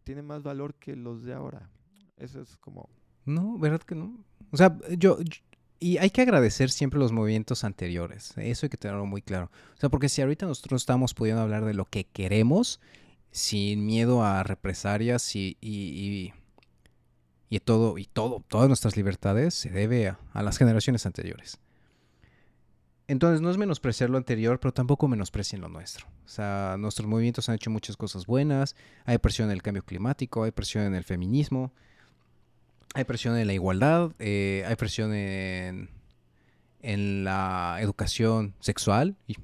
tiene 0.05 0.23
más 0.23 0.43
valor 0.43 0.75
que 0.75 0.97
los 0.97 1.23
de 1.23 1.35
ahora? 1.35 1.69
Eso 2.17 2.41
es 2.41 2.57
como 2.57 2.89
no, 3.25 3.59
¿verdad 3.59 3.81
que 3.81 3.95
no? 3.95 4.25
O 4.51 4.57
sea, 4.57 4.77
yo, 4.99 5.19
y 5.81 5.99
hay 5.99 6.11
que 6.11 6.23
agradecer 6.23 6.71
siempre 6.71 6.99
los 6.99 7.13
movimientos 7.13 7.65
anteriores. 7.65 8.35
Eso 8.37 8.67
hay 8.67 8.71
que 8.71 8.77
tenerlo 8.77 9.07
muy 9.07 9.23
claro. 9.23 9.51
O 9.77 9.81
sea, 9.81 9.89
porque 9.89 10.09
si 10.09 10.23
ahorita 10.23 10.47
nosotros 10.47 10.83
estamos 10.83 11.15
pudiendo 11.15 11.43
hablar 11.43 11.65
de 11.65 11.75
lo 11.75 11.87
que 11.87 12.05
queremos, 12.05 12.81
sin 13.35 13.85
miedo 13.85 14.23
a 14.25 14.43
represalias 14.45 15.35
y, 15.35 15.59
y, 15.61 16.33
y, 17.51 17.61
todo, 17.61 17.99
y 17.99 18.07
todo, 18.07 18.45
todas 18.49 18.69
nuestras 18.69 18.97
libertades, 18.97 19.55
se 19.55 19.71
debe 19.71 20.09
a, 20.09 20.19
a, 20.33 20.43
las 20.43 20.57
generaciones 20.57 21.05
anteriores. 21.05 21.59
Entonces, 23.09 23.41
no 23.41 23.51
es 23.51 23.59
menospreciar 23.59 24.09
lo 24.09 24.17
anterior, 24.17 24.61
pero 24.61 24.73
tampoco 24.73 25.09
menosprecien 25.09 25.61
lo 25.61 25.69
nuestro. 25.69 26.07
O 26.25 26.29
sea, 26.29 26.77
nuestros 26.79 27.07
movimientos 27.07 27.49
han 27.51 27.57
hecho 27.57 27.71
muchas 27.71 27.99
cosas 27.99 28.25
buenas. 28.25 28.77
Hay 29.05 29.19
presión 29.19 29.49
en 29.49 29.53
el 29.53 29.63
cambio 29.63 29.85
climático, 29.85 30.45
hay 30.45 30.53
presión 30.53 30.85
en 30.85 30.95
el 30.95 31.05
feminismo 31.05 31.73
hay 32.95 33.05
presión 33.05 33.37
en 33.37 33.49
la 33.49 33.53
igualdad, 33.53 34.13
eh, 34.21 34.65
hay 34.67 34.77
presión 34.77 35.13
en, 35.13 35.91
en 36.81 37.25
la 37.25 37.79
educación 37.81 38.55
sexual 38.61 39.17
y 39.27 39.37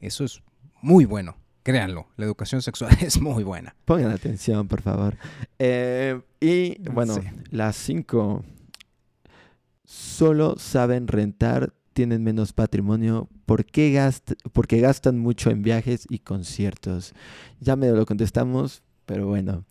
eso 0.00 0.24
es 0.24 0.42
muy 0.80 1.04
bueno. 1.04 1.36
Créanlo, 1.64 2.08
la 2.18 2.26
educación 2.26 2.60
sexual 2.60 2.94
es 3.00 3.20
muy 3.20 3.42
buena. 3.42 3.74
Pongan 3.86 4.10
atención, 4.10 4.68
por 4.68 4.82
favor. 4.82 5.16
Eh, 5.58 6.20
y 6.38 6.78
bueno, 6.90 7.16
las 7.50 7.74
cinco 7.74 8.44
solo 9.82 10.56
saben 10.58 11.08
rentar, 11.08 11.72
tienen 11.94 12.22
menos 12.22 12.52
patrimonio, 12.52 13.28
¿por 13.46 13.64
qué 13.64 13.98
porque 14.52 14.80
gastan 14.80 15.18
mucho 15.18 15.50
en 15.50 15.62
viajes 15.62 16.06
y 16.10 16.18
conciertos? 16.18 17.14
Ya 17.60 17.76
me 17.76 17.88
lo 17.88 18.04
contestamos, 18.04 18.82
pero 19.06 19.26
bueno. 19.26 19.64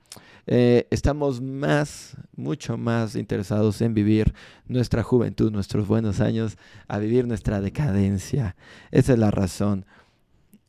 Eh, 0.47 0.87
estamos 0.89 1.41
más, 1.41 2.17
mucho 2.35 2.75
más 2.75 3.15
interesados 3.15 3.81
en 3.81 3.93
vivir 3.93 4.33
nuestra 4.67 5.03
juventud, 5.03 5.51
nuestros 5.51 5.87
buenos 5.87 6.19
años, 6.19 6.57
a 6.87 6.97
vivir 6.97 7.27
nuestra 7.27 7.61
decadencia. 7.61 8.55
Esa 8.91 9.13
es 9.13 9.19
la 9.19 9.31
razón. 9.31 9.85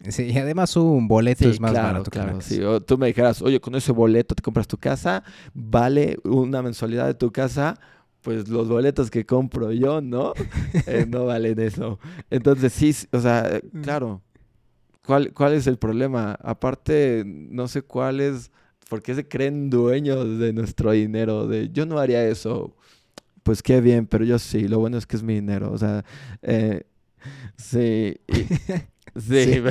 Sí, 0.09 0.25
y 0.25 0.39
además 0.39 0.77
un 0.77 1.09
boleto 1.09 1.49
es 1.49 1.61
más 1.61 1.73
barato. 1.73 2.11
Claro, 2.11 2.41
sí. 2.41 2.61
O 2.61 2.81
tú 2.81 2.99
me 2.99 3.07
dijeras, 3.07 3.41
oye, 3.43 3.61
con 3.61 3.75
ese 3.75 3.93
boleto 3.93 4.35
te 4.35 4.43
compras 4.43 4.67
tu 4.67 4.77
casa, 4.77 5.23
vale 5.55 6.19
una 6.25 6.63
mensualidad 6.63 7.07
de 7.07 7.15
tu 7.15 7.33
casa, 7.33 7.79
pues 8.21 8.49
los 8.49 8.69
boletos 8.69 9.11
que 9.11 9.25
compro 9.25 9.73
yo, 9.73 10.01
¿no? 10.01 10.35
Eh, 10.87 11.07
no 11.09 11.27
valen 11.27 11.59
eso. 11.61 11.99
Entonces 12.31 12.73
sí, 12.73 12.95
o 13.13 13.21
sea, 13.21 13.61
mm. 13.73 13.81
claro. 13.83 14.23
¿Cuál, 15.07 15.33
¿Cuál 15.33 15.53
es 15.55 15.67
el 15.67 15.79
problema? 15.79 16.37
Aparte, 16.43 17.25
no 17.27 17.69
sé 17.69 17.83
cuál 17.83 18.21
es 18.21 18.51
¿Por 18.89 19.03
qué 19.03 19.15
se 19.15 19.27
creen 19.27 19.71
dueños 19.71 20.39
de 20.39 20.53
nuestro 20.53 20.93
dinero? 20.93 21.47
De 21.47 21.71
yo 21.71 21.87
no 21.87 21.99
haría 21.99 22.27
eso. 22.27 22.77
Pues 23.43 23.63
qué 23.63 23.81
bien, 23.81 24.07
pero 24.07 24.25
yo 24.25 24.39
sí. 24.39 24.69
Lo 24.69 24.79
bueno 24.79 24.99
es 24.99 25.07
que 25.07 25.17
es 25.17 25.23
mi 25.23 25.35
dinero. 25.35 25.73
O 25.73 25.79
sea, 25.79 26.05
eh, 26.43 26.85
sí. 27.57 28.17
sí, 29.21 29.63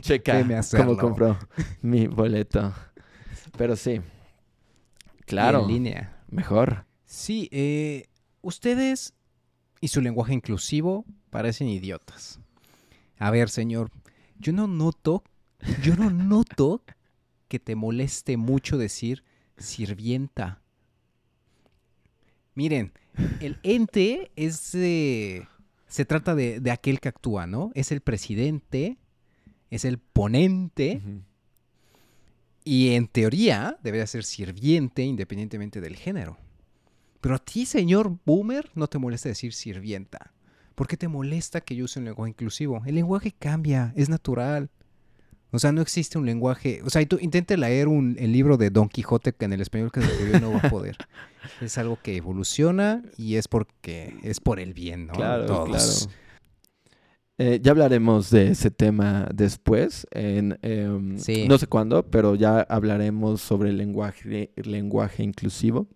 checa 0.00 0.44
cómo 0.76 0.96
compró 0.96 1.38
mi 1.82 2.06
boleto. 2.06 2.74
Pero 3.56 3.76
sí. 3.76 4.00
Claro. 5.26 5.62
en 5.62 5.68
línea. 5.68 6.22
Mejor. 6.28 6.86
Sí, 7.04 7.48
eh, 7.52 8.06
ustedes 8.40 9.14
y 9.80 9.88
su 9.88 10.00
lenguaje 10.00 10.32
inclusivo 10.32 11.04
parecen 11.30 11.68
idiotas. 11.68 12.40
A 13.18 13.30
ver, 13.30 13.50
señor, 13.50 13.90
yo 14.38 14.52
no 14.52 14.66
noto, 14.66 15.22
yo 15.82 15.94
no 15.96 16.10
noto 16.10 16.82
que 17.48 17.58
te 17.58 17.76
moleste 17.76 18.36
mucho 18.36 18.78
decir 18.78 19.24
sirvienta. 19.58 20.62
Miren, 22.54 22.92
el 23.40 23.58
ente 23.62 24.30
es... 24.36 24.74
se 25.92 26.06
trata 26.06 26.34
de, 26.34 26.70
aquel 26.70 27.00
que 27.00 27.10
actúa, 27.10 27.46
¿no? 27.46 27.70
Es 27.74 27.92
el 27.92 28.00
presidente, 28.00 28.96
es 29.68 29.84
el 29.84 29.98
ponente. 29.98 31.02
Y 32.64 32.94
en 32.94 33.08
teoría 33.08 33.76
debería 33.82 34.06
ser 34.06 34.24
sirviente 34.24 35.02
independientemente 35.02 35.82
del 35.82 35.96
género. 35.96 36.38
Pero 37.20 37.34
a 37.34 37.38
ti, 37.38 37.66
señor 37.66 38.16
boomer, 38.24 38.70
no 38.74 38.86
te 38.86 38.96
molesta 38.96 39.28
decir 39.28 39.52
sirvienta. 39.52 40.32
¿Por 40.74 40.88
qué 40.88 40.96
te 40.96 41.08
molesta 41.08 41.60
que 41.60 41.76
yo 41.76 41.84
use 41.84 41.98
un 41.98 42.06
lenguaje 42.06 42.30
inclusivo? 42.30 42.82
El 42.86 42.94
lenguaje 42.94 43.30
cambia, 43.30 43.92
es 43.94 44.08
natural. 44.08 44.70
O 45.52 45.58
sea, 45.58 45.70
no 45.70 45.82
existe 45.82 46.18
un 46.18 46.24
lenguaje. 46.24 46.80
O 46.84 46.90
sea, 46.90 47.06
tú 47.06 47.18
intente 47.20 47.56
leer 47.58 47.86
un, 47.86 48.16
el 48.18 48.32
libro 48.32 48.56
de 48.56 48.70
Don 48.70 48.88
Quijote 48.88 49.32
que 49.32 49.44
en 49.44 49.52
el 49.52 49.60
español 49.60 49.92
que 49.92 50.00
se 50.00 50.06
escribió 50.06 50.40
no 50.40 50.52
va 50.52 50.60
a 50.60 50.70
poder. 50.70 50.96
es 51.60 51.76
algo 51.76 51.98
que 52.02 52.16
evoluciona 52.16 53.02
y 53.18 53.36
es 53.36 53.48
porque 53.48 54.16
es 54.22 54.40
por 54.40 54.58
el 54.58 54.72
bien, 54.72 55.06
¿no? 55.06 55.12
Claro, 55.12 55.64
claro. 55.64 55.84
Eh, 57.38 57.60
ya 57.62 57.72
hablaremos 57.72 58.30
de 58.30 58.48
ese 58.48 58.70
tema 58.70 59.28
después, 59.34 60.06
en, 60.10 60.58
em, 60.62 61.16
no 61.48 61.58
sé 61.58 61.66
cuándo, 61.66 62.04
pero 62.08 62.34
ya 62.34 62.60
hablaremos 62.60 63.40
sobre 63.40 63.70
el 63.70 63.78
lenguaje, 63.78 64.52
lenguaje 64.56 65.22
inclusivo. 65.22 65.86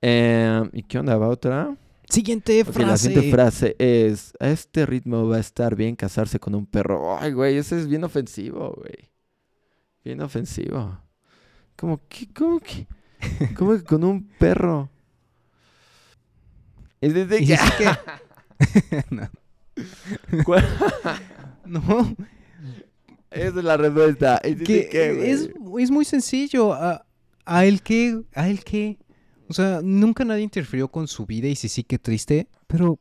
Em, 0.00 0.70
¿Y 0.72 0.82
qué 0.84 0.98
onda 0.98 1.16
va 1.16 1.28
otra? 1.28 1.76
Siguiente 2.08 2.64
frase. 2.64 2.86
la 2.86 2.96
siguiente 2.96 3.30
frase 3.30 3.76
es, 3.78 4.32
a 4.40 4.48
este 4.48 4.86
ritmo 4.86 5.28
va 5.28 5.36
a 5.36 5.40
estar 5.40 5.76
bien 5.76 5.94
casarse 5.94 6.40
con 6.40 6.54
un 6.54 6.64
perro. 6.64 7.18
Ay, 7.18 7.32
güey, 7.32 7.58
ese 7.58 7.78
es 7.78 7.86
bien 7.86 8.02
ofensivo, 8.02 8.74
güey. 8.78 9.10
Bien 10.04 10.22
ofensivo. 10.22 10.98
Como 11.76 12.00
que, 12.08 12.32
como 12.32 12.60
que, 12.60 12.86
como 13.54 13.76
que 13.76 13.84
con 13.84 14.04
un 14.04 14.26
perro. 14.26 14.88
Es 17.00 17.12
desde 17.12 17.44
que... 17.44 17.58
no. 19.10 19.28
no. 21.66 22.16
Esa 23.30 23.58
es 23.58 23.64
la 23.64 23.76
respuesta. 23.76 24.38
Es, 24.38 24.62
que, 24.62 25.30
es, 25.30 25.50
es, 25.78 25.90
muy 25.90 26.04
sencillo. 26.06 26.72
¿A, 26.72 27.04
a 27.44 27.64
el 27.66 27.82
qué? 27.82 28.22
¿A 28.34 28.48
el 28.48 28.64
qué? 28.64 28.98
O 29.48 29.54
sea, 29.54 29.80
nunca 29.82 30.24
nadie 30.24 30.42
interfirió 30.42 30.88
con 30.88 31.08
su 31.08 31.24
vida 31.24 31.48
y 31.48 31.56
sí, 31.56 31.68
sí, 31.68 31.82
qué 31.82 31.98
triste, 31.98 32.48
pero 32.66 32.98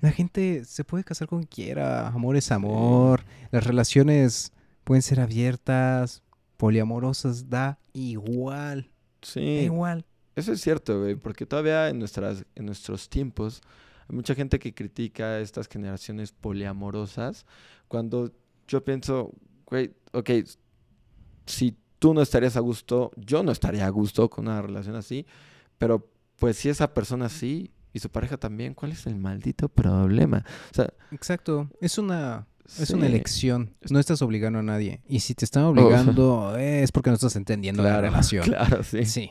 la 0.00 0.10
gente 0.10 0.64
se 0.64 0.84
puede 0.84 1.04
casar 1.04 1.28
con 1.28 1.42
quien 1.42 1.66
quiera, 1.66 2.08
amor 2.08 2.36
es 2.36 2.50
amor, 2.52 3.24
las 3.50 3.64
relaciones 3.64 4.52
pueden 4.84 5.02
ser 5.02 5.20
abiertas, 5.20 6.22
poliamorosas, 6.56 7.50
da 7.50 7.78
igual. 7.92 8.90
Sí. 9.20 9.40
Da 9.40 9.62
igual. 9.62 10.06
Eso 10.36 10.52
es 10.52 10.60
cierto, 10.60 11.00
güey, 11.00 11.16
porque 11.16 11.46
todavía 11.46 11.88
en, 11.88 11.98
nuestras, 11.98 12.46
en 12.54 12.66
nuestros 12.66 13.08
tiempos 13.08 13.60
hay 14.08 14.16
mucha 14.16 14.34
gente 14.34 14.58
que 14.58 14.72
critica 14.72 15.40
estas 15.40 15.68
generaciones 15.68 16.32
poliamorosas 16.32 17.44
cuando 17.88 18.32
yo 18.66 18.84
pienso, 18.84 19.32
güey, 19.66 19.92
ok, 20.12 20.30
si 21.46 21.76
tú 21.98 22.14
no 22.14 22.22
estarías 22.22 22.56
a 22.56 22.60
gusto, 22.60 23.10
yo 23.16 23.42
no 23.42 23.50
estaría 23.50 23.86
a 23.86 23.90
gusto 23.90 24.30
con 24.30 24.46
una 24.46 24.62
relación 24.62 24.94
así, 24.94 25.26
pero 25.78 26.08
pues 26.36 26.56
si 26.56 26.68
esa 26.68 26.92
persona 26.94 27.28
sí 27.28 27.70
y 27.92 27.98
su 28.00 28.10
pareja 28.10 28.36
también, 28.36 28.74
¿cuál 28.74 28.92
es 28.92 29.06
el 29.06 29.16
maldito 29.16 29.68
problema? 29.68 30.44
O 30.70 30.74
sea, 30.74 30.92
Exacto, 31.10 31.68
es 31.80 31.98
una 31.98 32.46
Es 32.78 32.90
una 32.90 33.06
elección. 33.06 33.74
No 33.90 33.98
estás 33.98 34.20
obligando 34.22 34.58
a 34.58 34.62
nadie. 34.62 35.00
Y 35.08 35.20
si 35.20 35.34
te 35.34 35.44
están 35.44 35.62
obligando, 35.64 36.54
eh, 36.58 36.82
es 36.82 36.92
porque 36.92 37.10
no 37.10 37.14
estás 37.14 37.34
entendiendo 37.36 37.82
la 37.82 37.88
Claro, 37.90 38.02
relación. 38.08 38.44
Claro, 38.48 38.82
sí. 38.82 39.04
Sí. 39.06 39.30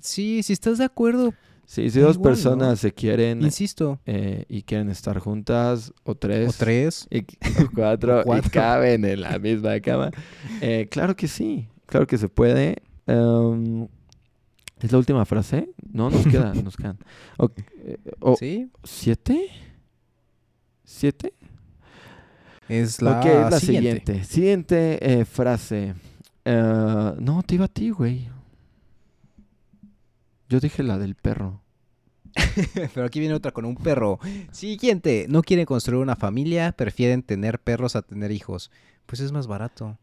Sí, 0.00 0.42
si 0.42 0.52
estás 0.52 0.78
de 0.78 0.84
acuerdo, 0.84 1.34
Sí, 1.66 1.90
si 1.90 2.00
dos 2.00 2.16
Igual, 2.16 2.16
¿no? 2.16 2.22
personas 2.22 2.80
se 2.80 2.92
quieren 2.94 3.42
insisto. 3.42 4.00
eh, 4.06 4.46
y 4.48 4.62
quieren 4.62 4.88
estar 4.88 5.18
juntas, 5.18 5.92
o 6.02 6.14
tres, 6.14 6.48
O 6.48 6.52
tres. 6.56 7.06
y 7.10 7.18
o 7.20 7.68
cuatro, 7.74 8.20
O 8.22 8.24
cuatro. 8.24 8.48
y 8.48 8.50
caben 8.50 9.04
en 9.04 9.20
la 9.20 9.38
misma 9.38 9.78
cama, 9.80 10.10
eh, 10.62 10.88
claro 10.90 11.14
que 11.14 11.28
sí, 11.28 11.68
claro 11.84 12.06
que 12.06 12.16
se 12.16 12.28
puede. 12.30 12.76
Em, 13.06 13.86
¿Es 14.80 14.92
la 14.92 14.98
última 14.98 15.24
frase? 15.24 15.70
No, 15.92 16.10
nos 16.10 16.26
queda, 16.26 16.54
nos 16.64 16.76
quedan. 16.76 16.98
Eh, 17.84 17.98
¿Sí? 18.38 18.70
¿Siete? 18.84 19.48
¿Siete? 20.84 21.34
Es 22.68 23.02
la, 23.02 23.20
ok, 23.20 23.26
es 23.26 23.50
la 23.50 23.60
siguiente. 23.60 24.24
siguiente. 24.24 24.24
Siguiente 24.24 25.20
eh, 25.20 25.24
frase. 25.24 25.94
Eh, 26.44 27.12
no, 27.18 27.42
te 27.42 27.54
iba 27.54 27.64
a 27.64 27.68
ti, 27.68 27.90
güey. 27.90 28.28
Yo 30.48 30.60
dije 30.60 30.82
la 30.82 30.98
del 30.98 31.14
perro. 31.14 31.62
Pero 32.94 33.04
aquí 33.04 33.20
viene 33.20 33.34
otra 33.34 33.52
con 33.52 33.64
un 33.64 33.74
perro. 33.74 34.18
Siguiente. 34.52 35.26
No 35.28 35.42
quieren 35.42 35.66
construir 35.66 36.02
una 36.02 36.16
familia, 36.16 36.72
prefieren 36.72 37.22
tener 37.22 37.58
perros 37.58 37.96
a 37.96 38.02
tener 38.02 38.30
hijos. 38.30 38.70
Pues 39.06 39.20
es 39.20 39.32
más 39.32 39.46
barato. 39.46 39.98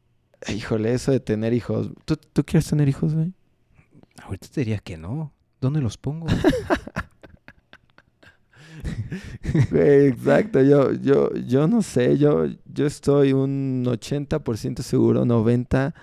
Híjole, 0.47 0.93
eso 0.93 1.11
de 1.11 1.19
tener 1.19 1.53
hijos. 1.53 1.91
¿Tú, 2.03 2.17
tú 2.17 2.43
quieres 2.43 2.67
tener 2.67 2.89
hijos, 2.89 3.13
güey? 3.13 3.33
Ahorita 4.23 4.47
te 4.51 4.61
diría 4.61 4.79
que 4.79 4.97
no. 4.97 5.33
¿Dónde 5.61 5.81
los 5.81 5.97
pongo? 5.97 6.27
Exacto. 9.73 10.61
Yo, 10.61 10.91
yo, 10.93 11.33
yo 11.33 11.67
no 11.67 11.81
sé. 11.81 12.17
Yo, 12.17 12.45
yo 12.65 12.85
estoy 12.85 13.33
un 13.33 13.83
80% 13.85 14.81
seguro, 14.81 15.25
90%, 15.25 15.93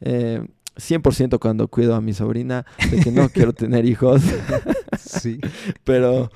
eh, 0.00 0.46
100% 0.76 1.38
cuando 1.38 1.68
cuido 1.68 1.94
a 1.94 2.00
mi 2.00 2.12
sobrina 2.14 2.66
de 2.90 3.00
que 3.00 3.12
no 3.12 3.28
quiero 3.32 3.52
tener 3.52 3.84
hijos. 3.84 4.22
sí. 4.98 5.38
Pero, 5.84 6.30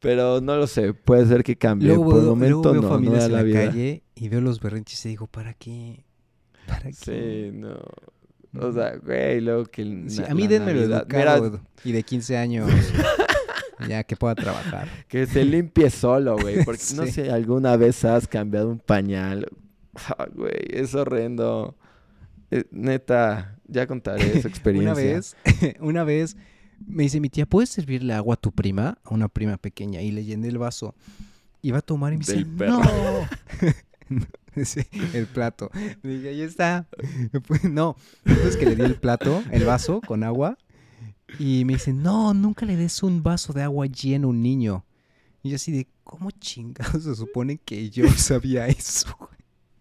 pero 0.00 0.40
no 0.40 0.56
lo 0.56 0.66
sé. 0.66 0.92
Puede 0.92 1.26
ser 1.26 1.42
que 1.44 1.56
cambie. 1.56 1.88
Luego, 1.88 2.04
Por 2.10 2.14
el 2.20 2.24
veo- 2.26 2.34
luego 2.36 2.62
momento 2.62 2.72
veo 2.72 2.82
no, 2.82 3.00
no 3.00 3.12
da 3.12 3.26
en 3.26 3.32
la 3.32 3.42
vida. 3.42 3.66
calle 3.66 4.02
y 4.14 4.28
veo 4.28 4.40
los 4.40 4.60
berrinches 4.60 5.04
y 5.06 5.10
digo, 5.10 5.26
¿para 5.26 5.54
qué? 5.54 6.04
¿Para 6.66 6.82
qué? 6.90 6.92
Sí, 7.50 7.56
no. 7.56 7.78
O 8.58 8.72
sea, 8.72 8.96
güey, 8.96 9.40
luego 9.40 9.64
que... 9.66 9.82
Sí, 10.08 10.20
na- 10.20 10.26
a 10.28 10.34
mí 10.34 10.48
Navidad- 10.48 11.02
educado 11.02 11.60
y 11.84 11.92
de 11.92 12.02
15 12.02 12.36
años 12.36 12.70
ya 13.88 14.02
que 14.04 14.16
pueda 14.16 14.34
trabajar. 14.34 14.88
que 15.08 15.26
se 15.26 15.44
limpie 15.44 15.90
solo, 15.90 16.36
güey. 16.38 16.62
Porque 16.64 16.82
no 16.96 17.06
sé 17.06 17.30
alguna 17.30 17.76
vez 17.76 18.04
has 18.04 18.26
cambiado 18.26 18.70
un 18.70 18.78
pañal. 18.78 19.46
Ah, 19.94 20.26
Güey, 20.34 20.52
es 20.70 20.94
horrendo. 20.94 21.76
Eh, 22.50 22.64
neta, 22.70 23.56
ya 23.66 23.86
contaré 23.86 24.38
esa 24.38 24.48
experiencia. 24.48 24.92
Una 24.92 24.94
vez, 25.02 25.36
una 25.80 26.04
vez 26.04 26.36
me 26.86 27.02
dice 27.02 27.20
mi 27.20 27.28
tía, 27.28 27.44
¿puedes 27.46 27.68
servirle 27.70 28.14
agua 28.14 28.34
a 28.34 28.36
tu 28.38 28.52
prima? 28.52 28.98
A 29.04 29.12
una 29.14 29.28
prima 29.28 29.56
pequeña. 29.58 30.00
Y 30.00 30.10
le 30.12 30.24
llené 30.24 30.48
el 30.48 30.58
vaso. 30.58 30.94
Iba 31.60 31.78
a 31.78 31.82
tomar 31.82 32.12
y 32.12 32.16
me 32.18 32.24
dice, 32.24 32.46
perro. 32.56 32.80
¡No! 32.80 34.24
Sí, 34.64 34.82
el 35.14 35.26
plato. 35.26 35.70
Le 36.02 36.16
dije, 36.16 36.28
ahí 36.30 36.42
está. 36.42 36.88
Pues, 37.46 37.64
no. 37.64 37.96
Entonces 38.24 38.56
que 38.56 38.66
le 38.66 38.76
di 38.76 38.82
el 38.82 38.96
plato, 38.96 39.42
el 39.50 39.64
vaso 39.64 40.00
con 40.00 40.22
agua. 40.22 40.58
Y 41.38 41.64
me 41.64 41.74
dice, 41.74 41.92
no, 41.92 42.32
nunca 42.34 42.64
le 42.64 42.76
des 42.76 43.02
un 43.02 43.22
vaso 43.22 43.52
de 43.52 43.62
agua 43.62 43.86
lleno 43.86 44.28
a 44.28 44.30
un 44.30 44.42
niño. 44.42 44.84
Y 45.42 45.50
yo 45.50 45.56
así 45.56 45.72
de, 45.72 45.86
¿cómo 46.04 46.30
chingados 46.30 47.04
se 47.04 47.14
supone 47.14 47.58
que 47.58 47.90
yo 47.90 48.08
sabía 48.10 48.66
eso? 48.66 49.16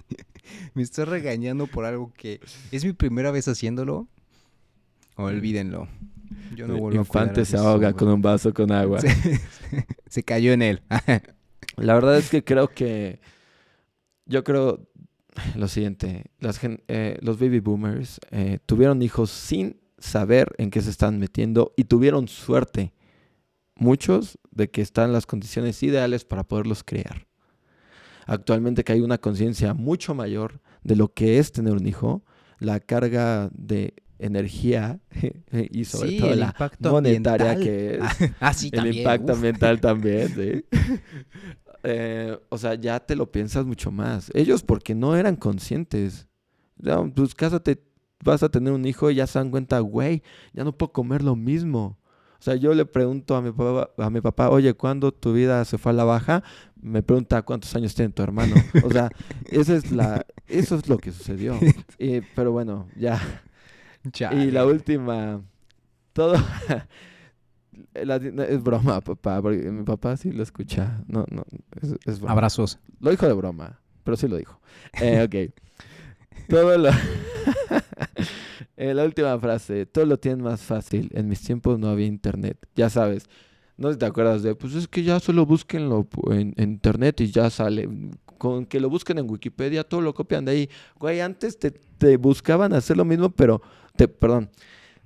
Me 0.74 0.84
estoy 0.84 1.06
regañando 1.06 1.68
por 1.68 1.86
algo 1.86 2.14
que 2.16 2.40
es 2.72 2.86
mi 2.86 2.94
primera 2.94 3.32
vez 3.32 3.48
haciéndolo. 3.48 4.08
Olvídenlo. 5.16 5.88
Yo 6.56 6.68
no 6.68 6.76
El 6.76 6.80
vuelvo 6.82 7.02
a 7.02 7.06
cuidar 7.06 7.28
infante 7.28 7.42
a 7.42 7.46
se 7.46 7.58
ahoga 7.58 7.94
con 7.94 8.10
un 8.10 8.22
vaso 8.22 8.54
con 8.54 8.72
agua. 8.72 9.02
Se, 9.02 9.40
se 10.10 10.24
cayó 10.24 10.54
en 10.54 10.62
él. 10.62 10.82
La 11.78 11.94
verdad 11.94 12.18
es 12.18 12.30
que 12.30 12.44
creo 12.44 12.68
que... 12.70 13.20
Yo 14.28 14.44
creo 14.44 14.88
lo 15.56 15.68
siguiente. 15.68 16.26
Las 16.40 16.58
gen- 16.60 16.84
eh, 16.88 17.18
los 17.22 17.40
baby 17.40 17.60
boomers 17.60 18.20
eh, 18.32 18.60
tuvieron 18.66 19.02
hijos 19.02 19.30
sin 19.32 19.80
saber 19.98 20.54
en 20.58 20.70
qué 20.70 20.82
se 20.82 20.90
están 20.90 21.18
metiendo 21.20 21.74
y 21.78 21.86
tuvieron 21.86 22.28
suerte. 22.28 22.94
Muchos 23.76 24.40
de 24.52 24.70
que 24.70 24.82
están 24.82 25.14
las 25.14 25.26
condiciones 25.26 25.82
ideales 25.84 26.26
para 26.26 26.44
poderlos 26.44 26.84
criar. 26.84 27.28
Actualmente 28.26 28.84
que 28.84 28.94
hay 28.94 29.02
una 29.02 29.18
conciencia 29.20 29.74
mucho 29.74 30.14
mayor 30.14 30.60
de 30.84 30.96
lo 30.96 31.14
que 31.14 31.38
es 31.40 31.52
tener 31.52 31.74
un 31.74 31.88
hijo, 31.88 32.24
la 32.60 32.80
carga 32.80 33.50
de 33.54 33.94
energía 34.20 35.00
y 35.72 35.86
sobre 35.86 36.10
Sí, 36.10 36.18
todo 36.20 36.36
la 36.36 36.48
impacto 36.48 36.90
monetaria 36.92 37.52
ambiental. 37.52 37.64
que 37.64 37.96
es 37.98 38.32
Ah, 38.42 38.54
sí, 38.54 38.70
el 38.72 38.76
también. 38.78 38.98
impacto 38.98 39.32
uf. 39.32 39.38
ambiental 39.38 39.80
también, 39.80 40.30
sí. 40.36 40.66
Eh, 41.90 42.38
o 42.50 42.58
sea, 42.58 42.76
ya 42.76 43.00
te 43.00 43.16
lo 43.16 43.32
piensas 43.32 43.66
mucho 43.66 43.92
más. 43.92 44.30
Ellos 44.34 44.62
porque 44.62 44.94
no 44.94 45.16
eran 45.16 45.38
conscientes. 45.38 46.28
Ya, 46.78 47.02
pues 47.04 47.34
cásate, 47.34 47.82
vas 48.24 48.44
a 48.44 48.50
tener 48.50 48.74
un 48.74 48.86
hijo 48.86 49.10
y 49.10 49.16
ya 49.16 49.26
se 49.26 49.40
dan 49.40 49.52
cuenta, 49.52 49.80
güey, 49.80 50.22
ya 50.54 50.64
no 50.66 50.74
puedo 50.78 50.92
comer 50.92 51.24
lo 51.24 51.36
mismo. 51.36 51.98
O 52.40 52.42
sea, 52.44 52.56
yo 52.56 52.74
le 52.74 52.86
pregunto 52.86 53.36
a 53.36 53.42
mi 53.42 53.52
papá, 53.52 53.90
a 53.98 54.10
mi 54.10 54.22
papá, 54.22 54.50
oye, 54.50 54.74
¿cuándo 54.74 55.12
tu 55.12 55.34
vida 55.34 55.64
se 55.66 55.78
fue 55.78 55.92
a 55.92 55.96
la 55.96 56.04
baja? 56.04 56.44
Me 56.80 57.02
pregunta 57.02 57.42
cuántos 57.42 57.74
años 57.76 57.96
tiene 57.96 58.12
tu 58.14 58.22
hermano. 58.22 58.56
O 58.84 58.92
sea, 58.92 59.10
esa 59.50 59.76
es 59.76 59.92
la, 59.92 60.24
eso 60.48 60.76
es 60.76 60.88
lo 60.88 60.98
que 60.98 61.12
sucedió. 61.14 61.58
Y- 61.98 62.22
pero 62.36 62.52
bueno, 62.52 62.88
ya. 62.96 63.20
Y 64.04 64.10
la 64.10 64.12
Chale. 64.12 64.64
última, 64.66 65.42
todo 66.14 66.36
la- 67.94 68.20
no, 68.20 68.44
es 68.44 68.62
broma, 68.62 69.02
papá, 69.02 69.42
porque 69.42 69.72
mi 69.72 69.84
papá 69.84 70.18
sí 70.18 70.32
lo 70.32 70.44
escucha. 70.44 71.04
No, 71.08 71.26
no, 71.30 71.44
es, 71.82 71.96
es 72.06 72.20
broma. 72.20 72.34
Abrazos. 72.34 72.80
Lo 73.00 73.12
dijo 73.12 73.28
de 73.28 73.34
broma, 73.34 73.80
pero 74.04 74.18
sí 74.18 74.28
lo 74.28 74.38
dijo. 74.38 74.60
Eh, 75.02 75.24
ok. 75.24 75.54
Todo 76.50 76.78
lo... 76.78 76.90
Eh, 78.80 78.94
la 78.94 79.06
última 79.06 79.38
frase, 79.40 79.88
todo 79.88 80.06
lo 80.06 80.20
tienen 80.20 80.44
más 80.44 80.62
fácil. 80.62 81.10
En 81.14 81.28
mis 81.28 81.42
tiempos 81.42 81.80
no 81.80 81.88
había 81.90 82.06
internet. 82.06 82.58
Ya 82.76 82.92
sabes, 82.92 83.26
no 83.76 83.96
te 83.98 84.06
acuerdas 84.06 84.44
de, 84.44 84.54
pues 84.54 84.76
es 84.76 84.88
que 84.88 85.02
ya 85.04 85.20
solo 85.20 85.48
búsquenlo 85.48 86.08
en, 86.30 86.54
en 86.58 86.70
internet 86.72 87.20
y 87.22 87.32
ya 87.32 87.50
sale. 87.50 87.90
Con 88.38 88.68
que 88.68 88.80
lo 88.80 88.88
busquen 88.90 89.18
en 89.18 89.28
Wikipedia, 89.30 89.84
todo 89.84 90.02
lo 90.02 90.14
copian 90.14 90.46
de 90.46 90.52
ahí. 90.52 90.70
Güey, 91.00 91.22
antes 91.22 91.58
te, 91.58 91.72
te 91.72 92.18
buscaban 92.18 92.72
hacer 92.74 92.98
lo 92.98 93.06
mismo, 93.06 93.32
pero, 93.32 93.64
te, 93.96 94.08
perdón, 94.08 94.52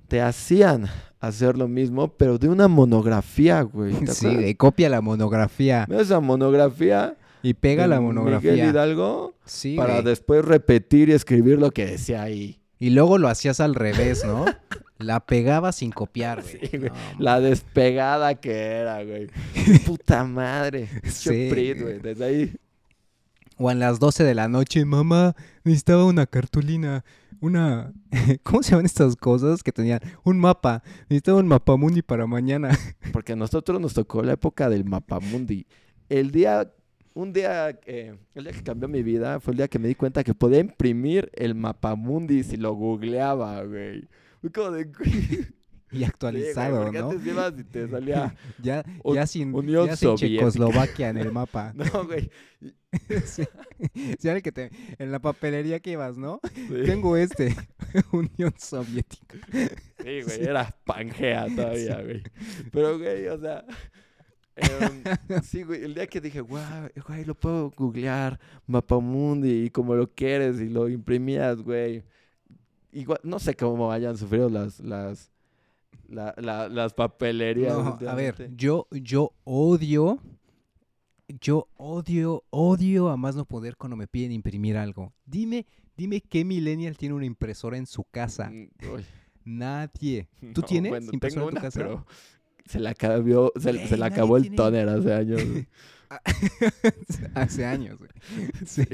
te 0.06 0.20
hacían 0.20 0.86
hacer 1.22 1.56
lo 1.56 1.68
mismo, 1.68 2.08
pero 2.08 2.36
de 2.38 2.48
una 2.48 2.68
monografía, 2.68 3.62
güey. 3.62 3.94
¿Te 3.94 4.06
Sí, 4.12 4.34
de 4.34 4.56
copia 4.56 4.88
la 4.88 5.00
monografía 5.00 5.86
¿Ves 5.88 6.02
Esa 6.02 6.20
monografía. 6.20 7.16
y 7.42 7.54
pega 7.54 7.86
la 7.86 8.00
Miguel 8.00 8.14
monografía. 8.14 8.66
Hidalgo 8.66 9.34
Sí, 9.44 9.76
para 9.76 9.94
güey. 9.94 10.04
después 10.04 10.44
repetir 10.44 11.08
y 11.08 11.12
escribir 11.12 11.58
lo 11.58 11.70
que 11.70 11.86
decía 11.86 12.22
ahí. 12.22 12.58
Y 12.78 12.90
luego 12.90 13.16
lo 13.18 13.28
hacías 13.28 13.60
al 13.60 13.74
revés, 13.74 14.24
¿no? 14.24 14.44
La 14.98 15.18
pegaba 15.20 15.72
sin 15.72 15.90
copiar, 15.90 16.42
güey. 16.42 16.58
Sí, 16.70 16.78
güey. 16.78 16.90
No, 16.90 16.96
La 17.18 17.40
despegada 17.40 18.36
que 18.36 18.52
era, 18.52 19.02
güey. 19.04 19.28
Puta 19.86 20.22
madre. 20.24 20.88
Sí. 21.08 21.48
Güey. 21.48 21.98
Desde 22.00 22.24
ahí. 22.24 22.52
O 23.58 23.70
en 23.70 23.78
las 23.80 23.98
12 23.98 24.22
de 24.24 24.34
la 24.34 24.48
noche, 24.48 24.84
mamá, 24.84 25.34
necesitaba 25.64 26.04
una 26.04 26.26
cartulina, 26.26 27.04
una... 27.42 27.92
¿Cómo 28.44 28.62
se 28.62 28.70
llaman 28.70 28.86
estas 28.86 29.16
cosas 29.16 29.62
que 29.62 29.72
tenían? 29.72 30.00
Un 30.24 30.38
mapa. 30.38 30.82
Necesitaba 31.10 31.40
un 31.40 31.48
mapamundi 31.48 32.00
para 32.00 32.26
mañana. 32.26 32.70
Porque 33.12 33.32
a 33.32 33.36
nosotros 33.36 33.80
nos 33.80 33.92
tocó 33.92 34.22
la 34.22 34.34
época 34.34 34.70
del 34.70 34.84
mapamundi. 34.84 35.66
El 36.08 36.30
día, 36.30 36.72
un 37.14 37.32
día, 37.32 37.80
eh, 37.84 38.16
el 38.34 38.44
día 38.44 38.52
que 38.52 38.62
cambió 38.62 38.88
mi 38.88 39.02
vida 39.02 39.40
fue 39.40 39.52
el 39.52 39.56
día 39.58 39.68
que 39.68 39.80
me 39.80 39.88
di 39.88 39.96
cuenta 39.96 40.22
que 40.22 40.34
podía 40.34 40.60
imprimir 40.60 41.30
el 41.34 41.56
mapamundi 41.56 42.44
si 42.44 42.56
lo 42.56 42.74
googleaba, 42.74 43.64
güey. 43.64 44.08
Como 44.54 44.70
de... 44.70 44.90
Y 45.92 45.98
Sí, 45.98 46.04
actualizado, 46.04 46.88
güey, 46.88 46.92
¿no? 46.92 47.10
antes 47.10 47.26
ibas 47.26 47.52
y 47.58 47.64
te 47.64 47.86
salía... 47.86 48.34
Ya, 48.62 48.82
ya 49.04 49.26
sin, 49.26 49.54
Unión 49.54 49.88
ya 49.88 49.96
sin. 49.96 50.16
Checoslovaquia 50.16 51.10
en 51.10 51.18
el 51.18 51.32
mapa. 51.32 51.74
No, 51.74 52.06
güey. 52.06 52.30
sí. 53.24 53.44
El 54.28 54.42
que 54.42 54.52
te... 54.52 54.70
En 54.98 55.10
la 55.12 55.18
papelería 55.18 55.80
que 55.80 55.92
ibas, 55.92 56.16
¿no? 56.18 56.40
Sí. 56.54 56.68
Tengo 56.86 57.16
este. 57.16 57.54
Unión 58.12 58.54
Soviética. 58.58 59.36
Sí, 60.02 60.22
güey, 60.22 60.42
era 60.42 60.74
Pangea 60.84 61.46
todavía, 61.54 62.00
güey. 62.02 62.22
Pero, 62.70 62.98
güey, 62.98 63.26
o 63.28 63.38
sea. 63.38 63.64
em, 64.56 65.02
sí, 65.42 65.62
güey, 65.62 65.84
el 65.84 65.94
día 65.94 66.06
que 66.06 66.20
dije, 66.20 66.40
guau, 66.40 66.88
güey, 67.06 67.24
lo 67.24 67.34
puedo 67.34 67.70
googlear, 67.70 68.38
Mapamundi, 68.66 69.64
y 69.64 69.70
como 69.70 69.94
lo 69.94 70.06
quieres, 70.10 70.60
y 70.60 70.68
lo 70.68 70.88
imprimías, 70.88 71.60
güey. 71.62 72.04
Igual, 72.92 73.20
no 73.22 73.38
sé 73.38 73.54
cómo 73.54 73.90
hayan 73.90 74.16
sufrido 74.18 74.48
las, 74.50 74.78
las, 74.80 75.30
la- 76.08 76.34
la- 76.36 76.68
las 76.68 76.92
papelerías. 76.94 77.74
No, 77.74 77.98
a 78.08 78.14
ver, 78.14 78.50
yo, 78.54 78.86
yo 78.90 79.32
odio 79.44 80.18
yo 81.40 81.68
odio, 81.76 82.44
odio 82.50 83.08
a 83.08 83.16
más 83.16 83.36
no 83.36 83.44
poder 83.44 83.76
cuando 83.76 83.96
me 83.96 84.06
piden 84.06 84.32
imprimir 84.32 84.76
algo. 84.76 85.12
Dime, 85.26 85.66
dime 85.96 86.20
qué 86.20 86.44
millennial 86.44 86.96
tiene 86.96 87.14
una 87.14 87.26
impresora 87.26 87.76
en 87.76 87.86
su 87.86 88.04
casa. 88.04 88.50
Mm, 88.50 88.68
uy, 88.94 89.04
Nadie. 89.44 90.28
¿Tú 90.54 90.60
no, 90.60 90.66
tienes 90.66 90.90
bueno, 90.90 91.10
impresora 91.12 91.40
tengo 91.46 91.48
en 91.48 91.54
tu 91.54 91.58
una, 91.58 91.60
casa? 91.62 91.78
pero 91.80 92.06
se 92.66 92.78
la 92.80 92.90
acabó, 92.90 93.52
se, 93.56 93.72
nadie 93.72 94.04
acabó 94.04 94.36
el 94.36 94.42
tiene- 94.44 94.56
toner 94.56 94.88
hace 94.88 95.12
años. 95.12 95.40
Hace 97.34 97.64
años, 97.64 97.98
güey. 97.98 98.10
Sí. 98.66 98.84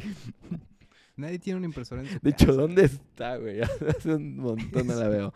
Nadie 1.16 1.40
tiene 1.40 1.56
una 1.56 1.66
impresora 1.66 2.02
en 2.02 2.08
su 2.08 2.18
De 2.22 2.30
hecho, 2.30 2.46
casa. 2.46 2.60
¿dónde 2.60 2.84
está, 2.84 3.36
güey? 3.38 3.60
Hace 3.60 4.14
un 4.14 4.36
montón 4.36 4.86
no 4.86 4.94
la 4.94 5.08
veo. 5.08 5.34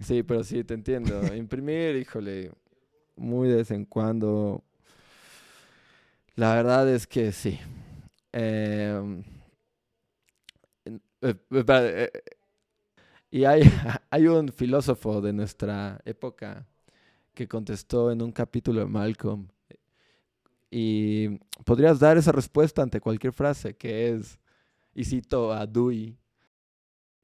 Sí, 0.00 0.22
pero 0.22 0.44
sí, 0.44 0.62
te 0.62 0.74
entiendo. 0.74 1.34
Imprimir, 1.34 1.96
híjole, 1.96 2.52
muy 3.16 3.48
de 3.48 3.56
vez 3.56 3.70
en 3.72 3.84
cuando. 3.84 4.62
La 6.36 6.54
verdad 6.54 6.86
es 6.90 7.06
que 7.06 7.32
sí. 7.32 7.58
Em, 8.30 9.24
eh, 10.84 11.34
eh, 11.50 11.64
eh, 11.68 12.10
y 13.30 13.44
hay, 13.44 13.62
hay 14.10 14.26
un 14.26 14.48
filósofo 14.52 15.22
de 15.22 15.32
nuestra 15.32 15.98
época 16.04 16.66
que 17.32 17.48
contestó 17.48 18.10
en 18.10 18.20
un 18.20 18.32
capítulo 18.32 18.80
de 18.80 18.86
Malcolm. 18.86 19.48
Y 20.70 21.38
podrías 21.64 21.98
dar 21.98 22.18
esa 22.18 22.32
respuesta 22.32 22.82
ante 22.82 23.00
cualquier 23.00 23.32
frase, 23.32 23.74
que 23.74 24.10
es, 24.10 24.38
y 24.94 25.04
cito 25.04 25.52
a 25.54 25.66
Dewey, 25.66 26.18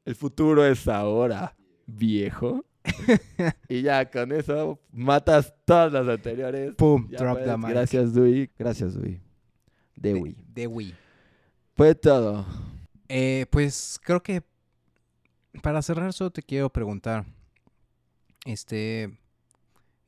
el 0.06 0.14
futuro 0.14 0.64
es 0.64 0.88
ahora, 0.88 1.54
viejo. 1.86 2.64
y 3.68 3.82
ya 3.82 4.10
con 4.10 4.32
eso 4.32 4.80
matas 4.92 5.54
todas 5.64 5.92
las 5.92 6.06
anteriores. 6.08 6.74
Pum, 6.74 7.08
Ya 7.10 7.18
drop 7.18 7.34
puedes. 7.38 7.48
the 7.50 7.56
mic. 7.56 7.68
Gracias, 7.70 8.14
Dewey. 8.14 8.50
Gracias, 8.58 8.94
Dewey. 8.94 9.20
De- 9.96 10.12
Dewey. 10.14 10.36
Dewey. 10.54 10.94
Fue 11.76 11.94
todo. 11.94 12.44
Eh, 13.08 13.46
pues 13.50 14.00
creo 14.02 14.22
que 14.22 14.42
para 15.62 15.82
cerrar 15.82 16.12
solo 16.12 16.30
te 16.30 16.42
quiero 16.42 16.70
preguntar, 16.70 17.24
este, 18.44 19.16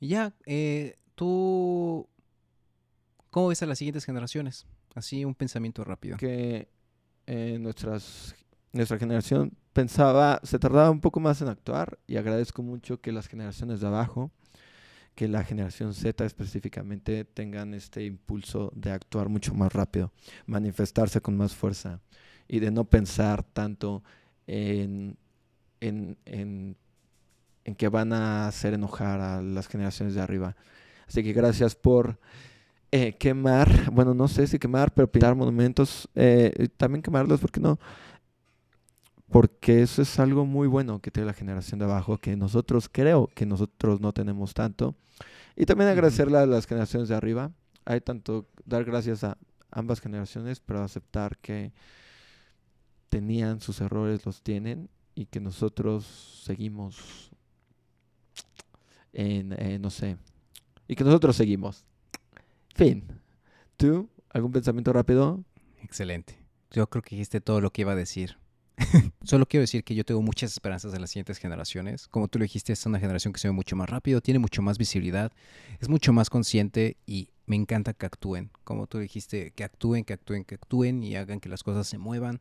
ya, 0.01 0.33
eh, 0.47 0.97
tú, 1.15 2.09
¿cómo 3.31 3.49
ves 3.49 3.63
a 3.63 3.67
las 3.67 3.79
siguientes 3.79 4.05
generaciones? 4.05 4.67
Así 4.95 5.25
un 5.25 5.35
pensamiento 5.35 5.85
rápido. 5.85 6.17
que 6.17 6.69
eh, 7.27 7.59
nuestras, 7.61 8.35
nuestra 8.73 8.99
generación 8.99 9.53
pensaba, 9.75 10.41
se 10.45 10.59
tardaba 10.59 10.91
un 10.91 11.01
poco 11.01 11.21
más 11.21 11.43
en 11.43 11.49
actuar 11.49 11.99
y 12.07 12.17
agradezco 12.17 12.63
mucho 12.63 13.01
que 13.01 13.13
las 13.13 13.27
generaciones 13.27 13.81
de 13.81 13.89
abajo, 13.89 14.31
que 15.15 15.29
la 15.29 15.45
generación 15.45 15.93
Z 15.93 16.25
específicamente, 16.25 17.25
tengan 17.25 17.75
este 17.75 18.05
impulso 18.05 18.73
de 18.75 18.93
actuar 18.93 19.29
mucho 19.29 19.53
más 19.55 19.73
rápido, 19.73 20.13
manifestarse 20.47 21.21
con 21.21 21.37
más 21.37 21.55
fuerza 21.55 22.01
y 22.49 22.61
de 22.61 22.71
no 22.71 22.85
pensar 22.85 23.43
tanto 23.43 24.03
en, 24.47 25.17
en, 25.81 26.17
en, 26.25 26.77
en 27.65 27.75
que 27.75 27.89
van 27.89 28.13
a 28.13 28.47
hacer 28.49 28.75
enojar 28.75 29.21
a 29.21 29.43
las 29.43 29.67
generaciones 29.67 30.15
de 30.15 30.21
arriba. 30.21 30.57
Así 31.07 31.23
que 31.23 31.33
gracias 31.33 31.75
por 31.75 32.19
eh, 32.91 33.15
quemar, 33.19 33.91
bueno, 33.91 34.15
no 34.15 34.29
sé 34.29 34.47
si 34.47 34.59
quemar, 34.59 34.95
pero 34.95 35.11
pintar 35.11 35.35
monumentos, 35.35 36.09
eh, 36.15 36.69
también 36.77 37.03
quemarlos, 37.03 37.41
¿por 37.41 37.51
qué 37.51 37.61
no? 37.61 37.79
Porque 39.31 39.83
eso 39.83 40.03
es 40.03 40.19
algo 40.19 40.45
muy 40.45 40.69
bueno 40.69 41.01
que 41.01 41.11
tiene 41.11 41.27
la 41.27 41.33
generación 41.33 41.79
de 41.79 41.87
abajo, 41.87 42.19
que 42.19 42.37
nosotros 42.37 42.89
creo 42.91 43.29
que 43.35 43.47
nosotros 43.47 44.01
no 44.01 44.13
tenemos 44.13 44.55
tanto. 44.55 44.95
Y 45.57 45.67
también 45.67 45.91
agradecerle 45.91 46.39
a 46.39 46.47
las 46.47 46.67
generaciones 46.67 47.09
de 47.09 47.15
arriba. 47.15 47.53
Hay 47.85 48.01
tanto, 48.01 48.49
dar 48.65 48.85
gracias 48.85 49.25
a 49.25 49.39
ambas 49.71 50.01
generaciones, 50.01 50.61
pero 50.61 50.83
aceptar 50.83 51.39
que 51.39 51.73
tenían 53.09 53.61
sus 53.61 53.81
errores, 53.81 54.25
los 54.27 54.43
tienen, 54.43 54.89
y 55.15 55.27
que 55.27 55.41
nosotros 55.41 56.43
seguimos 56.45 57.31
en, 59.13 59.53
eh, 59.53 59.79
no 59.79 59.91
sé, 59.91 60.17
y 60.89 60.97
que 60.97 61.05
nosotros 61.05 61.37
seguimos. 61.37 61.85
Fin. 62.75 63.05
¿Tú? 63.77 64.09
¿Algún 64.31 64.53
pensamiento 64.53 64.93
rápido? 64.93 65.45
Excelente. 65.81 66.39
Yo 66.71 66.89
creo 66.89 67.03
que 67.03 67.15
dijiste 67.15 67.41
todo 67.41 67.61
lo 67.61 67.71
que 67.71 67.83
iba 67.83 67.93
a 67.93 67.97
decir. 67.97 68.37
Solo 69.25 69.47
quiero 69.47 69.63
decir 69.63 69.85
que 69.85 69.95
yo 69.95 70.05
tengo 70.05 70.21
muchas 70.23 70.53
esperanzas 70.53 70.93
en 70.95 71.01
las 71.01 71.11
siguientes 71.11 71.39
generaciones. 71.39 72.09
Como 72.09 72.29
tú 72.29 72.39
lo 72.39 72.43
dijiste, 72.45 72.73
es 72.73 72.85
una 72.87 72.99
generación 72.99 73.33
que 73.33 73.41
se 73.41 73.49
ve 73.49 73.53
mucho 73.53 73.77
más 73.77 73.89
rápido, 73.89 74.21
tiene 74.21 74.39
mucho 74.39 74.63
más 74.63 74.79
visibilidad, 74.79 75.33
es 75.81 75.89
mucho 75.89 76.13
más 76.13 76.29
consciente 76.31 76.97
y 77.07 77.29
me 77.47 77.57
encanta 77.57 77.93
que 77.95 78.07
actúen. 78.07 78.51
Como 78.65 78.87
tú 78.87 78.99
dijiste, 78.99 79.53
que 79.53 79.65
actúen, 79.65 80.05
que 80.05 80.15
actúen, 80.15 80.45
que 80.45 80.57
actúen 80.57 81.03
y 81.03 81.17
hagan 81.17 81.41
que 81.41 81.49
las 81.49 81.63
cosas 81.63 81.87
se 81.87 81.99
muevan. 81.99 82.41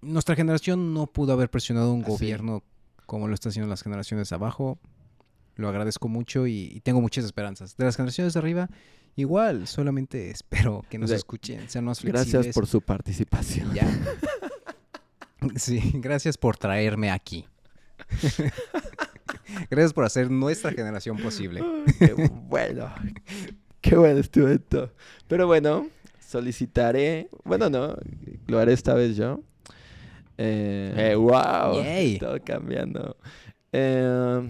Nuestra 0.00 0.34
generación 0.36 0.94
no 0.94 1.06
pudo 1.06 1.32
haber 1.32 1.50
presionado 1.50 1.92
un 1.92 2.02
gobierno 2.02 2.62
como 3.06 3.28
lo 3.28 3.34
están 3.34 3.50
haciendo 3.50 3.68
las 3.68 3.82
generaciones 3.82 4.28
de 4.28 4.34
abajo. 4.36 4.78
Lo 5.56 5.68
agradezco 5.68 6.08
mucho 6.08 6.46
y, 6.46 6.72
y 6.74 6.80
tengo 6.80 7.00
muchas 7.00 7.24
esperanzas. 7.24 7.76
De 7.76 7.84
las 7.84 7.96
generaciones 7.96 8.32
de 8.32 8.38
arriba, 8.40 8.70
igual, 9.16 9.66
solamente 9.66 10.30
espero 10.32 10.82
que 10.88 10.98
nos 10.98 11.10
De- 11.10 11.16
escuchen, 11.16 11.68
sean 11.68 11.84
más 11.84 12.00
flexibles. 12.00 12.32
Gracias 12.32 12.54
por 12.54 12.66
su 12.66 12.80
participación. 12.80 13.72
Ya. 13.74 13.86
Sí, 15.56 15.92
gracias 15.94 16.36
por 16.36 16.56
traerme 16.56 17.10
aquí. 17.10 17.46
gracias 19.70 19.92
por 19.92 20.04
hacer 20.04 20.30
nuestra 20.30 20.72
generación 20.72 21.16
posible. 21.16 21.62
Qué 21.98 22.14
bueno. 22.48 22.92
Qué 23.80 23.96
bueno 23.96 24.20
estuvo 24.20 24.48
esto. 24.48 24.92
Pero 25.28 25.46
bueno, 25.46 25.88
solicitaré. 26.20 27.28
Bueno, 27.44 27.68
no. 27.68 27.96
Lo 28.46 28.58
haré 28.58 28.72
esta 28.72 28.94
vez 28.94 29.16
yo. 29.16 29.40
Eh, 30.38 31.14
wow. 31.16 31.82
Yay. 31.82 32.18
Todo 32.18 32.38
cambiando. 32.44 33.16
Eh, 33.72 34.40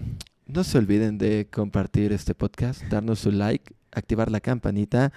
no 0.45 0.63
se 0.63 0.77
olviden 0.77 1.17
de 1.17 1.47
compartir 1.51 2.11
este 2.11 2.35
podcast, 2.35 2.83
darnos 2.83 3.19
su 3.19 3.31
like, 3.31 3.73
activar 3.91 4.29
la 4.29 4.41
campanita 4.41 5.13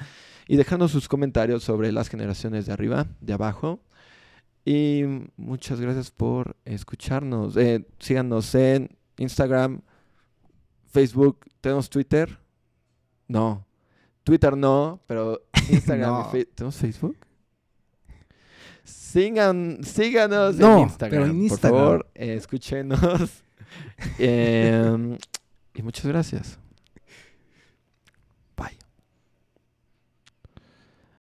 y 0.47 0.57
dejarnos 0.57 0.93
sus 0.93 1.09
comentarios 1.09 1.65
sobre 1.65 1.91
las 1.93 2.09
generaciones 2.09 2.67
de 2.67 2.73
arriba, 2.73 3.07
de 3.21 3.33
abajo. 3.33 3.81
Y 4.69 5.05
muchas 5.37 5.81
gracias 5.81 6.11
por 6.11 6.57
escucharnos. 6.65 7.57
Eh, 7.57 7.87
síganos 8.01 8.53
en 8.57 8.91
Instagram, 9.17 9.81
Facebook. 10.89 11.47
¿Tenemos 11.61 11.89
Twitter? 11.89 12.37
No. 13.29 13.65
Twitter 14.25 14.57
no, 14.57 15.01
pero 15.07 15.41
Instagram 15.71 16.11
No. 16.11 16.37
y 16.37 16.45
¿Tenemos 16.47 16.75
Facebook? 16.75 17.17
Sigan, 18.83 19.79
síganos 19.85 20.57
No, 20.57 20.79
en 20.79 20.83
Instagram. 20.85 21.11
pero 21.11 21.25
en 21.31 21.37
Por 21.37 21.43
Instagram. 21.45 21.81
favor, 21.81 22.11
eh, 22.17 22.35
escúchenos. 22.35 23.43
Em, 24.19 25.17
y 25.75 25.83
muchas 25.83 26.07
gracias. 26.07 26.59